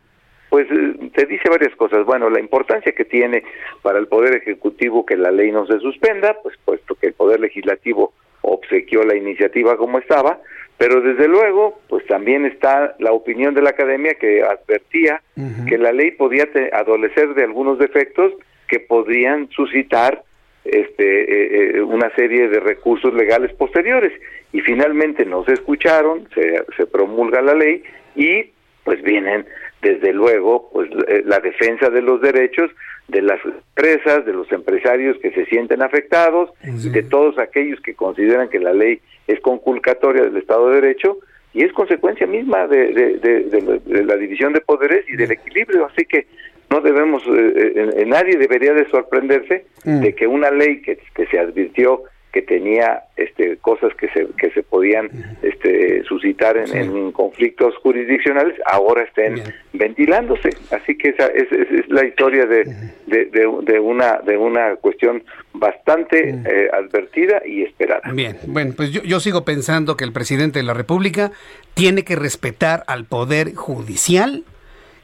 [0.53, 2.05] pues eh, te dice varias cosas.
[2.05, 3.43] Bueno, la importancia que tiene
[3.81, 7.39] para el Poder Ejecutivo que la ley no se suspenda, pues puesto que el Poder
[7.39, 10.37] Legislativo obsequió la iniciativa como estaba,
[10.77, 15.23] pero desde luego, pues también está la opinión de la Academia que advertía
[15.67, 18.31] que la ley podía adolecer de algunos defectos
[18.67, 20.21] que podrían suscitar
[20.65, 24.13] este, eh, eh, una serie de recursos legales posteriores.
[24.51, 27.81] Y finalmente no se escucharon, se, se promulga la ley
[28.15, 28.51] y
[28.83, 29.45] pues vienen
[29.83, 32.71] desde luego, pues eh, la defensa de los derechos
[33.07, 38.49] de las empresas, de los empresarios que se sienten afectados, de todos aquellos que consideran
[38.49, 41.17] que la ley es conculcatoria del Estado de Derecho
[41.53, 45.85] y es consecuencia misma de, la división de poderes y del equilibrio.
[45.85, 46.27] Así que
[46.69, 49.99] no debemos, eh, eh, nadie debería de sorprenderse mm.
[49.99, 52.03] de que una ley que, que se advirtió
[52.33, 55.07] que tenía este, cosas que se, que se podían
[55.43, 59.35] este, suscitar en, conflictos jurisdiccionales, ahora estén
[59.71, 60.49] ventilándose.
[60.71, 61.47] Así que esa es,
[61.89, 62.65] la historia de,
[63.05, 65.23] de, una, de una cuestión
[65.53, 68.11] bastante eh, advertida y esperada.
[68.11, 71.31] Bien, bueno, pues yo, yo sigo pensando que el presidente de la República
[71.75, 74.43] tiene que respetar al Poder Judicial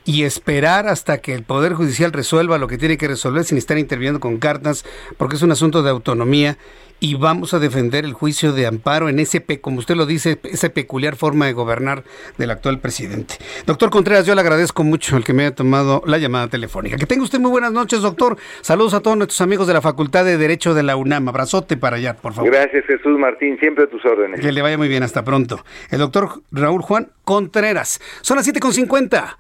[0.04, 3.78] y esperar hasta que el Poder Judicial resuelva lo que tiene que resolver sin estar
[3.78, 4.84] interviniendo con cartas,
[5.18, 6.58] porque es un asunto de autonomía
[7.00, 10.70] y vamos a defender el juicio de amparo en ese, como usted lo dice, esa
[10.70, 12.04] peculiar forma de gobernar
[12.38, 13.36] del actual presidente.
[13.66, 16.98] Doctor Contreras, yo le agradezco mucho el que me haya tomado la llamada telefónica.
[16.98, 18.38] Que tenga usted muy buenas noches, doctor.
[18.62, 21.30] Saludos a todos nuestros amigos de la Facultad de Derecho de la UNAM.
[21.30, 22.52] Abrazote para allá, por favor.
[22.52, 23.58] Gracias, Jesús Martín.
[23.60, 24.40] Siempre a tus órdenes.
[24.40, 25.04] Que le vaya muy bien.
[25.04, 25.64] Hasta pronto.
[25.90, 28.02] El doctor Raúl Juan Contreras.
[28.22, 29.38] Son las 7.50.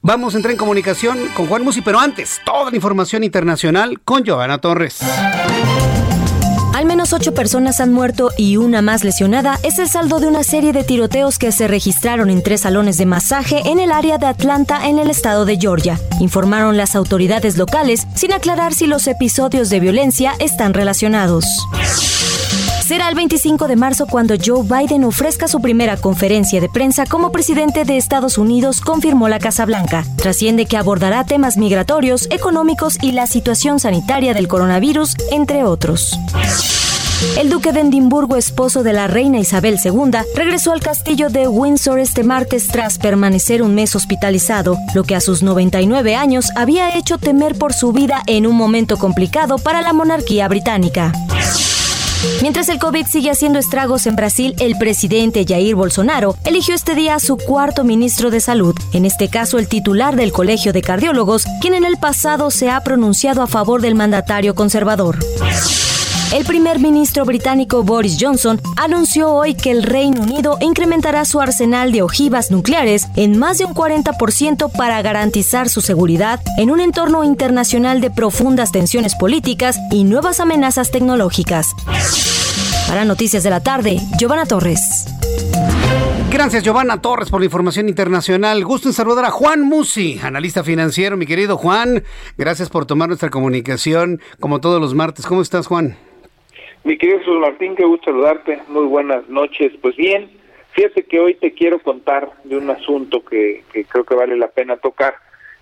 [0.00, 4.26] Vamos a entrar en comunicación con Juan Musi, pero antes, toda la información internacional con
[4.26, 5.00] Joana Torres.
[6.72, 10.42] Al menos ocho personas han muerto y una más lesionada es el saldo de una
[10.42, 14.26] serie de tiroteos que se registraron en tres salones de masaje en el área de
[14.26, 19.68] Atlanta, en el estado de Georgia, informaron las autoridades locales, sin aclarar si los episodios
[19.68, 21.44] de violencia están relacionados.
[22.84, 27.30] Será el 25 de marzo cuando Joe Biden ofrezca su primera conferencia de prensa como
[27.30, 30.04] presidente de Estados Unidos, confirmó la Casa Blanca.
[30.16, 36.18] Trasciende que abordará temas migratorios, económicos y la situación sanitaria del coronavirus, entre otros.
[37.38, 42.00] El duque de Edimburgo, esposo de la reina Isabel II, regresó al castillo de Windsor
[42.00, 47.18] este martes tras permanecer un mes hospitalizado, lo que a sus 99 años había hecho
[47.18, 51.12] temer por su vida en un momento complicado para la monarquía británica.
[52.40, 57.14] Mientras el COVID sigue haciendo estragos en Brasil, el presidente Jair Bolsonaro eligió este día
[57.14, 61.44] a su cuarto ministro de Salud, en este caso el titular del Colegio de Cardiólogos,
[61.60, 65.18] quien en el pasado se ha pronunciado a favor del mandatario conservador.
[66.32, 71.92] El primer ministro británico Boris Johnson anunció hoy que el Reino Unido incrementará su arsenal
[71.92, 77.22] de ojivas nucleares en más de un 40% para garantizar su seguridad en un entorno
[77.22, 81.74] internacional de profundas tensiones políticas y nuevas amenazas tecnológicas.
[82.88, 85.04] Para Noticias de la Tarde, Giovanna Torres.
[86.30, 88.64] Gracias, Giovanna Torres, por la información internacional.
[88.64, 91.18] Gusto en saludar a Juan Musi, analista financiero.
[91.18, 92.02] Mi querido Juan,
[92.38, 95.26] gracias por tomar nuestra comunicación como todos los martes.
[95.26, 95.98] ¿Cómo estás, Juan?
[96.84, 98.60] Mi querido Jesús Martín, qué gusto saludarte.
[98.66, 99.72] Muy buenas noches.
[99.80, 100.28] Pues bien,
[100.72, 104.76] fíjate que hoy te quiero contar de un asunto que, creo que vale la pena
[104.78, 105.14] tocar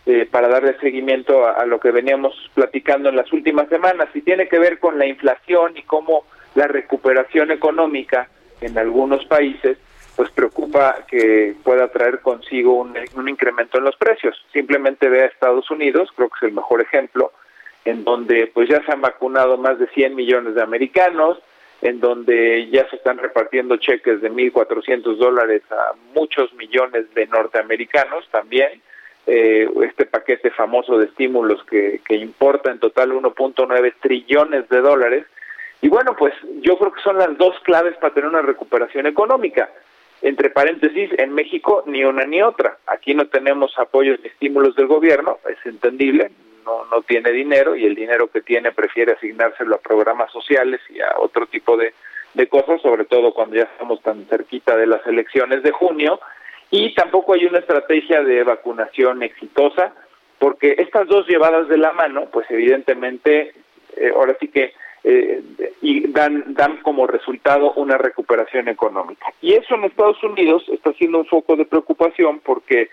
[0.06, 4.48] eh, para darle seguimiento a, lo que veníamos platicando en las últimas semanas y tiene
[4.48, 6.24] que ver con la inflación y cómo
[6.54, 8.30] la recuperación económica
[8.62, 9.76] en algunos países
[10.16, 14.34] pues preocupa que pueda traer consigo un incremento en los precios.
[14.54, 17.32] Simplemente ve a Estados Unidos, creo que es el mejor ejemplo,
[17.84, 21.38] en donde pues ya se han vacunado más de 100 millones de americanos,
[21.82, 28.28] en donde ya se están repartiendo cheques de 1.400 dólares a muchos millones de norteamericanos
[28.30, 28.82] también.
[29.26, 35.26] Eh, este paquete famoso de estímulos que, que importa en total 1.9 trillones de dólares.
[35.82, 39.70] Y bueno, pues yo creo que son las dos claves para tener una recuperación económica.
[40.22, 42.76] Entre paréntesis, en México ni una ni otra.
[42.86, 46.30] Aquí no tenemos apoyos ni estímulos del gobierno, es entendible,
[46.64, 51.00] no, no tiene dinero y el dinero que tiene prefiere asignárselo a programas sociales y
[51.00, 51.94] a otro tipo de,
[52.34, 56.20] de cosas, sobre todo cuando ya estamos tan cerquita de las elecciones de junio.
[56.70, 59.92] Y tampoco hay una estrategia de vacunación exitosa,
[60.38, 63.52] porque estas dos llevadas de la mano, pues evidentemente,
[63.96, 64.72] eh, ahora sí que
[65.02, 65.42] eh,
[65.80, 69.32] y dan, dan como resultado una recuperación económica.
[69.40, 72.90] Y eso en Estados Unidos está siendo un foco de preocupación porque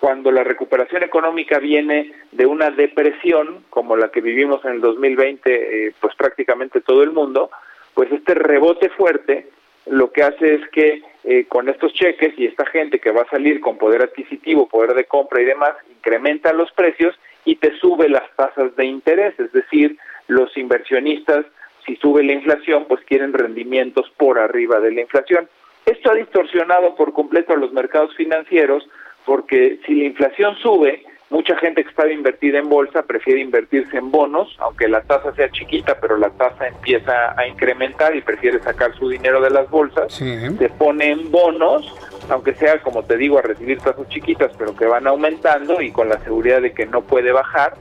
[0.00, 5.86] cuando la recuperación económica viene de una depresión como la que vivimos en el 2020,
[5.88, 7.50] eh, pues prácticamente todo el mundo,
[7.94, 9.48] pues este rebote fuerte
[9.86, 13.30] lo que hace es que eh, con estos cheques y esta gente que va a
[13.30, 17.14] salir con poder adquisitivo, poder de compra y demás, incrementa los precios
[17.44, 19.96] y te sube las tasas de interés, es decir,
[20.26, 21.46] los inversionistas,
[21.86, 25.48] si sube la inflación, pues quieren rendimientos por arriba de la inflación.
[25.84, 28.88] Esto ha distorsionado por completo a los mercados financieros
[29.26, 34.10] porque si la inflación sube, mucha gente que estaba invertida en bolsa prefiere invertirse en
[34.10, 38.96] bonos, aunque la tasa sea chiquita, pero la tasa empieza a incrementar y prefiere sacar
[38.96, 41.92] su dinero de las bolsas, se pone en bonos,
[42.30, 46.08] aunque sea, como te digo, a recibir tasas chiquitas, pero que van aumentando y con
[46.08, 47.74] la seguridad de que no puede bajar.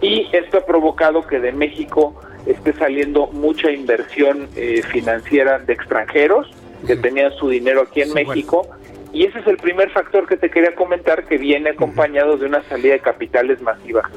[0.00, 6.48] Y esto ha provocado que de México esté saliendo mucha inversión eh, financiera de extranjeros
[6.86, 8.68] que tenían su dinero aquí en México.
[9.16, 12.62] Y ese es el primer factor que te quería comentar que viene acompañado de una
[12.64, 14.10] salida de capitales masiva.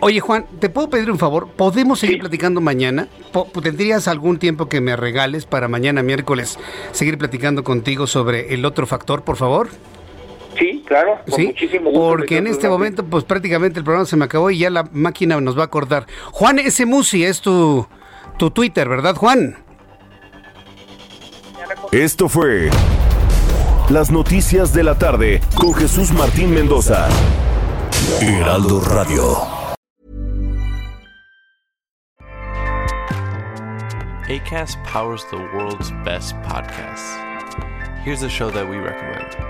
[0.00, 1.52] oye Juan, ¿te puedo pedir un favor?
[1.52, 3.06] ¿Podemos seguir platicando mañana?
[3.62, 6.58] ¿Tendrías algún tiempo que me regales para mañana miércoles
[6.90, 9.68] seguir platicando contigo sobre el otro factor, por favor?
[10.58, 12.08] Sí, claro, con muchísimo gusto.
[12.08, 15.40] Porque en este momento, pues prácticamente el programa se me acabó y ya la máquina
[15.40, 16.06] nos va a acordar.
[16.32, 16.84] Juan S.
[16.86, 17.86] Musi es tu,
[18.36, 19.58] tu Twitter, ¿verdad, Juan?
[21.92, 22.68] Esto fue
[23.90, 27.08] las noticias de la tarde con Jesús Martín Mendoza.
[28.20, 29.36] Heraldo Radio.
[34.28, 37.18] ACAST powers the world's best podcasts.
[38.04, 39.49] Here's a show that we recommend.